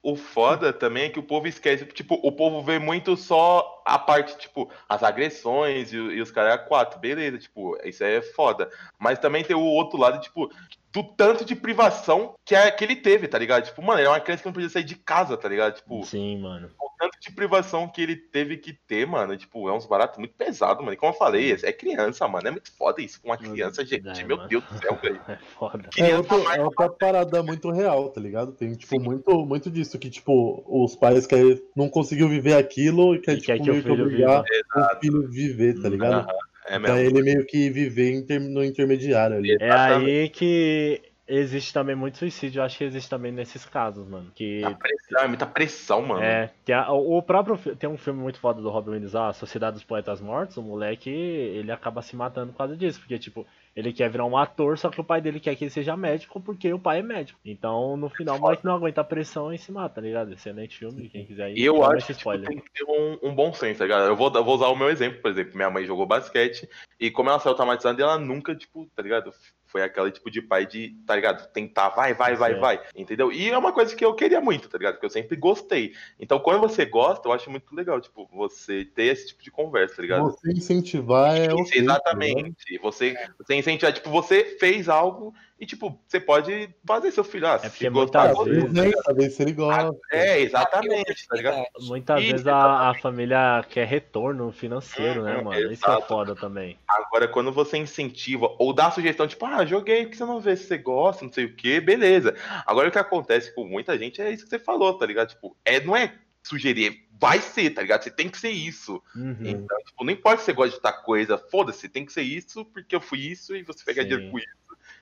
[0.00, 3.98] O foda também é que o povo esquece, tipo, o povo vê muito só a
[3.98, 8.22] parte, tipo, as agressões e, o- e os caras quatro, beleza, tipo, isso aí é
[8.22, 8.70] foda.
[8.98, 10.48] Mas também tem o outro lado, tipo,
[10.92, 13.64] do tanto de privação que, é, que ele teve, tá ligado?
[13.64, 15.74] Tipo, mano, ele é uma criança que não podia sair de casa, tá ligado?
[15.74, 16.70] Tipo, Sim, mano.
[16.98, 20.34] O tanto de privação que ele teve que ter, mano, tipo, é uns baratos muito
[20.34, 20.92] pesados, mano.
[20.92, 24.06] E como eu falei, é criança, mano, é muito foda isso com uma criança, gente.
[24.20, 24.48] É, Meu mano.
[24.48, 25.20] Deus do céu, velho.
[25.28, 25.90] É foda.
[25.96, 28.52] É, mais- é outra parada muito real, tá ligado?
[28.52, 33.20] Tem, tipo, muito, muito disso, que, tipo, os pais querem, não conseguiu viver aquilo e
[33.20, 34.42] quer, E tipo, quer que meio que obrigar
[34.74, 36.26] o filho viver, tá ligado?
[36.66, 36.98] É Pra mesmo.
[37.18, 39.56] ele meio que viver inter- no intermediário ali.
[39.60, 42.60] É aí que existe também muito suicídio.
[42.60, 44.30] Eu acho que existe também nesses casos, mano.
[44.34, 46.22] Que Muita pressão, é muita pressão, mano.
[46.22, 49.74] É, tem a- o próprio tem um filme muito foda do Robin Williams, a Sociedade
[49.74, 53.92] dos Poetas Mortos, o moleque, ele acaba se matando por causa disso, porque tipo, ele
[53.92, 56.72] quer virar um ator, só que o pai dele quer que ele seja médico porque
[56.72, 57.38] o pai é médico.
[57.44, 60.32] Então, no final, o moleque não aguenta a pressão e se mata, tá ligado?
[60.32, 61.62] Excelente filme, quem quiser ir.
[61.62, 64.06] Eu acho que tipo, tem que ter um, um bom senso, tá ligado?
[64.06, 65.54] Eu vou, eu vou usar o meu exemplo, por exemplo.
[65.54, 66.68] Minha mãe jogou basquete
[66.98, 69.32] e como ela saiu traumatizada, ela nunca, tipo, tá ligado?
[69.68, 71.46] Foi aquela tipo de pai de, tá ligado?
[71.52, 72.60] Tentar, vai, vai, vai, Certo.
[72.60, 72.80] vai.
[72.96, 73.30] Entendeu?
[73.30, 74.94] E é uma coisa que eu queria muito, tá ligado?
[74.94, 75.92] Porque eu sempre gostei.
[76.18, 79.96] Então, quando você gosta, eu acho muito legal, tipo, você ter esse tipo de conversa,
[79.96, 80.24] tá ligado?
[80.24, 82.78] Você incentivar é Isso, exatamente.
[82.80, 87.46] Você, você incentivar, tipo, você fez algo e, tipo, você pode fazer seu filho.
[87.46, 88.90] Ah, É se porque gostar, muitas vezes- né?
[89.14, 89.96] Ver se ele gosta.
[90.12, 91.64] É, exatamente, tá ligado?
[91.80, 95.60] Muitas vezes a, a família quer retorno financeiro, né, Uhum, mano?
[95.72, 96.06] Isso é exato.
[96.06, 96.78] foda também.
[96.86, 100.64] Agora, quando você incentiva ou dá sugestão, tipo, ah, joguei, que você não vê se
[100.68, 102.34] você gosta, não sei o que, beleza.
[102.66, 105.30] Agora, o que acontece com muita gente é isso que você falou, tá ligado?
[105.30, 108.04] Tipo, é, não é sugerir, é vai ser, tá ligado?
[108.04, 109.02] Você tem que ser isso.
[109.16, 109.36] Uhum.
[109.42, 112.64] Então, tipo, não importa se você gosta de tal coisa, foda-se, tem que ser isso
[112.66, 114.08] porque eu fui isso e você pega Sim.
[114.08, 114.46] dinheiro com isso.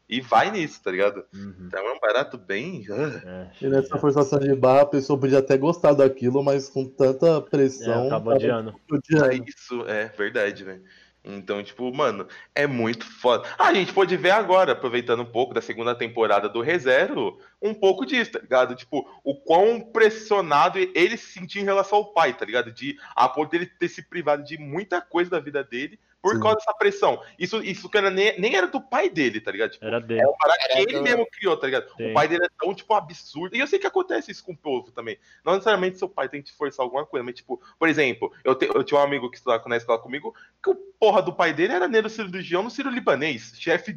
[0.09, 1.25] E vai nisso, tá ligado?
[1.35, 1.55] Uhum.
[1.67, 2.85] Então é um barato bem.
[2.91, 6.85] ah, É, E nessa forçação de barra, a pessoa podia até gostar daquilo, mas com
[6.85, 8.05] tanta pressão.
[8.05, 8.75] é, acabou tava odiando.
[8.91, 9.33] odiando.
[9.33, 10.83] É isso, é verdade, velho.
[11.29, 13.49] Então, tipo, mano, é muito foda.
[13.59, 17.73] Ah, a gente pode ver agora, aproveitando um pouco da segunda temporada do ReZero, um
[17.75, 18.75] pouco disso, tá ligado?
[18.75, 22.71] Tipo, o quão pressionado ele se sentia em relação ao pai, tá ligado?
[22.73, 26.41] De a ponto dele ter se privado de muita coisa da vida dele por Sim.
[26.41, 27.23] causa dessa pressão.
[27.39, 29.71] Isso, isso que era nem, nem era do pai dele, tá ligado?
[29.71, 30.23] Tipo, Era dele.
[30.23, 31.89] é parada que Era ele do- mesmo criou, tá ligado?
[31.97, 32.11] Sim.
[32.11, 33.55] O pai dele é tão, tipo, absurdo.
[33.57, 35.19] E eu sei que acontece isso com o povo também.
[35.45, 38.55] Não necessariamente seu pai tem que te forçar alguma coisa, mas, tipo, por exemplo, eu,
[38.57, 41.53] te- eu tinha um amigo que estudava na escola comigo, que o porra do pai
[41.55, 43.97] dele era neurocirurgião no Ciro Libanês, chefe.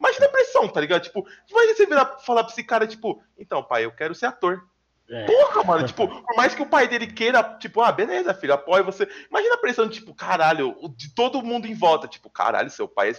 [0.00, 1.02] Imagina a pressão, tá ligado?
[1.02, 4.64] Tipo, imagina você virar falar pra esse cara, tipo, então, pai, eu quero ser ator.
[5.08, 5.26] É.
[5.26, 8.82] Porra, mano, tipo, por mais que o pai dele queira, tipo, ah, beleza, filho, apoia
[8.82, 9.08] você.
[9.28, 13.14] Imagina a pressão, tipo, caralho, de todo mundo em volta, tipo, caralho, seu pai é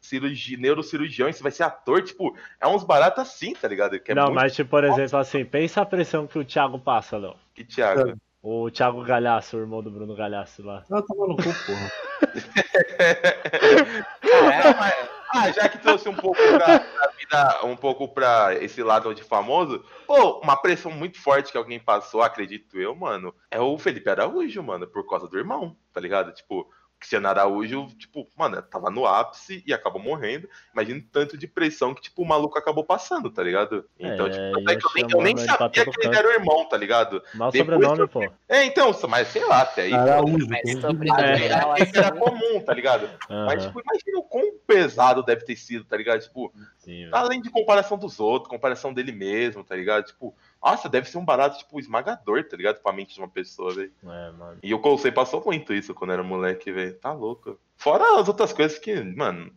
[0.00, 3.98] cirurgi, neurocirurgião e você vai ser ator, tipo, é uns baratos assim, tá ligado?
[3.98, 6.78] Que é não, muito mas tipo, por exemplo, assim, pensa a pressão que o Thiago
[6.78, 7.34] passa, Léo.
[7.54, 8.16] que, Thiago.
[8.42, 10.84] O Thiago Galhaço, o irmão do Bruno Galhaço lá.
[10.90, 11.92] Ah, toma no cu, porra.
[14.20, 19.14] Caralho, Ah, já que trouxe um pouco pra, pra vida, um pouco pra esse lado
[19.14, 23.76] de famoso, pô, uma pressão muito forte que alguém passou, acredito eu, mano, é o
[23.78, 26.32] Felipe Araújo, mano, por causa do irmão, tá ligado?
[26.32, 26.60] Tipo,
[26.96, 30.48] o Cristiano Araújo, tipo, mano, tava no ápice e acabou morrendo.
[30.72, 33.84] Imagina o tanto de pressão que, tipo, o maluco acabou passando, tá ligado?
[33.98, 36.16] Então, É, tipo, até que eu nem, eu nem sabia que ele canto.
[36.18, 37.22] era o irmão, tá ligado?
[37.34, 38.32] Mal Depois sobrenome, pô.
[38.48, 39.92] É, então, mas sei lá, até aí.
[39.92, 40.46] Araújo.
[40.48, 41.98] mas É.
[41.98, 43.10] era comum, tá ligado?
[43.28, 46.20] Mas, Aham, tipo, imagina o quão pesado deve ter sido, tá ligado?
[46.20, 50.06] Tipo, sim, além de comparação dos outros, comparação dele mesmo, tá ligado?
[50.06, 52.82] Tipo, nossa, deve ser um barato, tipo, esmagador, tá ligado?
[52.82, 53.92] Pra mente de uma pessoa, velho.
[54.02, 54.58] É, mano.
[54.62, 56.94] E o Colsei passou muito isso quando era moleque, velho.
[56.94, 57.58] Tá louco.
[57.76, 59.52] Fora as outras coisas que, mano,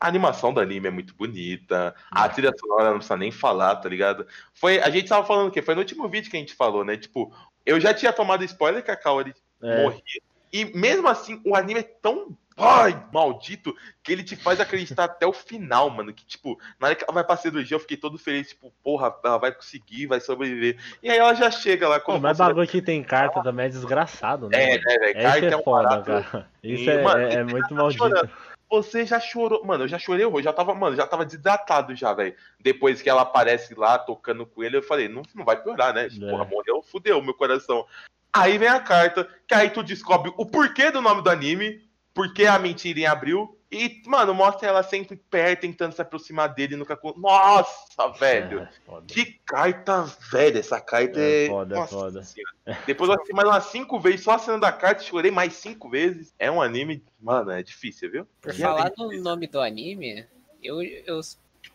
[0.00, 3.88] a animação do anime é muito bonita, a trilha sonora não precisa nem falar, tá
[3.88, 4.26] ligado?
[4.54, 5.60] Foi, a gente tava falando o quê?
[5.60, 6.96] Foi no último vídeo que a gente falou, né?
[6.96, 7.32] Tipo,
[7.66, 10.22] eu já tinha tomado spoiler que a Kaori É, morria.
[10.52, 15.26] E mesmo assim, o anime é tão ai, maldito que ele te faz acreditar até
[15.26, 16.12] o final, mano.
[16.12, 19.14] Que, tipo, na hora que ela vai pra cirurgia, eu fiquei todo feliz, tipo, porra,
[19.24, 20.78] ela vai conseguir, vai sobreviver.
[21.02, 24.48] E aí ela já chega lá quando mas bagulho que tem carta também é desgraçado,
[24.48, 24.74] né?
[24.74, 25.18] É, né, velho?
[25.18, 26.30] É Carta é é um foda, barato.
[26.30, 26.50] cara.
[26.62, 27.98] Isso E, é, mano, é, é muito tá maldito.
[28.04, 28.30] chorando.
[28.70, 32.12] Você já chorou, mano, eu já chorei horror, já tava, mano, já tava desidratado já,
[32.14, 32.36] velho.
[32.60, 36.06] Depois que ela aparece lá tocando com ele, eu falei, não, não vai piorar, né?
[36.06, 36.30] É.
[36.30, 37.84] Porra, morreu, fudeu meu coração.
[38.32, 41.82] Aí vem a carta, que aí tu descobre o porquê do nome do anime,
[42.20, 46.76] porque a mentira em abril, e, mano, mostra ela sempre perto, tentando se aproximar dele,
[46.76, 47.00] nunca.
[47.16, 48.60] Nossa, velho!
[48.60, 49.06] É, foda.
[49.06, 51.48] Que carta velha, essa carta É é.
[51.48, 52.22] foda, é Nossa foda.
[52.22, 52.78] Senhora.
[52.86, 56.34] Depois eu assisti mais umas cinco vezes, só assinando a carta, chorei mais cinco vezes.
[56.38, 58.26] É um anime, mano, é difícil, viu?
[58.42, 60.26] Por É falar no nome do anime,
[60.62, 61.22] eu, eu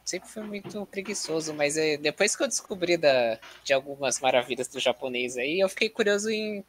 [0.03, 4.79] sempre fui muito preguiçoso, mas é, depois que eu descobri da, de algumas maravilhas do
[4.79, 6.63] japonês aí, eu fiquei curioso em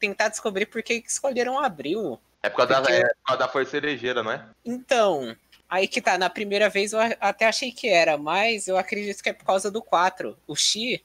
[0.00, 2.18] tentar descobrir por que escolheram abril.
[2.42, 4.46] É por causa, Porque- da, é por causa da força cerejeira, não é?
[4.64, 5.36] Então,
[5.68, 9.30] aí que tá, na primeira vez eu até achei que era, mas eu acredito que
[9.30, 10.36] é por causa do 4.
[10.46, 11.04] O Shi,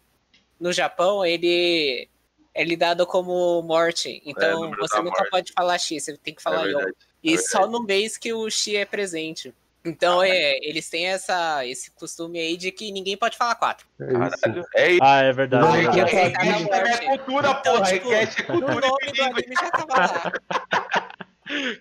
[0.60, 2.08] no Japão, ele
[2.54, 4.22] é lidado como morte.
[4.26, 5.30] É, Então número você nunca morte.
[5.32, 6.92] pode falar Shi, você tem que falar é Yon.
[7.24, 9.54] E é só no mês que o Xi é presente.
[9.86, 13.86] Então, é, eles têm essa, esse costume aí de que ninguém pode falar quatro.
[14.00, 14.06] É.
[14.14, 15.00] Caralho, é isso.
[15.04, 15.66] Ah, é verdade.
[15.66, 16.10] Não, é é verdade.
[16.10, 17.86] que- Request também é cultura, Então, porra.
[17.92, 20.32] tipo, é No cultura nome e do anime já tava lá.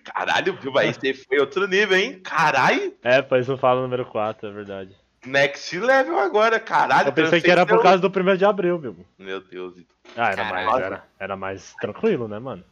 [0.03, 0.77] Caralho, viu?
[0.77, 2.19] Aí você foi outro nível, hein?
[2.23, 4.95] Caralho, É, pois não fala o número 4, é verdade.
[5.25, 7.09] next level agora, caralho.
[7.09, 8.95] Eu pensei que era por causa do 1 de abril, viu?
[9.17, 9.75] Meu Deus.
[10.17, 10.65] Ah, era Caralho.
[10.67, 12.63] mais, era, era mais tranquilo, né, mano?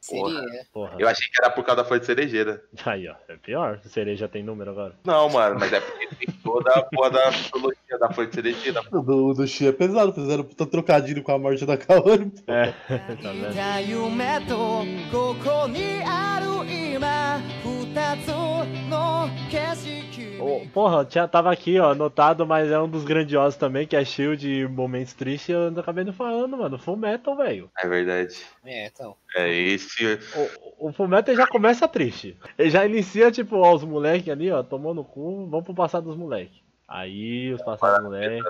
[0.00, 0.42] Seria.
[0.72, 0.94] Porra.
[0.98, 2.64] Eu achei que era por causa da força cerejeira.
[2.86, 3.80] Aí, ó, é pior.
[3.84, 4.94] Cereja tem número agora.
[5.04, 8.80] Não, mano, mas é porque tem toda a porra da mitologia da força cerejeira.
[8.90, 12.30] O do, do Xi é pesado, fizeram puta trocadilho com a morte da Kaori.
[12.30, 12.50] pô.
[12.52, 12.72] É,
[13.22, 13.54] tá vendo?
[20.40, 24.04] Oh, porra, tinha, tava aqui, ó, anotado, mas é um dos grandiosos também, que é
[24.04, 26.78] cheio de momentos tristes, eu acabei não falando, mano.
[26.78, 27.70] Full Metal, velho.
[27.76, 28.36] É verdade.
[28.64, 28.90] É.
[29.36, 30.06] É esse.
[30.06, 30.18] É
[30.78, 32.36] o, o Full Metal já começa triste.
[32.56, 36.16] Ele já inicia, tipo, ó, os moleques ali, ó, tomando cu, vamos pro passado dos
[36.16, 36.60] moleques.
[36.88, 38.44] Aí, os é passados dos moleques.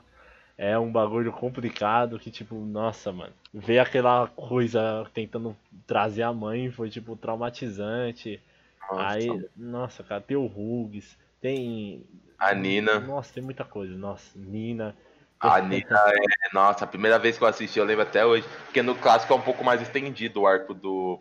[0.57, 3.33] É um bagulho complicado que, tipo, nossa, mano.
[3.53, 8.41] Ver aquela coisa tentando trazer a mãe foi, tipo, traumatizante.
[8.89, 12.07] Nossa, Aí, nossa, cara, tem o Rugs, tem.
[12.39, 13.01] A Nina.
[13.01, 13.95] Nossa, tem muita coisa.
[13.97, 14.97] Nossa, Nina.
[15.39, 16.55] A Nina é.
[16.55, 18.47] Nossa, a primeira vez que eu assisti, eu lembro até hoje.
[18.65, 21.21] Porque no clássico é um pouco mais estendido o arco do.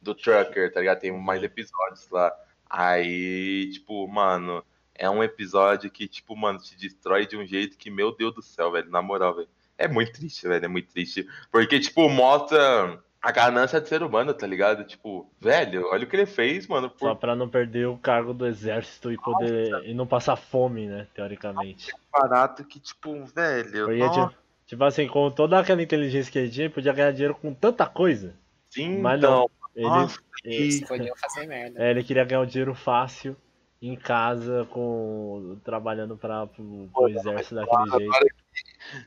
[0.00, 1.00] Do Trucker, tá ligado?
[1.00, 2.32] Tem mais episódios lá.
[2.70, 4.64] Aí, tipo, mano,
[4.94, 8.42] é um episódio que, tipo, mano, te destrói de um jeito que, meu Deus do
[8.42, 9.48] céu, velho, na moral, velho.
[9.76, 11.26] É muito triste, velho, é muito triste.
[11.50, 14.84] Porque, tipo, mostra a ganância de ser humano, tá ligado?
[14.84, 16.90] Tipo, velho, olha o que ele fez, mano.
[16.96, 19.84] Só Por pra não perder o cargo do exército e poder.
[19.84, 21.06] e não passar fome, né?
[21.14, 21.92] Teoricamente.
[22.10, 23.86] barato que, tipo, velho.
[23.86, 27.52] Tipo, tipo assim, com toda aquela inteligência que ele tinha, ele podia ganhar dinheiro com
[27.52, 28.34] tanta coisa.
[28.70, 29.40] sim, mas então.
[29.40, 29.50] não.
[29.76, 31.80] Ele, Nossa, ele, fazer merda.
[31.80, 33.36] é, ele queria ganhar o dinheiro fácil
[33.80, 38.34] em casa, com trabalhando para pro, pro exército daquele jeito.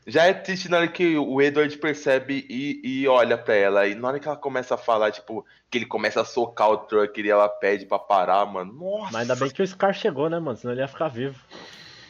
[0.06, 3.86] Já é triste na hora que o Edward percebe e, e olha pra ela.
[3.86, 6.78] E na hora que ela começa a falar, tipo, que ele começa a socar o
[6.78, 8.72] truck e ela pede pra parar, mano.
[8.72, 10.56] Nossa, Mas ainda bem que o Scar chegou, né, mano?
[10.56, 11.38] Senão ele ia ficar vivo.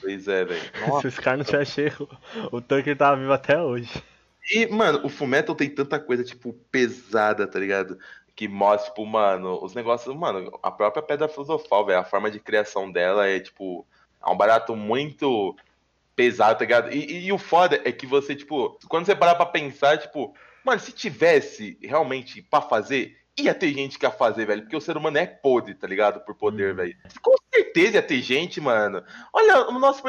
[0.01, 0.63] pois é, velho.
[1.01, 2.09] Se o Scar não tivesse chego,
[2.51, 4.03] o Tucker tava vivo até hoje.
[4.51, 7.99] E, mano, o Fullmetal tem tanta coisa, tipo, pesada, tá ligado?
[8.35, 12.41] Que mostra, tipo, mano, os negócios, mano, a própria Pedra Filosofal, velho, a forma de
[12.41, 13.87] criação dela é, tipo,
[14.25, 15.55] é um barato muito
[16.15, 16.93] pesado, tá ligado?
[16.93, 20.35] E, e- e o foda é que você, tipo, quando você parar pra pensar, tipo,
[20.65, 24.81] mano, se tivesse realmente pra fazer, ia ter gente que ia fazer, velho, porque o
[24.81, 26.21] ser humano é podre, tá ligado?
[26.21, 26.77] Por poder, Hum.
[26.77, 26.95] velho.
[27.23, 29.03] Com certeza ia ter gente, mano.
[29.33, 30.03] Olha, o nosso.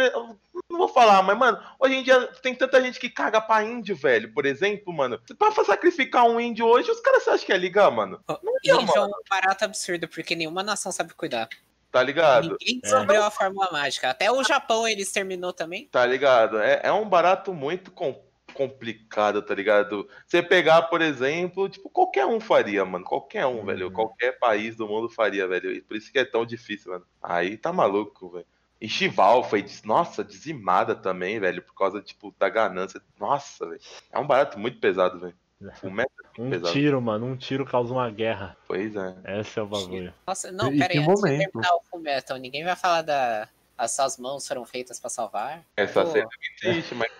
[0.70, 3.96] Não vou falar, mas, mano, hoje em dia tem tanta gente que caga pra índio,
[3.96, 4.34] velho.
[4.34, 5.20] Por exemplo, mano.
[5.38, 8.20] Pra sacrificar um índio hoje, os caras acham que ia ligar, mano.
[8.64, 11.48] E ia, índio é um barato absurdo, porque nenhuma nação sabe cuidar.
[11.94, 12.58] Tá ligado?
[12.60, 14.10] Ninguém descobriu a fórmula mágica.
[14.10, 15.88] Até o Japão ele exterminou também.
[15.92, 16.58] Tá ligado?
[16.60, 18.20] É, é um barato muito com-
[18.52, 20.10] complicado, tá ligado?
[20.26, 23.06] Você pegar, por exemplo, tipo, qualquer um faria, mano.
[23.06, 23.66] Qualquer um, Uhum.
[23.66, 23.92] velho.
[23.92, 25.72] Qualquer país do mundo faria, velho.
[25.72, 27.06] E Por isso que é tão difícil, mano.
[27.22, 28.46] Aí tá maluco, velho.
[28.82, 33.00] E Chival foi, nossa, dizimada também, velho, por causa, tipo, da ganância.
[33.20, 33.80] Nossa, velho.
[34.12, 35.36] É um barato muito pesado, velho.
[35.84, 36.74] O meta é Um pesado.
[36.74, 38.56] tiro, mano, um tiro causa uma guerra.
[38.68, 39.16] Pois é.
[39.40, 40.14] Esse é o bagulho.
[40.28, 43.48] Nossa, não, E pera aí, antes de terminar o Fullmetal, ninguém vai falar da...
[43.78, 45.64] As suas mãos foram feitas pra salvar?
[45.76, 46.12] Essa Pô.
[46.12, 47.12] cena é muito triste, mas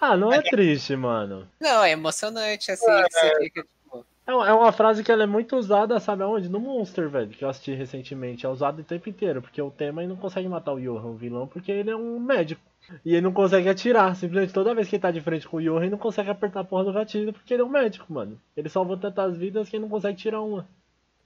[0.00, 1.46] Ah, não é triste, mano.
[1.60, 4.06] Não, é emocionante, assim, que você fica, tipo...
[4.26, 6.48] É uma- é uma frase que ela é muito usada, sabe aonde?
[6.48, 8.44] No Monster, velho, que eu assisti recentemente.
[8.46, 11.46] É usado o tempo inteiro, porque o tema não consegue matar o Johan, o vilão,
[11.46, 12.60] porque ele é um médico.
[13.04, 14.14] E ele não consegue atirar.
[14.14, 16.60] Simplesmente toda vez que ele tá de frente com o Johan, ele não consegue apertar
[16.60, 18.40] a porra do gatilho, porque ele é um médico, mano.
[18.56, 20.66] Ele salvou tantas vidas que ele não consegue tirar uma.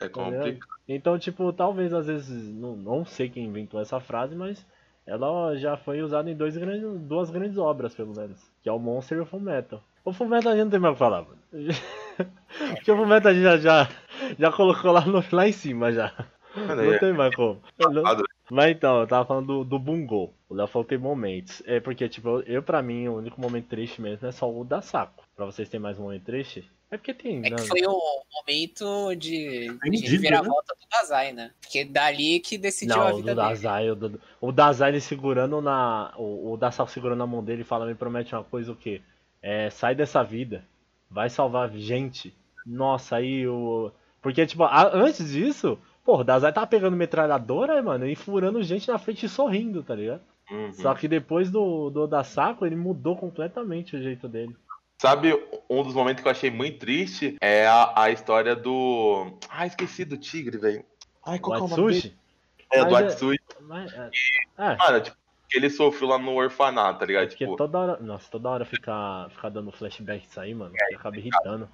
[0.01, 0.59] é Tá complicado.
[0.89, 4.65] Então, tipo, talvez às vezes, não, não sei quem inventou essa frase, mas
[5.07, 8.41] ela já foi usada em dois grandes, duas grandes obras, pelo menos.
[8.62, 9.82] Que é o Monster e o Fullmetal.
[10.05, 11.39] O Fullmetal a gente não tem mais o que falar, mano.
[12.74, 13.89] Porque o Fullmetal a gente já, já,
[14.39, 16.12] já colocou lá, no, lá em cima já.
[16.57, 17.61] Mano, Não é- tem mais como.
[17.78, 18.03] Não-.
[18.51, 20.32] Mas então, eu tava falando do, do Bungo.
[20.48, 21.62] O Léo falou que tem momentos.
[21.66, 24.82] É porque, tipo, eu, pra mim, o único momento triste mesmo é só o da
[24.82, 25.24] Saco.
[25.36, 27.39] Pra vocês terem mais um momento triste, é porque tem.
[27.47, 27.56] É né?
[27.56, 28.01] que foi o
[28.35, 31.52] momento de, de Entendido, viravolta do Dazai, né?
[31.60, 33.48] Porque dali que decidiu a Não, o vida do dele.
[33.55, 36.12] Dazai, o, do, o Dazai ele segurando na.
[36.16, 39.01] O, o Dassal segurando na mão dele e fala, me promete uma coisa o quê?
[39.40, 40.64] É, sai dessa vida.
[41.09, 42.35] Vai salvar gente.
[42.66, 43.93] Nossa, aí o.
[44.20, 48.89] Porque, tipo, a- antes disso, pô, o Dazai tava pegando metralhadora, mano, e furando gente
[48.89, 50.22] na frente e sorrindo, tá ligado?
[50.51, 50.72] Uhum.
[50.72, 54.56] Só que depois do, do Dasaco, ele mudou completamente o jeito dele.
[55.01, 55.32] Sabe,
[55.68, 59.39] um dos momentos que eu achei muito triste é a, a história do.
[59.48, 60.85] Ah, esqueci do tigre, velho.
[61.24, 62.14] Ai, qual que é o nome dele?
[62.70, 63.40] É, do é- Atsushi.
[63.62, 64.10] Mas, é,
[64.59, 65.16] é, Mano, tipo,
[65.55, 67.28] ele sofreu lá no orfanato, tá ligado?
[67.28, 67.97] porque Tipo, toda hora.
[68.01, 70.74] Nossa, toda hora ficar, ficar dando flashback isso aí, mano.
[70.94, 71.68] Acaba irritando.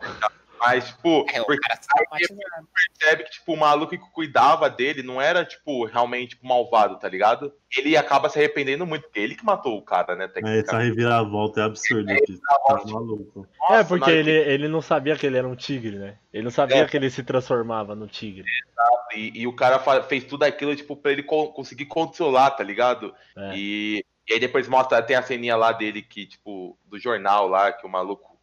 [0.58, 2.68] Mas, tipo, É, o porque cara traumatizado.
[2.98, 7.08] percebe que, tipo, o maluco que cuidava dele não era, tipo, realmente tipo, malvado, tá
[7.08, 7.52] ligado?
[7.76, 10.30] Ele acaba se arrependendo muito, porque ele que matou o cara, né?
[10.44, 12.12] É, essa reviravolta é absurda.
[12.12, 12.38] aqui.
[12.66, 13.46] Tá maluco.
[13.70, 16.18] É, porque ele, ele não sabia que ele era um tigre, né?
[16.32, 16.84] Ele não sabia É.
[16.86, 18.44] que ele se transformava no tigre.
[18.44, 22.62] que- E, e o cara fez tudo aquilo, tipo, pra ele co- conseguir controlar, tá
[22.64, 23.14] ligado?
[23.36, 23.52] É.
[23.56, 27.72] E, e aí depois mostra, tem a ceninha lá dele que, tipo, do jornal lá,
[27.72, 28.35] que o maluco.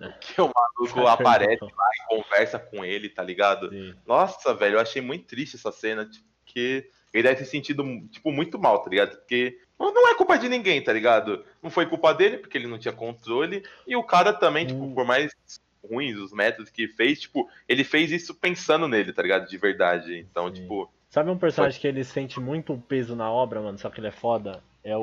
[0.00, 0.08] É.
[0.20, 3.70] Que o maluco aparece lá e conversa com ele, tá ligado?
[3.70, 3.94] Sim.
[4.06, 8.32] Nossa, velho, eu achei muito triste essa cena, tipo, porque ele deve ter sentido, tipo,
[8.32, 9.16] muito mal, tá ligado?
[9.16, 11.44] Porque não é culpa de ninguém, tá ligado?
[11.62, 14.94] Não foi culpa dele, porque ele não tinha controle, e o cara também, tipo, Hum.
[14.94, 15.32] por mais
[15.88, 19.48] ruins os métodos que fez, tipo, ele fez isso pensando nele, tá ligado?
[19.48, 20.18] De verdade.
[20.18, 20.62] Então, Sim.
[20.62, 24.08] tipo, Sabe um personagem que ele sente muito peso na obra, mano, só que ele
[24.08, 24.62] é foda?
[24.84, 25.00] É o,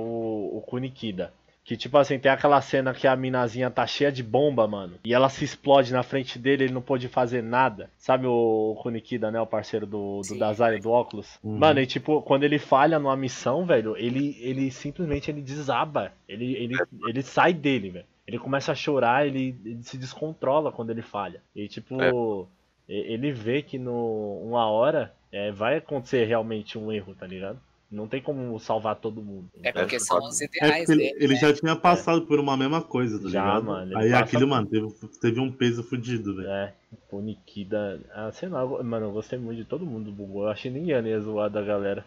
[0.54, 1.34] o Kunikida.
[1.66, 5.00] Que, tipo assim, tem aquela cena que a minazinha tá cheia de bomba, mano.
[5.04, 7.90] E ela se explode na frente dele, ele não pôde fazer nada.
[7.98, 9.42] Sabe o, Kunikida, né?
[9.42, 10.38] O parceiro do, do Sim.
[10.38, 11.40] Dazai, do óculos.
[11.44, 11.58] Uhum.
[11.58, 16.14] Mano, e tipo, quando ele falha numa missão, velho, ele, ele simplesmente ele desaba.
[16.30, 16.76] Ele, ele,
[17.08, 18.06] ele sai dele, velho.
[18.28, 21.42] Ele começa a chorar, ele, ele se descontrola quando ele falha.
[21.56, 22.48] E tipo,
[22.88, 27.60] e- ele vê que no uma hora é, vai acontecer realmente um erro, tá ligado?
[27.92, 29.50] Não tem como salvar todo mundo.
[29.64, 31.24] É Então, porque tipo, são os É ideais porque ele, dele.
[31.24, 31.40] ele né?
[31.40, 33.66] já tinha passado por uma mesma coisa, tá Já, ligado?
[33.66, 34.88] mano, Aí passa aquilo, mano, teve,
[35.22, 36.48] teve um peso fudido, velho.
[36.50, 36.74] É,
[37.14, 38.02] Nikida.
[38.14, 40.44] Ah, sei lá, mano, eu gostei muito de todo mundo do Bugou.
[40.44, 42.04] Eu achei ninguém ia zoar da galera.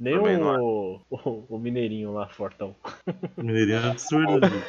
[0.00, 2.74] Nem o, o, o Mineirinho lá, Fortão.
[3.36, 4.46] Mineirinho é absurdo.
[4.46, 4.62] ali.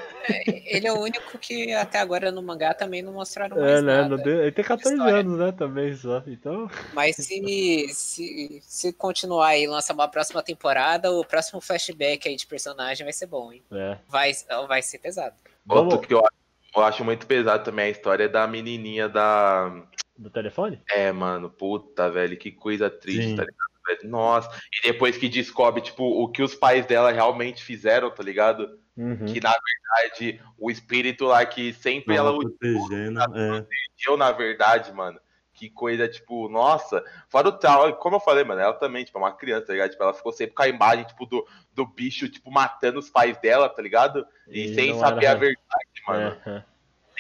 [0.65, 4.01] Ele é o único que até agora no mangá também não mostraram mais É, né?
[4.07, 4.29] nada.
[4.29, 5.15] Ele tem 14 História.
[5.21, 5.51] anos, né?
[5.53, 6.21] Também só.
[6.27, 6.69] Então.
[6.93, 12.45] Mas se, se, se continuar e lançar uma próxima temporada, o próximo flashback aí de
[12.45, 13.63] personagem vai ser bom, hein?
[13.71, 13.97] É.
[14.09, 14.33] Vai,
[14.67, 15.33] vai ser pesado.
[15.67, 16.35] Outro Vamos- que eu, acho-
[16.75, 19.81] eu acho muito pesado também é a história da menininha da.
[20.17, 20.81] Do telefone?
[20.89, 23.35] É, mano, puta, velho, que coisa triste, Sim.
[23.37, 23.70] tá ligado?
[23.85, 24.09] Velho?
[24.09, 28.79] Nossa, e depois que descobre, tipo, o que os pais dela realmente fizeram, tá ligado?
[28.97, 29.25] Uhum.
[29.25, 33.19] Que na verdade, o espírito lá que sempre ela Ela protegendo.
[33.37, 33.65] É.
[34.07, 35.19] eu, na verdade, mano.
[35.53, 37.03] Que coisa, tipo, nossa.
[37.29, 39.91] Fora o trauma, como eu falei, mano, ela também, tipo, é uma criança, tá ligado?
[39.91, 43.37] Tipo, ela ficou sempre com a imagem, tipo, do, do bicho, tipo, matando os pais
[43.37, 44.25] dela, tá ligado?
[44.47, 46.37] E, E sem saber era- a verdade, mano.
[46.47, 46.63] É.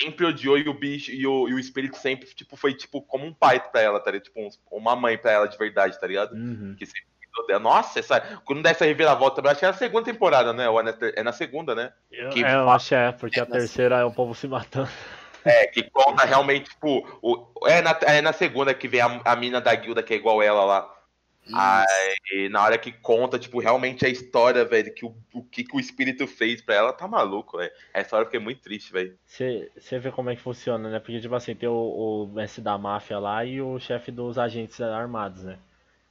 [0.01, 3.25] Sempre odiou e o bicho, e o, e o espírito sempre, tipo, foi, tipo, como
[3.25, 4.25] um pai pra ela, tá ligado?
[4.25, 6.33] Tipo, uns- uma mãe pra ela de verdade, tá ligado?
[6.33, 6.75] Uhum.
[6.77, 7.11] Que sempre.
[7.61, 10.67] Nossa, essa, quando der essa reviravolta, eu acho que é na segunda temporada, né?
[10.67, 11.93] Ou é na, ter- é na segunda, né?
[12.11, 13.57] Eu, Que é, eu acho que é, porque a Nossa.
[13.57, 14.89] terceira é o povo se matando.
[15.45, 19.35] É, que conta realmente, tipo, o, é, na, é na segunda que vem a, a
[19.35, 20.93] mina da guilda que é igual ela lá.
[21.53, 25.75] Aí, na hora que conta, tipo, realmente a história, velho, que o, o que, que
[25.75, 27.71] o espírito fez pra ela, tá maluco, velho.
[27.93, 29.17] Essa história eu fiquei muito triste, velho.
[29.25, 30.99] Você você vê como é que funciona, né?
[30.99, 34.79] Porque, tipo assim, tem o, o mestre da máfia lá e o chefe dos agentes
[34.79, 35.57] armados, né?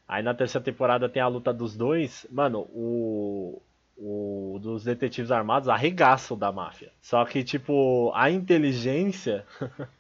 [0.06, 2.26] Aí na terceira temporada tem a luta dos dois.
[2.30, 3.62] Mano, o.
[4.02, 6.90] O dos detetives armados arregaça o da máfia.
[7.02, 9.44] Só que, tipo, a inteligência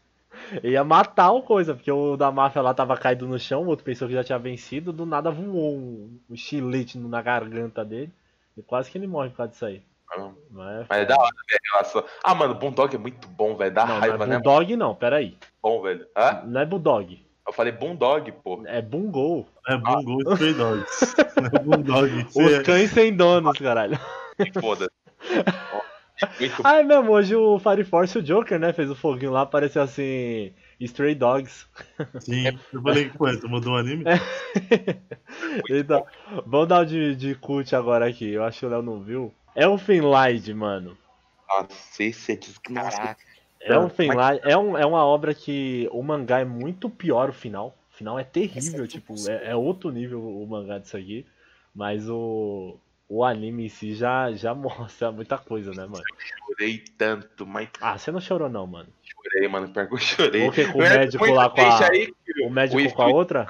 [0.62, 3.84] ia matar o coisa, porque o da máfia lá tava caído no chão, o outro
[3.84, 8.10] pensou que já tinha vencido, do nada voou um, um chilete na garganta dele.
[8.56, 9.82] E quase que ele morre por causa disso aí.
[10.50, 11.60] Mas, Mas é da hora, velho.
[11.62, 13.72] a relação- Ah, mano, o Boondog é muito bom, velho.
[13.72, 14.34] Dá não, não raiva, é né?
[14.40, 15.36] Bulldog não, peraí.
[15.62, 16.04] Bom, velho.
[16.16, 16.42] Hã?
[16.46, 18.60] Não é Bulldog, Eu falei Boondog, pô.
[18.66, 19.46] é Bungo.
[19.68, 21.14] É Bungo e Stray Dogs.
[21.54, 22.26] É Bulldog.
[22.34, 23.98] Os É, cães sem donos, caralho.
[24.36, 24.90] Que foda.
[26.38, 29.42] muito Ah, é mesmo, hoje o Fire Force, o Joker, né, fez o foguinho lá,
[29.42, 31.66] apareceu assim, Stray Dogs.
[32.20, 34.04] Sim, eu falei, pô, tu mudou o anime?
[35.70, 36.04] Então,
[36.44, 39.32] vamos dar o de, de cult agora aqui, eu acho que o Léo não viu.
[39.54, 40.96] É um Finlight, mano.
[41.48, 43.16] Nossa, esse é desgraçado.
[43.60, 47.32] É um Finlight, é, um, é uma obra que o mangá é muito pior o
[47.32, 47.76] final.
[47.92, 51.26] O final é terrível, é tipo, é, é outro nível o mangá disso aqui.
[51.74, 52.76] Mas o,
[53.12, 56.04] o anime em si já, já mostra muita coisa, né, mano?
[56.46, 58.88] Chorei tanto, mas Ah, você não chorou não, mano.
[59.02, 59.68] chorei, mano.
[59.72, 60.42] Pior que eu chorei.
[60.44, 62.12] Ou que com o Eu médico lá com a- aí
[62.44, 63.46] O médico o com a outra?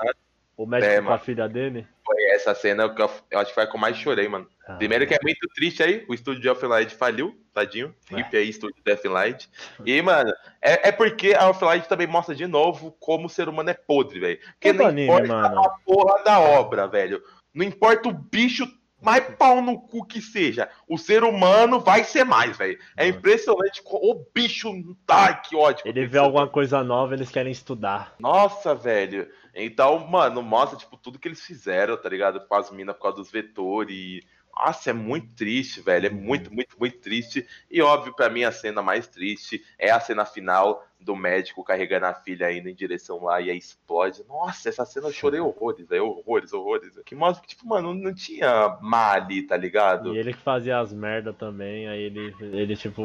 [0.57, 1.87] O médico É, com a filha dele?
[2.05, 4.47] Foi essa cena que eu, eu acho que foi a que eu mais chorei, mano.
[4.67, 7.95] Ah, Primeiro que é muito triste aí, o estúdio de Offlight faliu, tadinho.
[8.13, 8.19] É.
[8.21, 9.49] Hip aí, estúdio de Offlight.
[9.87, 10.31] E, mano,
[10.61, 14.21] é, é porque a Offlight também mostra de novo como o ser humano é podre,
[14.21, 14.39] velho.
[14.53, 15.65] Porque não anime, importa mano.
[15.65, 17.23] a porra da obra, velho.
[17.55, 18.67] Não importa o bicho
[19.01, 20.69] mais pau no cu que seja.
[20.89, 22.79] O ser humano vai ser mais, velho.
[22.97, 23.83] É impressionante.
[23.85, 24.71] O bicho.
[25.09, 25.83] Ai, que ódio.
[25.87, 28.15] Ele vê alguma coisa nova, eles querem estudar.
[28.19, 29.29] Nossa, velho.
[29.55, 32.41] Então, mano, mostra, tipo, tudo que eles fizeram, tá ligado?
[32.47, 33.95] Com as minas por causa dos vetores.
[33.95, 34.25] E...
[34.63, 36.07] Nossa, é muito triste, velho.
[36.07, 37.47] É muito, muito, muito triste.
[37.71, 42.05] E óbvio, pra mim, a cena mais triste é a cena final do médico carregando
[42.05, 44.23] a filha indo em direção lá e aí explode.
[44.29, 46.05] Nossa, essa cena eu chorei horrores, velho.
[46.05, 47.01] Horrores, horrores.
[47.07, 50.15] Que mostra que, tipo, mano, não tinha má ali, tá ligado?
[50.15, 53.03] E ele que fazia as merda também, aí ele, ele tipo,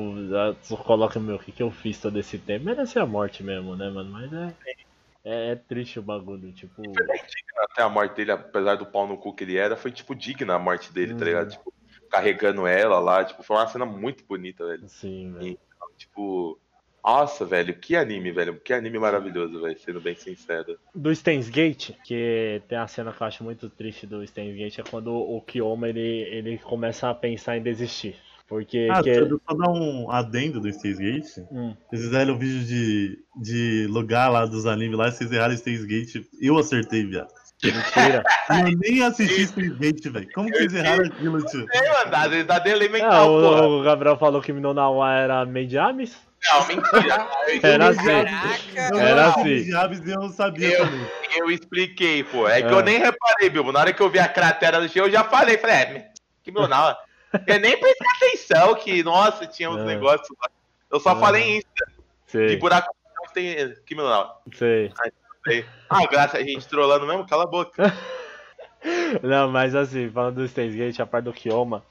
[0.83, 2.65] coloca, meu, o que, que eu fiz todo esse tempo?
[2.65, 4.11] Merece a morte mesmo, né, mano?
[4.11, 4.53] Mas é,
[5.25, 6.81] é, é triste o bagulho, tipo.
[7.71, 10.55] Até a morte dele, apesar do pau no cu que ele era, foi, tipo, digna
[10.55, 11.17] a morte dele, Uhum.
[11.19, 11.51] tá ligado?
[11.51, 11.73] Tipo,
[12.09, 14.85] carregando ela lá, tipo, foi uma cena muito bonita, velho.
[14.85, 15.57] Assim, velho.
[15.97, 16.59] Tipo,
[17.03, 18.59] nossa, velho, que anime, velho.
[18.59, 20.77] Que anime maravilhoso, velho, sendo bem sincero.
[20.93, 24.79] Do Steins Gate, que tem a cena que eu acho muito triste do Steins Gate,
[24.79, 28.15] é quando o Kioma ele, ele começa a pensar em desistir.
[28.47, 28.87] Porque.
[28.91, 31.37] Ah, que- deixa eu só dar um adendo do Stays Gate.
[31.51, 31.75] Hum.
[31.89, 36.23] Vocês fizeram um vídeo de, de lugar lá dos animes lá, vocês erraram Stays Gate.
[36.39, 37.29] Eu acertei, viado.
[37.63, 38.23] Mentira.
[38.69, 40.27] Eu nem assisti Stays Gate, velho.
[40.33, 41.65] Como que vocês erraram aquilo, tio?
[41.73, 43.61] É, mano, dá, dá delay Ah, mental, porra.
[43.67, 46.15] o, o Gabriel falou que Minonawa era Mediamis?
[46.47, 47.27] Não, mentira.
[47.63, 48.05] Era assim.
[48.05, 48.93] Caraca.
[48.95, 49.49] Eu Era não assim.
[49.49, 51.07] e eu não sabia Eu- também.
[51.37, 52.47] Eu expliquei, pô.
[52.47, 52.71] É que É.
[52.71, 53.71] eu nem reparei, Bilbo.
[53.71, 55.57] Na hora que eu vi a cratera do chão, eu já falei.
[55.57, 56.07] Falei, é,
[56.43, 56.95] que meu não.
[57.47, 59.85] Eu nem prestei atenção que, nossa, tinha uns É.
[59.85, 60.49] negócios lá.
[60.91, 61.19] Eu só É.
[61.19, 61.85] falei Insta.
[61.87, 62.93] De Sei, buraco
[63.33, 63.55] tem.
[63.85, 64.31] Que meu não.
[64.53, 64.91] sei.
[65.89, 67.83] Ah, graça, a gente trolando mesmo, cala a boca.
[69.23, 71.83] Não, mas assim, falando do Steins Gate, a parte do Kioma,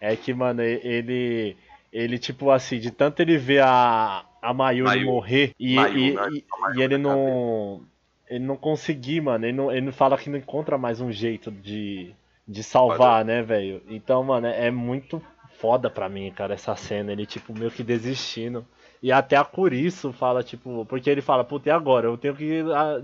[0.00, 1.56] é que, mano, ele.
[1.92, 5.06] Ele, tipo assim, de tanto ele ver a, a Mayuri Mayu.
[5.06, 6.28] morrer e, Mayu, e, né?
[6.32, 7.82] e- e ele não.
[8.28, 9.46] Ele não conseguir, mano.
[9.46, 12.12] Ele não, ele não fala que não encontra mais um jeito de,
[12.46, 13.82] De salvar, né, velho?
[13.88, 15.20] Então, mano, é muito
[15.58, 17.12] foda pra mim, cara, essa cena.
[17.12, 18.64] Ele, tipo, meio que desistindo.
[19.02, 22.06] E até a Curiço fala, tipo, porque ele fala, puta, e agora?
[22.06, 23.02] Eu tenho que ah,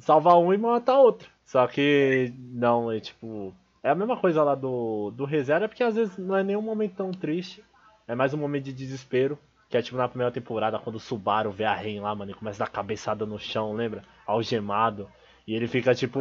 [0.00, 1.28] salvar um e matar outro.
[1.44, 3.54] Só que, não, é tipo.
[3.82, 6.96] É a mesma coisa lá do, do reserva, porque às vezes não é nenhum momento
[6.96, 7.62] tão triste.
[8.06, 9.38] É mais um momento de desespero.
[9.70, 12.34] Que é tipo na primeira temporada, quando o Subaru vê a Ren lá, mano, e
[12.34, 14.02] começa a dar cabeçada no chão, lembra?
[14.26, 15.08] Algemado.
[15.46, 16.20] E ele fica tipo.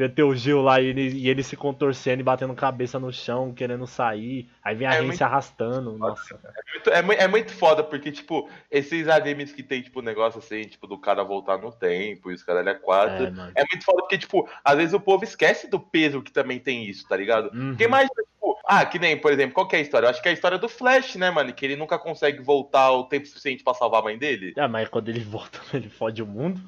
[0.00, 3.52] Pe- Peteu Gil lá e ele, e ele se contorcendo e batendo cabeça no chão,
[3.52, 4.48] querendo sair.
[4.64, 5.96] Aí vem a É muito se arrastando.
[5.98, 6.54] Nossa, cara.
[6.72, 10.62] Muito- É, mui- é muito foda, porque, tipo, esses animes que tem, tipo, negócio assim,
[10.62, 13.26] tipo, do cara voltar no tempo e os caras é quatro.
[13.26, 13.52] É.
[13.56, 16.84] É muito foda porque, tipo, às vezes o povo esquece do peso que também tem
[16.84, 17.50] isso, tá ligado?
[17.54, 17.68] Uhum.
[17.70, 20.06] Porque imagina, tipo, ah, que nem, por exemplo, qual que é a história?
[20.06, 21.52] Eu acho que é a história do Flash, né, mano?
[21.52, 24.54] Que ele nunca consegue voltar o tempo suficiente pra salvar a mãe dele.
[24.56, 26.60] Ah, mas quando ele volta, ele fode o mundo.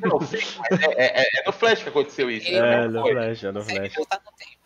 [0.00, 0.38] Não, sim,
[0.70, 2.50] mas é, é- é- é no Flash que aconteceu isso.
[2.50, 2.58] Né?
[2.64, 3.08] É, Não no.
[3.10, 3.94] Flash, é no Flash.
[3.96, 4.06] no.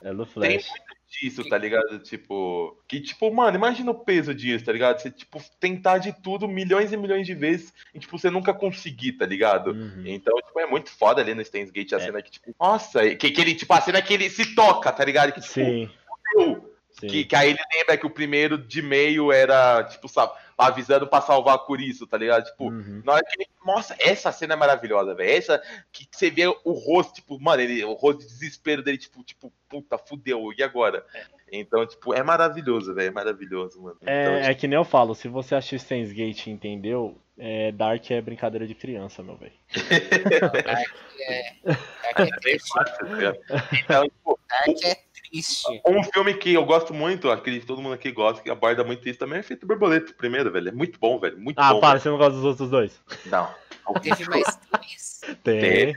[0.09, 0.69] É no Tem Flash.
[0.71, 1.99] muito disso, tá ligado?
[2.01, 5.01] Tipo, que tipo, mano, imagina o peso disso, tá ligado?
[5.01, 9.13] Você, tipo, tentar de tudo milhões e milhões de vezes e, tipo, você nunca conseguir,
[9.13, 9.73] tá ligado?
[9.73, 10.03] Uhum.
[10.07, 12.01] Então, tipo, é muito foda ali no Steins Gate a É.
[12.01, 15.05] cena que, tipo, nossa, que, que ele, tipo, a cena que ele se toca, tá
[15.05, 15.33] ligado?
[15.33, 15.91] Que, tipo, Sim,
[16.37, 17.07] eu, sim.
[17.09, 21.21] que, que aí ele lembra que o primeiro de meio era, tipo, sabe, avisando pra
[21.21, 22.45] salvar a Curiço, tá ligado?
[22.45, 23.01] Tipo, Uhum.
[23.05, 23.49] na hora que ele.
[23.65, 25.31] Nossa, essa cena é maravilhosa, velho.
[25.31, 25.63] Essa
[25.93, 29.53] que você vê o rosto, tipo, mano, ele, o rosto de desespero dele, tipo, tipo,
[29.69, 31.05] puta, fudeu, e agora?
[31.53, 33.09] Então, tipo, é maravilhoso, velho.
[33.09, 33.97] É maravilhoso, mano.
[34.03, 37.71] Então, É, é que nem eu falo, se você assistiu Steins Gate e entendeu, é,
[37.73, 39.53] Dark é brincadeira de criança, meu velho.
[40.41, 40.91] Dark
[41.21, 42.69] é, Dark é bem triste.
[42.73, 43.39] fácil, tá ligado?
[43.73, 44.95] Então, tipo, Dark é
[45.31, 45.65] triste.
[45.87, 49.09] um filme que eu gosto muito, acredito que todo mundo aqui gosta, que aborda muito
[49.09, 50.69] isso também, é Feito Borboleta, primeiro, velho.
[50.69, 51.39] É muito bom, velho.
[51.39, 51.81] Muito Ah, bom.
[51.81, 53.01] para, você não gosta dos outros dois?
[53.09, 53.21] velho.
[53.31, 53.69] Não.
[54.03, 55.21] Teve mais três?
[55.43, 55.97] Tem.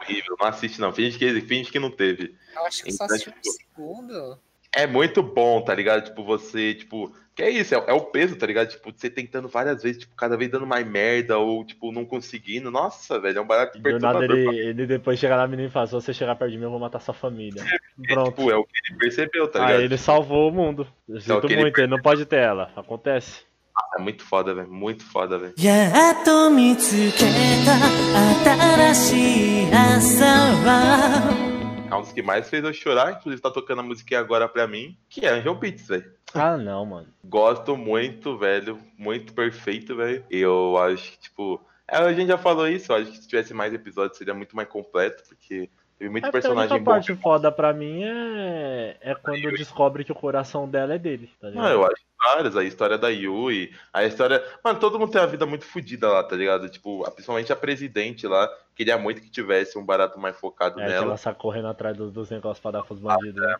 [0.00, 0.92] Horrível, não assiste não.
[0.92, 2.34] Finge que, finge que não teve.
[2.54, 4.38] Eu acho que só Então, assisti um tipo, segundo.
[4.72, 6.04] É muito bom, tá ligado?
[6.04, 7.14] Tipo, você, tipo.
[7.35, 8.67] Que é isso, é, é o peso, tá ligado?
[8.67, 12.69] Tipo, você tentando várias vezes, tipo, cada vez dando mais merda, ou, tipo, não conseguindo.
[12.69, 14.53] Nossa, velho, é um barato Do nada perturbador.
[14.53, 16.71] ele, ele depois chega na menina e fala: Se você chegar perto de mim, eu
[16.71, 17.63] vou matar sua família.
[18.07, 18.31] Pronto.
[18.31, 19.77] Tipo, é o que ele percebeu, tá ligado?
[19.77, 20.85] Aí ele salvou o mundo.
[21.07, 22.71] Eu sinto que ele muito, ele não pode ter ela.
[22.75, 23.47] Acontece.
[23.97, 24.69] É muito foda, velho.
[24.69, 25.53] Muito foda, velho.
[25.57, 27.25] やっと見つけ
[28.43, 31.52] た新しい朝は
[31.94, 34.66] É um dos que mais fez eu chorar, inclusive tá tocando a musiquinha agora pra
[34.66, 36.12] mim, que é Angel Beats, velho.
[36.34, 37.06] Ah, não, mano.
[37.24, 38.78] Gosto muito, velho.
[38.98, 40.24] Muito perfeito, velho.
[40.28, 41.60] Eu acho que, tipo.
[41.86, 44.56] é, a gente já falou isso, eu acho que se tivesse mais episódios seria muito
[44.56, 46.90] mais completo, porque teve muito É a personagem única bom.
[46.92, 51.48] parte foda pra mim é, é quando descobre que o coração dela é dele, tá
[51.48, 51.64] ligado?
[51.64, 54.42] Não, eu acho várias, a história da Yui, a história.
[54.64, 56.68] Mano, todo mundo tem uma vida muito fodida lá, tá ligado?
[56.70, 60.84] Tipo, a- principalmente a presidente lá, queria muito que tivesse um barato mais focado É
[60.84, 61.06] que nela.
[61.06, 63.42] ela sai correndo atrás dos, dos negócios pra dar pros bandidos.
[63.42, 63.56] né?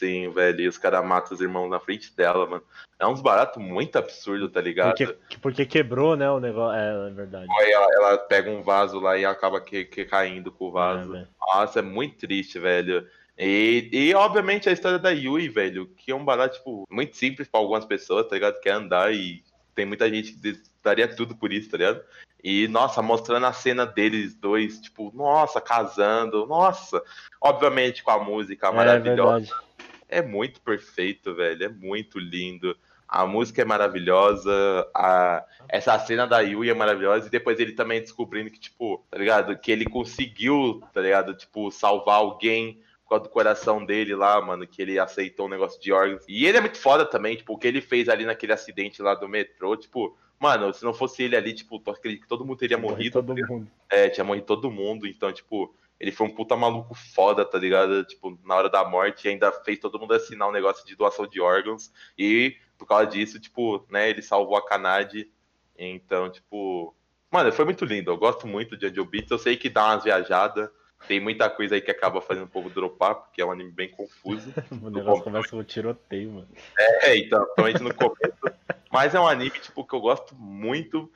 [0.00, 2.62] Sim, velho, e os caras matam os irmãos na frente dela, mano.
[2.98, 4.96] É uns baratos muito absurdo, tá ligado?
[4.96, 6.74] Porque, porque quebrou, né, o negócio.
[6.74, 7.46] É, é verdade.
[7.60, 10.72] Aí ela, ela pega um vaso lá e acaba que, que caindo com o É,
[10.72, 11.12] vaso.
[11.12, 11.28] velho.
[11.38, 13.06] Nossa, é muito triste, velho.
[13.36, 17.46] E, e, obviamente a história da Yui, velho, que é um barato, tipo, muito simples
[17.46, 18.58] pra algumas pessoas, tá ligado?
[18.60, 19.44] Quer andar e
[19.74, 22.02] tem muita gente que daria tudo por isso, tá ligado?
[22.42, 27.02] E, nossa, mostrando a cena deles dois, tipo, nossa, casando, nossa.
[27.38, 29.40] Obviamente com a música é maravilhosa.
[29.40, 29.69] verdade.
[30.10, 31.64] É muito perfeito, velho.
[31.64, 32.76] É muito lindo.
[33.08, 34.52] A música é maravilhosa.
[34.94, 35.44] A...
[35.68, 37.28] Essa cena da Yui é maravilhosa.
[37.28, 39.56] E depois ele também descobrindo que, tipo, tá ligado?
[39.56, 41.34] Que ele conseguiu, tá ligado?
[41.34, 44.66] Tipo, salvar alguém por causa do coração dele lá, mano.
[44.66, 46.24] Que ele aceitou um negócio de órgãos.
[46.28, 49.14] E ele é muito foda também, tipo, o que ele fez ali naquele acidente lá
[49.14, 50.16] do metrô, tipo.
[50.38, 53.22] Mano, se não fosse ele ali, tipo, acredito que todo mundo teria morrido.
[53.22, 53.68] todo mundo.
[53.90, 58.02] É, tinha morrido todo mundo, então, tipo, ele foi um puta maluco foda, tá ligado?
[58.04, 61.40] Tipo, na hora da morte, ainda fez todo mundo assinar um negócio de doação de
[61.40, 65.30] órgãos, e por causa disso, tipo, né, ele salvou a Kanade.
[65.76, 66.96] Então, tipo,
[67.30, 68.10] mano, foi muito lindo.
[68.10, 69.30] Eu gosto muito de Angel Beats.
[69.30, 70.70] Eu sei que dá umas viajadas,
[71.06, 73.90] tem muita coisa aí que acaba fazendo um pouco dropar, porque é um anime bem
[73.90, 74.52] confuso.
[74.82, 76.48] O negócio começa com um tiroteio, mano.
[76.78, 78.58] É, então, principalmente no começo.
[78.90, 81.12] Mas é um anime, tipo, que eu gosto muito,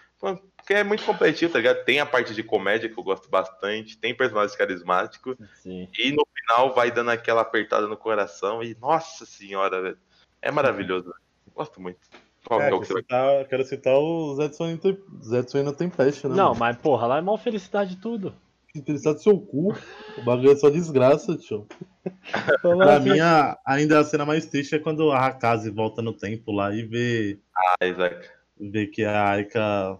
[0.64, 1.84] porque é muito competitivo, tá ligado?
[1.84, 5.86] Tem a parte de comédia que eu gosto bastante, tem personagens carismáticos, Sim.
[5.98, 9.98] e no final vai dando aquela apertada no coração, e nossa senhora, velho.
[10.40, 11.20] É maravilhoso, velho.
[11.54, 11.98] Gosto muito.
[12.46, 14.64] Qual que É, é o que você vai citar, quero citar o Zetsu
[15.62, 16.34] no Tem- Tempest, né?
[16.34, 16.56] Não, mano?
[16.60, 18.34] mas porra, lá é mal felicidade tudo.
[18.74, 19.72] Interessado do seu cu.
[20.18, 21.66] O bagulho é só desgraça, tio.
[22.60, 26.50] Pra mim, a- ainda a cena mais triste é quando a Hakaze volta no tempo
[26.52, 28.28] lá e vê, Ah, Isaac.
[28.58, 29.96] vê que a Aika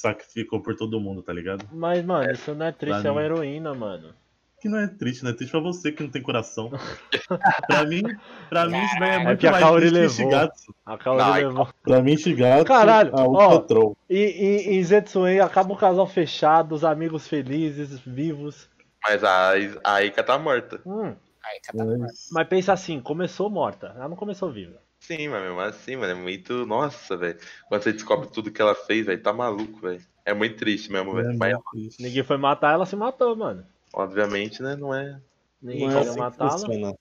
[0.00, 1.66] sacrificou por todo mundo, tá ligado?
[1.72, 3.26] Mas, mano, isso não é triste, pra é uma mim.
[3.26, 4.14] heroína, mano.
[4.60, 5.30] que não é triste, né?
[5.30, 6.70] É triste pra você que não tem coração.
[7.66, 8.02] pra mim,
[8.48, 10.40] pra mim isso daí é É muito que a mais Kaori triste que levou.
[10.40, 10.74] Shigatsu.
[10.84, 11.68] A Kaori Não, levou.
[11.82, 13.28] Pra mim, Shigatsu, Caralho, a ó.
[13.28, 13.96] Ultra Troll.
[14.08, 18.68] E, e, em Zetsuen acaba o casal fechado, os amigos felizes, vivos.
[19.02, 19.52] Mas a,
[19.84, 20.80] a Ika tá morta.
[20.84, 24.76] Hum, Aí, cada Mas- mas pensa assim, começou morta, ela não começou viva.
[25.00, 26.66] Sim, mas mesmo assim, mano, é muito.
[26.66, 27.38] Nossa, velho.
[27.68, 30.00] Quando você descobre tudo que ela fez, velho, tá maluco, velho.
[30.24, 31.38] É muito triste mesmo, É velho.
[31.38, 32.02] Mas, muito triste.
[32.02, 33.66] Ninguém foi matar, ela se matou, mano.
[33.94, 35.18] obviamente, né, não é.
[35.60, 36.94] Ninguém Não é queria assim que matá-la.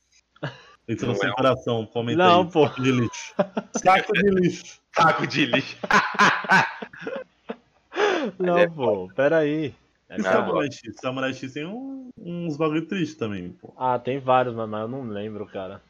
[0.88, 1.34] Isso Não no seu é.
[1.34, 2.51] coração, comenta Não, aí.
[2.51, 2.67] pô.
[2.67, 3.35] Saco de lixo.
[3.76, 4.81] Saco de lixo.
[4.95, 5.77] Saco de lixo.
[8.39, 9.73] Não, é pô, peraí.
[10.09, 10.95] É E Samurai X?
[10.99, 13.73] Samurai X tem um- uns bagulho triste também, pô.
[13.77, 15.81] Ah, tem vários, mano, mas eu não lembro, cara.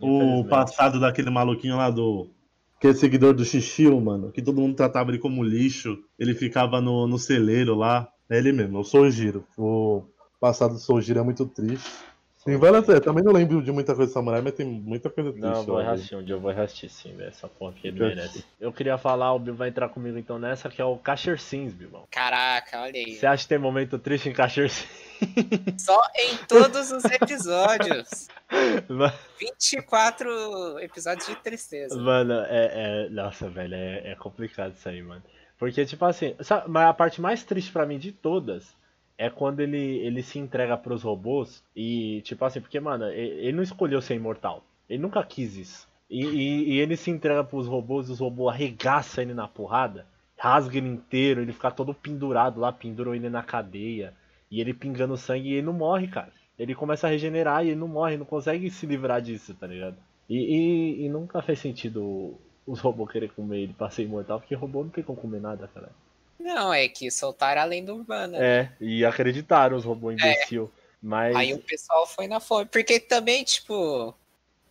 [0.00, 2.28] O passado daquele maluquinho lá do.
[2.80, 4.30] Que é seguidor do Xixiu, mano.
[4.30, 5.98] Que todo mundo tratava ele como lixo.
[6.18, 8.08] Ele ficava no, no celeiro lá.
[8.28, 9.44] É ele mesmo, o Sojiro.
[9.56, 10.02] O
[10.40, 11.90] passado do Sojiro é muito triste.
[12.44, 12.86] Tem várias.
[12.90, 15.46] é, também não lembro de muita coisa de samurai, mas tem muita coisa triste.
[15.46, 17.28] Não, vou reassistir, um dia eu vou reassistir sim, velho.
[17.28, 18.44] Essa porra aqui ele Eu merece.
[18.60, 21.72] Eu queria falar, o Bill vai entrar comigo então nessa, que é o Casher Sims,
[21.72, 22.04] Bilbão.
[22.10, 23.14] Caraca, olha aí.
[23.14, 25.04] Você acha que tem momento triste em Casher Sims?
[25.78, 28.28] Só em todos os episódios.
[29.38, 32.00] 24 episódios de tristeza.
[32.00, 35.22] Mano, é, é- Nossa, velho, é, é complicado isso aí, mano.
[35.58, 38.74] Porque, tipo assim, sabe, mas a parte mais triste pra mim de todas
[39.16, 43.14] é quando ele, ele se entrega pros robôs e, tipo assim, porque, mano, e-
[43.46, 44.64] ele não escolheu ser imortal.
[44.88, 45.88] Ele nunca quis isso.
[46.10, 50.06] E, e- e ele se entrega pros robôs e os robôs arregaçam ele na porrada,
[50.36, 54.12] rasga ele inteiro, ele fica todo pendurado lá, penduram ele na cadeia.
[54.54, 56.32] E ele pingando sangue e ele não morre, cara.
[56.56, 59.96] Ele começa a regenerar e ele não morre, não consegue se livrar disso, tá ligado?
[60.30, 64.54] E, e- e nunca fez sentido os robôs querer comer ele pra ser imortal, porque
[64.54, 65.90] robô não tem como comer nada, cara.
[66.38, 68.38] Não, é que soltaram a lenda urbana.
[68.38, 70.70] É, e acreditaram os robôs imbecil.
[71.02, 71.34] Mas.
[71.34, 72.66] Aí o pessoal foi na fome.
[72.66, 74.14] Porque também, tipo,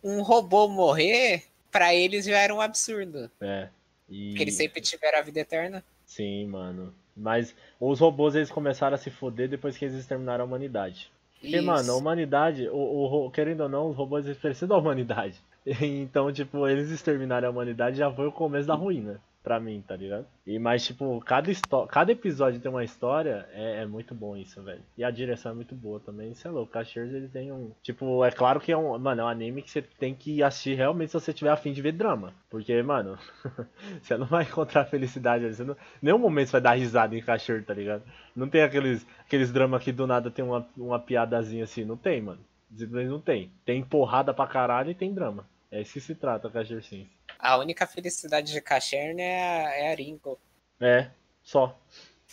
[0.02, 3.30] um robô morrer, pra eles já era um absurdo.
[3.38, 3.68] É.
[4.08, 4.30] E...
[4.30, 5.84] Porque eles sempre tiveram a vida eterna.
[6.06, 6.94] Sim, mano.
[7.16, 11.10] Mas os robôs eles começaram a se foder depois que eles exterminaram a humanidade.
[11.40, 11.66] Porque, Isso.
[11.66, 15.40] mano, a humanidade, o, o querendo ou não, os robôs eles precisam da humanidade.
[15.80, 19.18] Então, tipo, eles exterminarem a humanidade já foi o começo da ruína.
[19.44, 20.26] Pra mim, tá ligado?
[20.46, 21.52] E, mas, tipo, cada,
[21.90, 24.80] cada episódio tem uma história, é, é muito bom isso, velho.
[24.96, 26.72] E a direção é muito boa também, isso é louco.
[26.72, 27.70] Cashiers, ele tem um.
[27.82, 28.98] Tipo, é claro que é um.
[28.98, 31.82] Mano, é um anime que você tem que assistir realmente se você tiver afim de
[31.82, 32.32] ver drama.
[32.48, 33.18] Porque, mano,
[34.00, 35.54] você não vai encontrar felicidade ali.
[35.54, 38.02] Você não, nenhum momento você vai dar risada em Cashier, tá ligado?
[38.34, 41.84] Não tem aqueles, aqueles dramas que do nada tem uma, uma piadazinha assim.
[41.84, 42.40] Não tem, mano.
[42.74, 43.52] Simplesmente não tem.
[43.62, 45.46] Tem porrada pra caralho e tem drama.
[45.70, 47.08] É isso que se trata, Cashier Sims.
[47.44, 50.38] A única felicidade de Cachern é a, é a Ringo.
[50.80, 51.10] É,
[51.42, 51.78] só.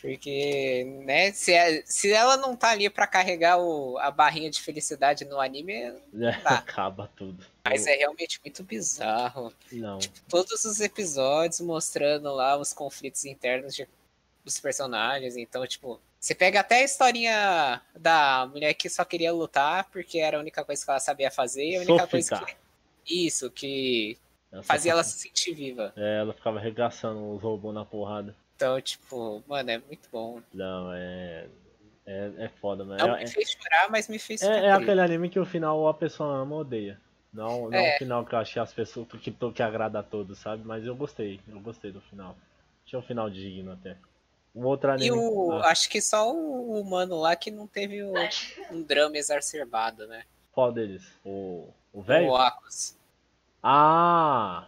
[0.01, 4.59] Porque, né, se, é- se ela não tá ali pra carregar o, a barrinha de
[4.61, 5.93] felicidade no anime,
[6.43, 6.55] Tá.
[6.57, 7.45] acaba tudo.
[7.63, 9.53] mas é realmente muito bizarro.
[9.71, 9.99] Não.
[10.27, 13.88] Todos os episódios mostrando lá os conflitos internos de-
[14.43, 15.38] dos personagens.
[15.38, 20.38] Então, tipo, você pega até a historinha da mulher que só queria lutar porque era
[20.38, 22.55] a única coisa que ela sabia fazer e a única coisa que.
[23.27, 24.17] Isso, que
[24.52, 25.94] Ela fazia ela se sentir viva.
[25.95, 28.36] É, ela ficava arregaçando os robôs na porrada.
[28.56, 30.41] Então, tipo, mano, é muito bom.
[30.53, 31.48] Não, é.
[32.06, 33.07] É, é foda, mano.
[33.07, 35.88] Não É, me fez chorar, mas me fez é, é aquele anime que o final
[35.88, 36.99] a pessoa ama ou odeia.
[37.32, 37.95] Não, não É.
[37.95, 40.64] o final que eu achei as pessoas que, que agrada a todos, sabe?
[40.65, 42.36] Mas eu gostei, eu gostei do final.
[42.86, 43.95] Achei um final digno até.
[44.53, 45.07] Um outro anime.
[45.07, 45.60] E o.
[45.61, 48.14] Ah, Acho que só o humano lá que não teve o-
[48.72, 50.26] um drama exacerbado, né?
[50.52, 51.03] qual deles?
[51.23, 51.69] O.
[51.94, 52.28] O velho?
[52.28, 52.98] O Aquas.
[53.63, 54.67] Ah!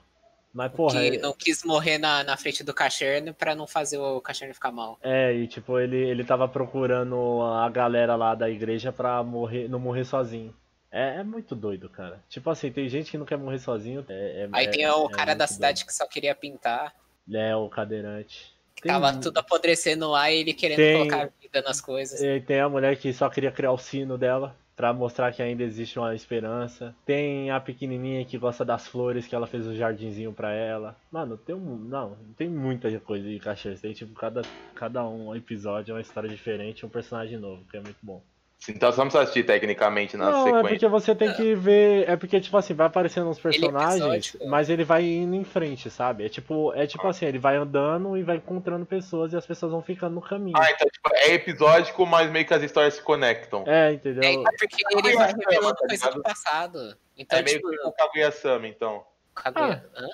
[0.54, 3.98] Mas porra, que é- não quis morrer na, na frente do Cacherno pra não fazer
[3.98, 5.00] o Cacherno ficar mal.
[5.02, 9.80] É, e tipo, ele, ele tava procurando a galera lá da igreja pra morrer, não
[9.80, 10.54] morrer sozinho.
[10.92, 12.24] É, é muito doido, cara.
[12.30, 14.06] Tipo assim, tem gente que não quer morrer sozinho.
[14.08, 16.94] É, é- Aí é- tem o cara da cidade que só queria pintar.
[17.26, 17.42] doido.
[17.44, 18.54] É, o cadeirante.
[18.80, 22.22] Tem tava tudo apodrecendo lá e ele querendo Tem- colocar vida nas coisas.
[22.22, 24.56] E tem a mulher que só queria criar o sino dela.
[24.76, 26.96] Pra mostrar que ainda existe uma esperança.
[27.06, 30.96] Tem a pequenininha que gosta das flores, que ela fez um jardinzinho pra ela.
[31.12, 31.76] Mano, tem um.
[31.78, 33.82] Não, tem muita coisa em Caxias.
[33.82, 34.42] Tem tipo, cada,
[34.74, 38.22] cada um episódio é uma história diferente, um personagem novo, que é muito bom.
[38.70, 40.70] Então você não precisa assistir tecnicamente na Não, é sequência.
[40.70, 42.08] porque você tem que ver.
[42.10, 45.44] É porque, tipo assim, vai aparecendo uns Ele é personagens, mas ele vai indo em
[45.44, 46.26] frente, sabe?
[46.26, 49.72] É tipo, é tipo assim, ele vai andando e vai encontrando pessoas e as pessoas
[49.72, 50.56] vão ficando no caminho.
[50.58, 53.64] Ah, então tipo, é episódico, mas meio que as histórias se conectam.
[53.68, 54.24] É, entendeu?
[54.24, 56.98] É, porque ele vai revelando coisa do passado.
[57.18, 59.04] Então, é meio tipo, que o Kaguya-sama, então.
[59.36, 60.08] Kaguya- Hã?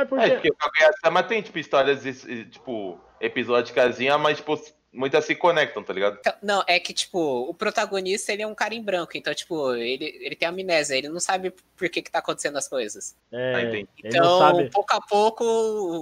[0.00, 0.24] É porque.
[0.26, 2.02] É, porque o Kaguya-sama tem, tipo, histórias,
[2.50, 4.54] tipo, episódicazinha, mas, tipo,
[4.96, 6.16] muitas se conectam, tá ligado?
[6.20, 9.74] Então, não, é que, tipo, o protagonista, ele é um cara em branco, então, tipo,
[9.74, 13.14] ele, ele tem amnésia, ele não sabe por que que tá acontecendo as coisas.
[13.32, 13.88] Ah, É, entendi.
[14.04, 14.70] não Então, sabe.
[14.70, 15.44] pouco a pouco,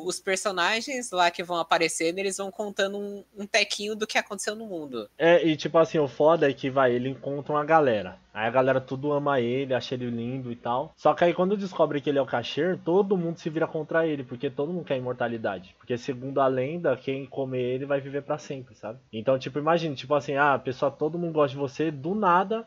[0.07, 4.55] os personagens lá que vão aparecendo, eles vão contando um, um tequinho do que aconteceu
[4.55, 5.11] no mundo.
[5.19, 8.19] É, e tipo assim, o foda é que vai, ele encontra uma galera.
[8.35, 10.93] Aí a galera tudo ama ele, acha ele lindo e tal.
[10.97, 14.05] Só que aí quando descobre que ele é o Casher, todo mundo se vira contra
[14.07, 15.73] ele, porque todo mundo quer imortalidade.
[15.79, 18.99] Porque segundo a lenda, quem comer ele vai viver pra sempre, sabe?
[19.13, 22.67] Então, tipo, imagine, tipo assim, ah, a pessoa, todo mundo gosta de você, do nada,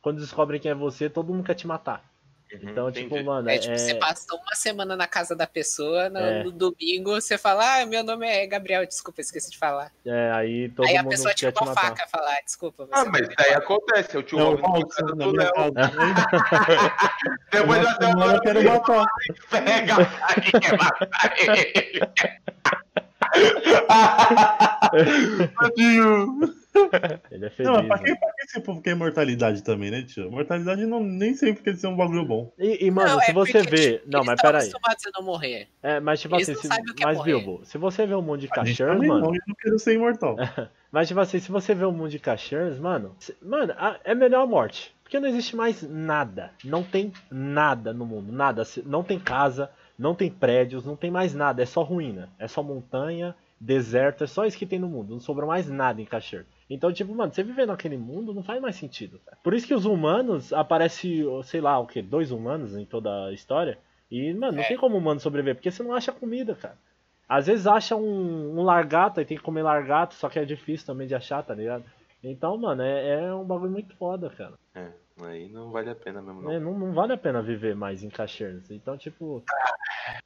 [0.00, 2.07] quando descobrem quem é você, todo mundo quer te matar.
[2.50, 3.08] Uhum, Então, entendi.
[3.08, 6.42] tipo, mano, É, é, tipo, você passa uma semana na casa da pessoa, no, É.
[6.44, 9.92] no domingo você fala, ah, meu nome é Gabriel, desculpa, esqueci de falar.
[10.06, 11.88] é, aí todo Aí a mundo pessoa quer tira te uma matar.
[11.88, 12.88] faca e fala, ah, desculpa.
[12.90, 14.16] Ah, mas é daí foda." acontece.
[14.16, 15.52] Eu Robin Paulo, na casa do Léo.
[17.52, 18.06] Depois Uma até
[18.36, 19.04] eu quero matar.
[19.50, 19.94] pega
[20.60, 22.00] quer matar ele.
[25.60, 26.38] Tadinho.
[27.30, 27.72] Ele é feliz.
[27.72, 28.16] Não, mas pra que, né?
[28.16, 30.30] pra que esse povo quer imortalidade também, né, tio?
[30.30, 32.52] Mortalidade não, nem sempre quer ser um bagulho bom.
[32.58, 33.98] E, e, mano, Não, se é você vê.
[33.98, 34.60] tipo, Não, eles mas peraí.
[34.68, 35.68] acostumados a não morrer.
[35.82, 37.32] É, mas tipo Eles assim, se, é mas morrer.
[37.32, 39.20] Bilbo, se você vê um mundo de cachorros, mano.
[39.20, 40.36] não, eu não quero ser imortal.
[40.90, 44.14] Mas tipo assim, se você vê um mundo de cachorros, mano, se- mano, a- é
[44.14, 44.94] melhor a morte.
[45.02, 46.50] Porque não existe mais nada.
[46.64, 48.32] Não tem nada no mundo.
[48.32, 48.64] Nada.
[48.64, 51.62] Se- Não tem casa, não tem prédios, não tem mais nada.
[51.62, 52.30] É só ruína.
[52.38, 54.24] É só montanha, deserto.
[54.24, 55.12] É só isso que tem no mundo.
[55.12, 56.44] Não sobrou mais nada em Cachor.
[56.70, 59.18] Então, tipo, mano, você viver naquele mundo não faz mais sentido.
[59.24, 59.38] cara.
[59.42, 62.02] Por isso que os humanos, aparece, sei lá, o que?
[62.02, 63.78] Dois humanos em toda a história.
[64.10, 64.68] E, mano, não É.
[64.68, 65.54] tem como o humano sobreviver.
[65.54, 66.76] Porque você não acha comida, cara.
[67.28, 70.86] Às vezes acha um, um largato e tem que comer largato, só que é difícil
[70.86, 71.84] também de achar, tá ligado?
[72.24, 74.54] Então, mano, é, é um bagulho muito foda, cara.
[74.74, 74.88] É,
[75.22, 76.50] aí não vale a pena mesmo, não.
[76.52, 78.70] É, não, não vale a pena viver mais em Caxias.
[78.70, 79.42] Então, tipo.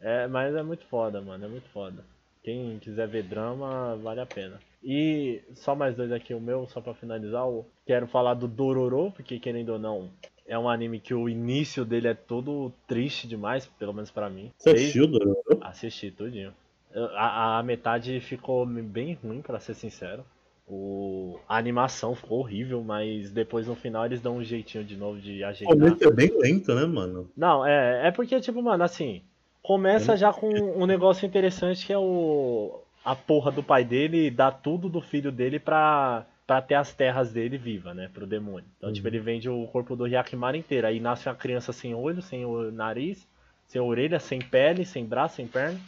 [0.01, 1.44] É, mas é muito foda, mano.
[1.44, 2.05] É muito foda.
[2.43, 4.59] Quem quiser ver drama, vale a pena.
[4.84, 7.42] E só mais dois aqui, o meu, só pra finalizar.
[7.42, 10.10] Eu quero falar do Dororo, porque querendo ou não,
[10.46, 14.50] é um anime que o início dele é todo triste demais, pelo menos pra mim.
[14.59, 15.59] Você assistiu, Dororo?
[15.60, 16.52] Assisti tudinho.
[16.94, 20.24] A, a metade ficou bem ruim, pra ser sincero.
[20.68, 25.20] O, a animação ficou horrível, mas depois no final eles dão um jeitinho de novo
[25.20, 25.76] de O ajeitar.
[25.76, 27.30] começo é bem lento, né, mano?
[27.36, 29.22] Não, é, é porque, tipo, mano, assim,
[29.62, 32.80] começa já com um negócio interessante que é o.
[33.05, 37.33] A porra do pai dele dá tudo do filho dele pra, pra ter as terras
[37.33, 38.09] dele viva, né?
[38.12, 38.69] Pro demônio.
[38.79, 40.87] Então, tipo, ele vende o corpo do Hyakimara inteiro.
[40.87, 43.27] Aí nasce uma criança sem olho, sem o nariz,
[43.66, 45.81] sem orelha, sem pele, sem braço, sem perna.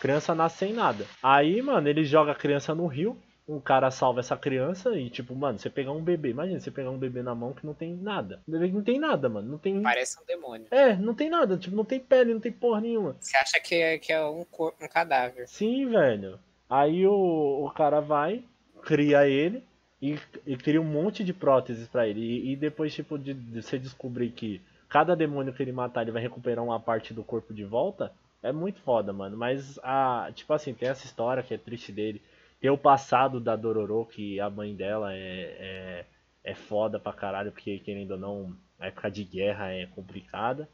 [0.00, 1.04] Criança nasce sem nada.
[1.22, 3.16] Aí, mano, ele joga a criança no rio.
[3.48, 6.30] Um cara salva essa criança e, tipo, mano, você pegar um bebê.
[6.30, 8.40] Imagina você pegar um bebê na mão que não tem nada.
[8.46, 9.50] O bebê não tem nada, mano.
[9.50, 9.82] Não tem.
[9.82, 10.66] Parece um demônio.
[10.70, 13.16] É, não tem nada, tipo, não tem pele, não tem porra nenhuma.
[13.18, 15.48] Você acha que é, que é um, cor- um cadáver.
[15.48, 16.38] Sim, velho.
[16.72, 18.42] Aí o, o cara vai,
[18.82, 19.62] cria ele
[20.00, 22.18] e, e cria um monte de próteses pra ele.
[22.18, 24.58] E, e depois, tipo, de, de você descobrir que
[24.88, 28.10] cada demônio que ele matar, ele vai recuperar uma parte do corpo de volta,
[28.42, 29.36] é muito foda, mano.
[29.36, 32.22] Mas, a, tipo assim, tem essa história que é triste dele.
[32.58, 36.06] Tem o passado da Dororo, que a mãe dela é, é,
[36.42, 40.66] é foda pra caralho, porque, querendo ou não, a época de guerra é complicada.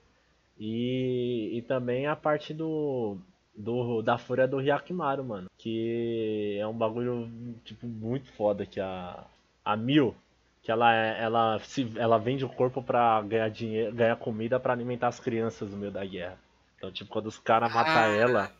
[0.56, 3.18] E, e também a parte do,
[3.59, 5.47] do da fúria do Hyakimaru, mano.
[5.59, 7.28] Que é um bagulho,
[7.64, 9.24] tipo, muito foda que a,
[9.64, 10.14] a Mil,
[10.62, 15.09] que ela, ela, se, ela vende o corpo pra ganhar dinheiro, ganhar comida pra alimentar
[15.09, 16.39] as crianças no meio da guerra.
[16.76, 18.52] Então, tipo, quando os caras matam Ah, ela,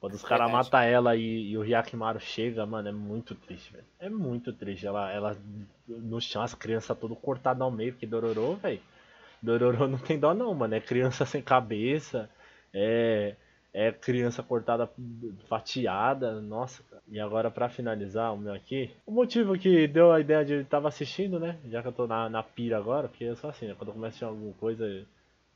[0.00, 3.84] quando os caras matam ela e, e o Hyakimaru chega, mano, é muito triste, velho.
[4.00, 4.86] É muito triste.
[4.86, 5.36] Ela, ela
[5.86, 8.80] no chão, as crianças tudo cortado ao meio, porque Dororo, velho.
[9.40, 10.74] Dororo não tem dó não, mano.
[10.74, 12.28] É criança sem cabeça,
[12.74, 13.36] é,
[13.72, 14.90] é criança cortada,
[15.48, 16.82] fatiada, nossa.
[16.84, 17.02] cara.
[17.08, 20.64] E agora pra finalizar o meu aqui, o motivo que deu a ideia de eu
[20.64, 21.58] tava assistindo, né?
[21.68, 23.74] Já que eu tô na, na pira agora, porque eu sou assim, né?
[23.76, 24.84] Quando eu começo a assistir alguma coisa,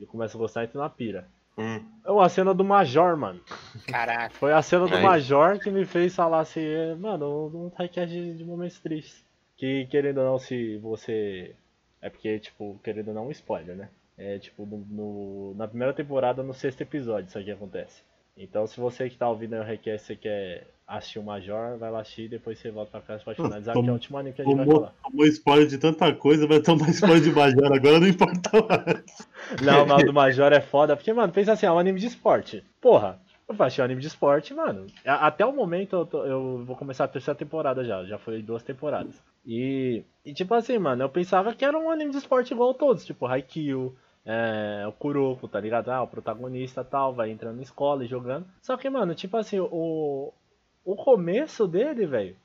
[0.01, 1.27] eu começo a gostar, entro na pira.
[1.57, 1.85] Hum.
[2.05, 3.41] É uma cena do Major, mano.
[3.87, 4.35] Caraca.
[4.35, 5.01] Foi a cena do.
[5.01, 9.25] Major que me fez falar assim, é, mano, um podcast de, de momentos tristes.
[9.57, 11.55] Que querendo ou não, se você.
[12.03, 13.89] É porque, tipo, querendo ou não, um spoiler, né?
[14.17, 18.03] É tipo, no, no- na primeira temporada, no sexto episódio, isso aqui acontece.
[18.37, 21.91] Então, se você que tá ouvindo aí o request, você quer assistir o Major, vai
[21.91, 24.35] lá assistir e depois você volta pra casa pra finalizar, que é o último anime
[24.35, 24.95] que a gente vai Tomou, falar.
[25.03, 29.29] tomou spoiler de tanta coisa, vai tomar spoiler de Major, agora não importa mais.
[29.63, 32.07] Não, mas o do Major é foda, porque, mano, pensa assim, é um anime de
[32.07, 32.65] esporte.
[32.81, 34.87] Porra, eu faço um anime de esporte, mano.
[35.05, 38.63] Até o momento eu, tô- eu vou começar a terceira temporada já, já foi duas
[38.63, 39.15] temporadas.
[39.47, 42.75] E, e tipo assim, mano, eu pensava que era um anime de esporte igual a
[42.75, 43.95] todos, tipo Haikyuu,
[44.25, 45.91] é, o Kuroko, tá ligado?
[45.91, 48.47] Ah, o protagonista tal, vai entrando na escola e jogando.
[48.63, 50.33] Só que, mano, tipo assim, o,
[50.85, 52.37] o começo dele, velho,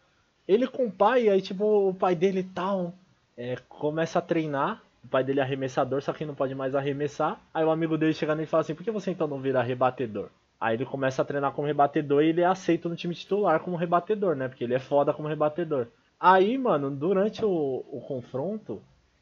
[0.47, 2.93] ele com o pai, aí tipo, o pai dele tal,
[3.37, 4.83] é, começa a treinar.
[5.01, 7.39] O pai dele é arremessador, só que não pode mais arremessar.
[7.53, 9.61] Aí o amigo dele chega nele e fala assim: por que você então não vira
[9.61, 10.29] rebatedor?
[10.59, 13.77] Aí ele começa a treinar como rebatedor e ele é aceito no time titular como
[13.77, 14.49] rebatedor, né?
[14.49, 15.87] Porque ele é foda como rebatedor.
[16.19, 18.81] Aí, mano, durante o, o confronto,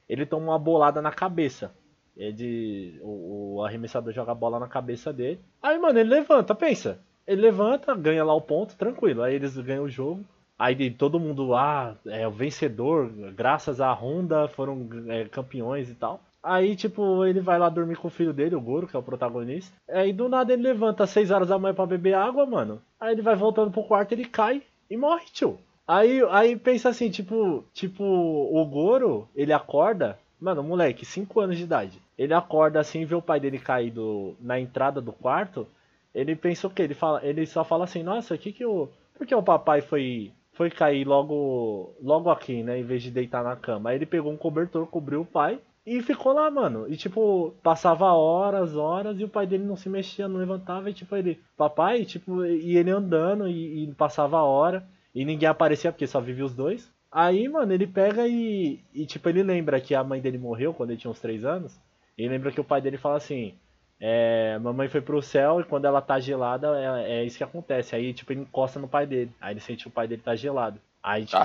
[0.09, 1.71] ele toma uma bolada na cabeça.
[2.15, 5.39] De, o, o arremessador joga a bola na cabeça dele.
[5.61, 6.99] Aí, mano, ele levanta, pensa.
[7.27, 9.21] Ele levanta, ganha lá o ponto, tranquilo.
[9.21, 10.25] Aí eles ganham o jogo.
[10.57, 16.19] Aí todo mundo, ah, é o vencedor, graças à Honda foram é, campeões e tal.
[16.41, 19.03] Aí, tipo, ele vai lá dormir com o filho dele, o Goro, que é o
[19.03, 19.75] protagonista.
[19.87, 22.81] Aí do nada ele levanta às 6 horas da manhã pra beber água, mano.
[22.99, 25.59] Aí ele vai voltando pro quarto, ele cai e morre, tio.
[25.87, 31.63] Aí, aí pensa assim, tipo, tipo, o Goro, ele acorda, mano, moleque, 5 anos de
[31.63, 32.01] idade.
[32.17, 35.65] Ele acorda assim, vê o pai dele caído na entrada do quarto.
[36.13, 36.81] Ele pensa o quê?
[36.83, 38.89] Ele, fala, ele só fala assim, nossa, que que o.
[39.15, 42.79] Por que o papai foi foi cair logo logo aqui, né?
[42.79, 43.91] Em vez de deitar na cama.
[43.91, 46.91] Aí ele pegou um cobertor, cobriu o pai e ficou lá, mano.
[46.91, 50.89] E tipo, passava horas, horas e o pai dele não se mexia, não levantava.
[50.89, 54.83] E tipo, ele, papai, tipo, e ele andando e, e passava hora
[55.17, 56.91] e ninguém aparecia porque só vivia os dois.
[57.11, 60.91] Aí, mano, ele pega e, e tipo, ele lembra que a mãe dele morreu quando
[60.91, 61.75] ele tinha uns 3 anos.
[62.15, 63.55] E lembra que o pai dele fala assim:
[63.99, 67.95] é, mamãe foi pro céu e quando ela tá gelada, é, é, isso que acontece.
[67.95, 69.31] Aí, tipo, ele encosta no pai dele.
[69.41, 70.79] Aí ele sente que o pai dele tá gelado.
[71.01, 71.39] Aí, tipo,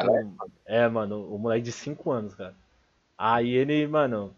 [0.66, 2.54] é, mano, o moleque de 5 anos, cara.
[3.16, 4.34] Aí ele, mano,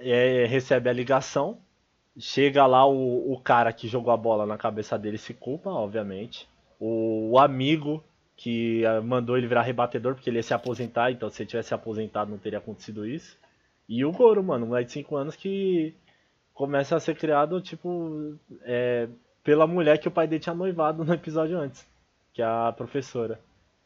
[0.00, 1.56] é, recebe a ligação.
[2.18, 6.48] Chega lá o, o cara que jogou a bola na cabeça dele se culpa, obviamente.
[6.80, 8.02] O, o amigo
[8.42, 11.72] que ah, mandou ele virar rebatedor porque ele ia se aposentar, então se ele tivesse
[11.72, 13.38] aposentado não teria acontecido isso.
[13.88, 15.94] E o Goro, mano, um de 5 anos que
[16.52, 19.08] começa a ser criado, tipo, é,
[19.44, 21.86] pela mulher que o pai dele tinha noivado no episódio antes,
[22.34, 23.38] que é a professora.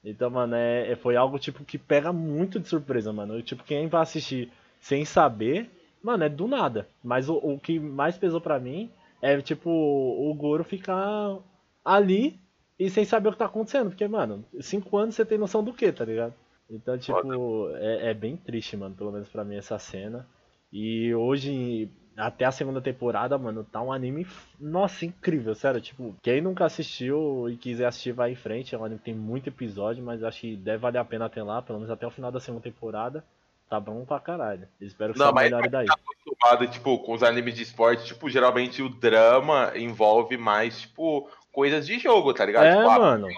[0.03, 3.43] Então, mano, é, é, foi algo, tipo, que pega muito de surpresa, mano.
[3.43, 4.51] Tipo, quem vai assistir
[4.81, 5.69] sem saber,
[6.03, 6.89] mano, é do nada.
[7.05, 11.37] Mas o, o que mais pesou pra mim é, tipo, o Goro ficar
[11.85, 12.39] ali
[12.79, 13.91] e sem saber o que tá acontecendo.
[13.91, 16.35] Porque, mano, cinco anos você tem noção do que, tá ligado?
[16.71, 20.27] Então, tipo, é, é, bem triste, mano, pelo menos pra mim, essa cena.
[20.73, 24.27] E hoje, até a segunda temporada, mano, tá um anime,
[24.59, 28.85] nossa, incrível, sério, tipo, quem nunca assistiu e quiser assistir vai em frente, é um
[28.85, 31.79] anime que tem muito episódio, mas acho que deve valer a pena até lá, pelo
[31.79, 33.25] menos até o final da segunda temporada,
[33.71, 35.87] tá bom pra caralho, espero que Não, mas melhore daí.
[35.87, 41.31] tá acostumado, tipo, com os animes de esporte, tipo, geralmente o drama envolve mais, tipo,
[41.57, 42.67] coisas de jogo, tá ligado?
[42.67, 43.29] É, tipo, ah, mano.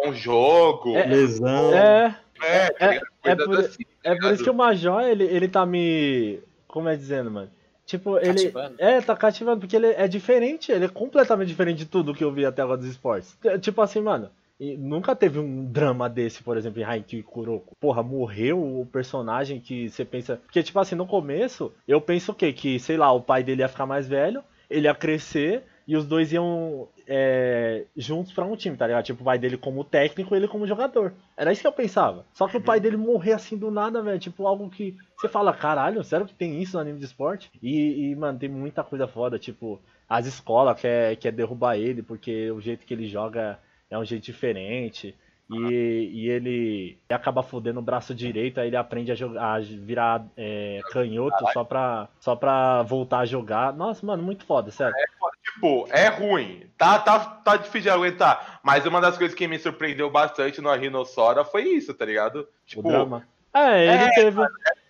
[0.00, 1.74] é um jogo, É, Lesão.
[1.74, 3.06] É, é, tá é- ligado?
[3.24, 6.38] é Coisas por- assim, tá é por isso que o Major, ele, ele tá me,
[6.68, 7.50] como é dizendo, mano,
[7.84, 8.26] tipo, ele...
[8.28, 8.74] Cativando.
[8.78, 12.30] É, tá cativando, porque ele é diferente, ele é completamente diferente de tudo que eu
[12.30, 13.32] vi até agora dos esportes.
[13.42, 14.30] T- Tipo assim, mano,
[14.60, 17.74] e nunca teve um drama desse, por exemplo, em Haikyuu e Kuroko.
[17.80, 20.36] Porra, morreu o personagem que você pensa...
[20.36, 22.52] Porque, tipo assim, no começo, eu penso o quê?
[22.52, 26.06] Que, sei lá, o pai dele ia ficar mais velho, ele ia crescer, e os
[26.06, 29.04] dois iam é, juntos pra um time, tá ligado?
[29.04, 31.12] Tipo, o pai dele como técnico e ele como jogador.
[31.36, 32.24] Era isso que eu pensava.
[32.32, 34.18] Só que o pai dele morrer assim do nada, velho.
[34.18, 37.50] Tipo, algo que você fala, caralho, sério que tem isso no anime de esporte?
[37.62, 39.38] E, e, mano, tem muita coisa foda.
[39.38, 43.58] Tipo, as escolas quer, quer derrubar ele porque o jeito que ele joga
[43.90, 45.14] é um jeito diferente.
[45.50, 50.24] E, e ele acaba fodendo o braço direito, aí ele aprende a, jogar, a virar
[50.36, 53.72] é, canhoto só pra, só pra voltar a jogar.
[53.74, 54.94] Nossa, mano, muito foda, sério.
[55.42, 56.66] Tipo, é ruim.
[56.78, 58.60] Tá, tá, tá difícil de aguentar.
[58.62, 62.40] Mas uma das coisas que me surpreendeu bastante no Rhinossora foi isso, tá ligado?
[62.40, 63.28] O Tipo, drama.
[63.52, 64.40] É, ele é, teve.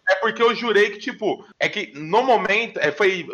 [0.08, 2.78] é porque eu jurei que, tipo, é que no momento.
[2.78, 3.26] É, foi,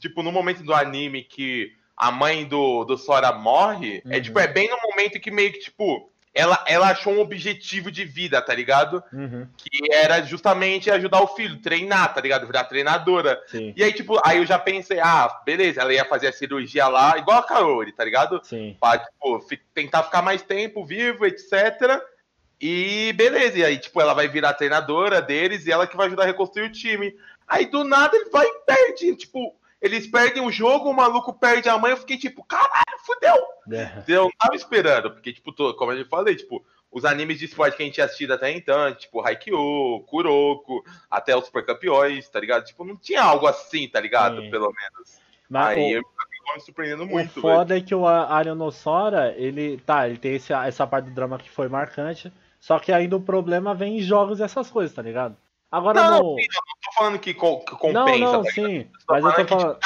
[0.00, 4.22] tipo, no momento do anime que a mãe do, do Sora morre, é Uhum.
[4.22, 8.04] tipo, é bem no momento que meio que, tipo, ela, ela achou um objetivo de
[8.04, 9.02] vida, tá ligado?
[9.12, 12.46] Uhum, Que era justamente ajudar o filho, treinar, tá ligado?
[12.46, 13.40] Virar treinadora.
[13.46, 16.88] sim, E aí, tipo, aí eu já pensei, ah, beleza, ela ia fazer a cirurgia
[16.88, 18.40] lá, igual a Kaori, tá ligado?
[18.42, 18.76] sim.
[18.80, 22.00] Pra, tipo, tentar ficar mais tempo vivo, etc.
[22.60, 26.22] E beleza, e aí, tipo, ela vai virar treinadora deles e ela que vai ajudar
[26.24, 27.14] a reconstruir o time.
[27.46, 29.14] Aí, do nada, ele vai e perde.
[29.16, 29.54] Tipo,
[29.84, 31.90] eles perdem o jogo, o maluco perde a mãe.
[31.92, 33.34] Eu fiquei tipo, caralho, fudeu.
[33.78, 34.02] É.
[34.08, 37.44] Eu não tava esperando, porque, tipo, tô- como eu já falei, tipo, os animes de
[37.46, 42.28] esporte que a gente tinha assistido até então, tipo, Haikyuu, Kuroko, até os Super Campeões,
[42.28, 42.64] tá ligado?
[42.64, 44.40] Tipo, não tinha algo assim, tá ligado?
[44.42, 44.50] Sim.
[44.50, 45.20] Pelo menos.
[45.50, 47.42] Mas aí o- eu me surpreendendo O muito, velho.
[47.56, 49.78] foda é que o Arionossora, ele.
[49.78, 52.32] Tá, ele tem esse, essa parte do drama que foi marcante.
[52.60, 55.36] Só que ainda o problema vem em jogos e essas coisas, tá ligado?
[55.70, 56.30] Agora Não, no.
[56.30, 58.52] não tô falando que, co- que Não, compensa, não, tá ligado?
[58.52, 58.86] sim.
[59.08, 59.78] Mas eu tô falando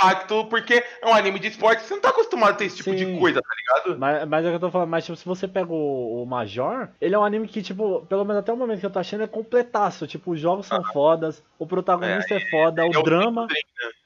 [0.00, 2.94] impacto, porque é um anime de esporte, você não tá acostumado a ter esse tipo
[2.94, 3.18] de Sim.
[3.18, 3.98] coisa, tá ligado?
[3.98, 6.26] Mas, mas é o que eu tô falando, mas tipo, se você pega o, o
[6.26, 8.98] Major, ele é um anime que, tipo, pelo menos até o momento que eu tô
[8.98, 10.06] achando, é completaço.
[10.06, 13.54] Tipo, os jogos são fodas, o protagonista é, foda, É o drama né?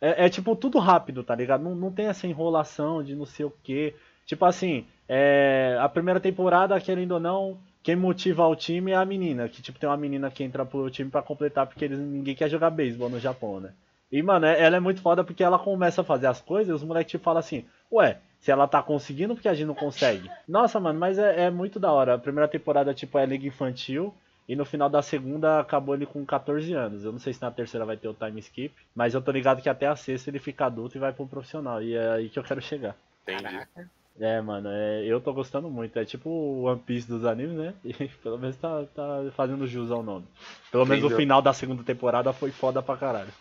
[0.00, 1.62] é, é, tipo tudo rápido, tá ligado?
[1.62, 3.94] Não, não tem essa enrolação de não sei o que.
[4.26, 9.04] Tipo assim, é, a primeira temporada, querendo ou não, quem motiva o time é a
[9.04, 9.48] menina.
[9.48, 12.48] Que tipo, tem uma menina que entra pro time pra completar, porque eles, ninguém quer
[12.48, 13.72] jogar beisebol no Japão, né?
[14.10, 16.72] E, mano, é- ela é muito foda porque ela começa a fazer as coisas e
[16.72, 20.30] os moleques tipo, falam assim, ué, se ela tá conseguindo, porque a gente não consegue?
[20.48, 22.14] Nossa, mano, mas é, é muito da hora.
[22.14, 24.14] A primeira temporada, tipo, é Liga Infantil.
[24.46, 27.02] E no final da segunda acabou ele com 14 anos.
[27.04, 29.62] Eu não sei se na terceira vai ter o time skip, mas eu tô ligado
[29.62, 31.82] que até a sexta ele fica adulto e vai pro profissional.
[31.82, 32.94] E é aí que eu quero chegar.
[33.22, 33.42] Entendi.
[33.42, 33.90] Caraca.
[34.20, 35.98] É, mano, é, eu tô gostando muito.
[35.98, 37.74] É tipo o One Piece dos animes, né?
[37.84, 39.04] E pelo menos tá, tá
[39.34, 40.26] fazendo jus ao nome.
[40.70, 43.32] Pelo menos o final da segunda temporada foi foda pra caralho.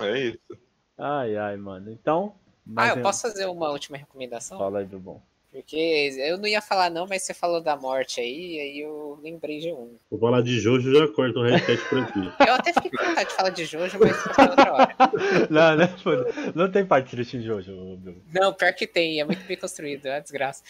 [0.00, 0.38] É isso.
[0.96, 1.90] Ai, ai, mano.
[1.90, 2.34] Então.
[2.76, 4.58] Ah, eu um- posso fazer uma última recomendação?
[4.58, 5.20] Fala aí do bom.
[5.54, 9.60] Porque eu não ia falar não, mas você falou da morte aí, aí eu lembrei
[9.60, 9.96] de um.
[10.10, 12.32] Vou falar de Jojo já corta o hashtag por aqui.
[12.44, 14.96] Eu até fiquei com vontade de falar de Jojo, mas pra outra hora.
[15.48, 15.86] Não, né?
[16.02, 16.26] foda.
[16.56, 18.24] Não tem parte triste de Bruno.
[18.32, 20.64] Não, pior que tem, é muito bem construído, é uma desgraça.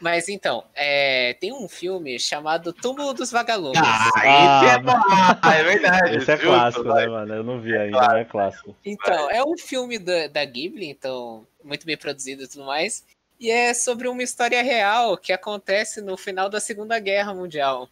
[0.00, 3.80] Mas então, é, tem um filme chamado Túmulo dos Vagalumes.
[3.82, 4.92] Ah, esse é bom.
[5.42, 6.16] Ah, é verdade.
[6.18, 7.06] Esse é justo, clássico, vai.
[7.06, 7.34] né, mano?
[7.34, 8.76] Eu não vi ainda, mas é clássico.
[8.84, 13.04] Então, é um filme da, da Ghibli, então, muito bem produzido e tudo mais.
[13.44, 17.90] E é sobre uma história real que acontece no final da Segunda Guerra Mundial.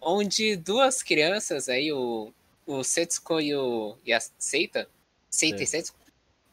[0.00, 2.32] Onde duas crianças, aí, o,
[2.66, 4.88] o Setsuko e, o, e a Seita,
[5.30, 6.00] Seita e Setsuko,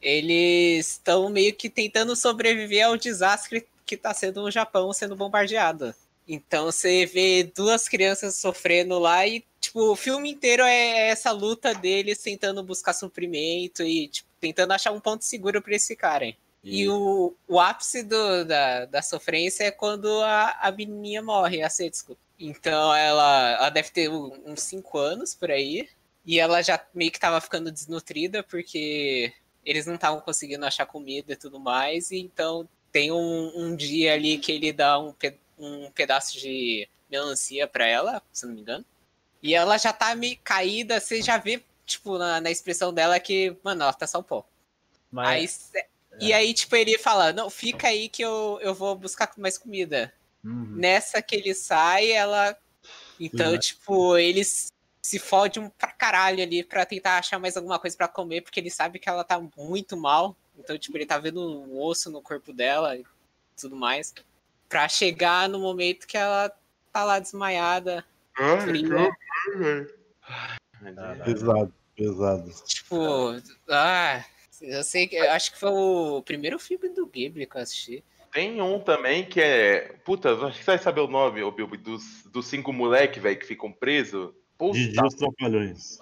[0.00, 5.92] eles estão meio que tentando sobreviver ao desastre que está sendo o Japão sendo bombardeado.
[6.28, 11.74] Então você vê duas crianças sofrendo lá e, tipo, o filme inteiro é essa luta
[11.74, 16.36] deles tentando buscar suprimento e, tipo, tentando achar um ponto seguro para eles ficarem.
[16.72, 21.70] E o, o ápice do- da, da sofrência é quando a, a menininha morre, a
[21.70, 22.16] Setsuko.
[22.38, 25.88] Então ela, ela deve ter uns 5 anos por aí.
[26.24, 29.32] E ela já meio que tava ficando desnutrida porque
[29.64, 32.10] eles não estavam conseguindo achar comida e tudo mais.
[32.10, 36.88] E então tem um, um dia ali que ele dá um, pe- um pedaço de
[37.10, 38.84] melancia pra ela, se não me engano.
[39.42, 43.56] E ela já tá meio caída, você já vê, tipo, na, na expressão dela que,
[43.62, 44.44] mano, ela tá só um pó.
[45.12, 45.84] Mas Aí,
[46.20, 50.12] E aí, tipo, ele fala, não, fica aí que eu, eu vou buscar mais comida.
[50.44, 50.74] Uhum.
[50.76, 52.56] Nessa que ele sai, ela.
[53.18, 53.58] Então, Uhum.
[53.58, 54.68] tipo, eles
[55.02, 58.70] se fodem pra caralho ali pra tentar achar mais alguma coisa pra comer, porque ele
[58.70, 60.36] sabe que ela tá muito mal.
[60.58, 63.04] Então, tipo, ele tá vendo um osso no corpo dela e
[63.56, 64.12] tudo mais.
[64.68, 66.50] Pra chegar no momento que ela
[66.92, 68.04] tá lá desmaiada.
[68.36, 68.56] Ai.
[71.24, 72.50] Pesado, pesado.
[72.66, 74.24] Tipo, ah,
[74.60, 75.16] eu sei que.
[75.16, 78.04] Eu acho que foi o primeiro filme do Ghibli que eu assisti.
[78.32, 79.94] Tem um também que é.
[80.04, 83.38] Puta, acho que você vai saber o nome, ô Bilbo, dos, dos cinco moleque, velho,
[83.38, 84.30] que ficam presos.
[84.58, 85.98] Puta, Didi os Trapalhões.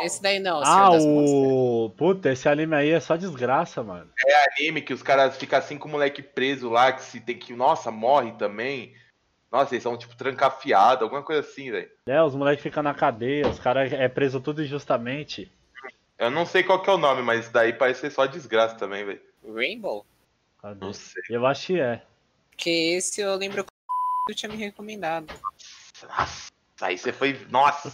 [0.00, 1.92] Esse daí não, Ah, o.
[1.96, 4.10] Puta, esse anime aí é só desgraça, mano.
[4.58, 7.54] anime que os caras ficam cinco moleque presos lá, que se tem que.
[7.54, 8.94] Nossa, morre também.
[9.52, 11.88] Nossa, eles são tipo trancafiados, alguma coisa assim, velho.
[12.06, 15.52] É, os moleques ficam na cadeia, os caras é preso tudo injustamente.
[16.24, 19.04] Eu não sei qual que é o nome, mas daí parece ser só desgraça também,
[19.04, 19.20] velho.
[19.54, 20.04] Rainbow?
[20.60, 20.84] Cadê?
[20.84, 21.22] Não sei.
[21.30, 22.02] Eu acho que é.
[22.50, 23.70] Porque esse eu lembro que
[24.30, 25.32] o tinha me recomendado.
[26.08, 27.38] Nossa, aí você foi.
[27.50, 27.92] Nossa!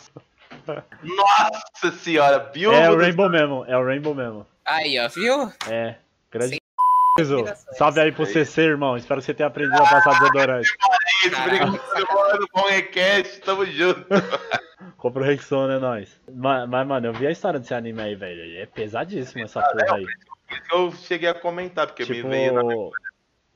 [1.03, 2.77] Nossa senhora, Bilbo.
[2.77, 4.47] É o do- Rainbow mesmo, é o Rainbow mesmo.
[4.65, 5.53] Aí, ó, viu?
[5.69, 5.97] É.
[6.31, 6.61] Grande
[7.19, 7.77] recomendações.
[7.77, 8.97] Salve aí pro CC, irmão.
[8.97, 10.71] Espero que você tenha aprendido a passar desodorante.
[11.25, 14.07] Isso, obrigado por bom request, tamo junto.
[14.97, 16.21] Compra o Rexona, é nóis.
[16.33, 18.59] Mas, mas, mano, eu vi a história desse anime aí, velho.
[18.59, 20.07] É pesadíssimo essa porra aí.
[20.73, 22.63] Eu cheguei a comentar, porque Tipo, me veio na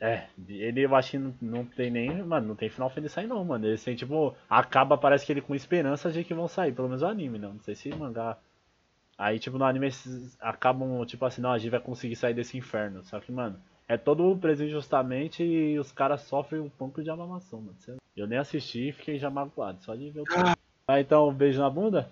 [0.00, 3.26] é, ele eu acho que não, não tem nem, mano, não tem final feliz aí
[3.26, 3.66] não, mano.
[3.66, 7.02] Eles têm, tipo, acaba, parece que ele com esperança de que vão sair, pelo menos
[7.02, 7.54] o anime, não.
[7.54, 8.36] Não sei se mangá.
[9.16, 12.58] Aí, tipo, no anime eles acabam, tipo assim, não, a gente vai conseguir sair desse
[12.58, 13.02] inferno.
[13.04, 17.62] Só que, mano, é todo preso injustamente e os caras sofrem um pouco de amamação,
[17.62, 17.76] mano.
[18.16, 20.24] Eu nem assisti e fiquei já magoado, só de ver o
[20.86, 22.10] Vai então um beijo na bunda?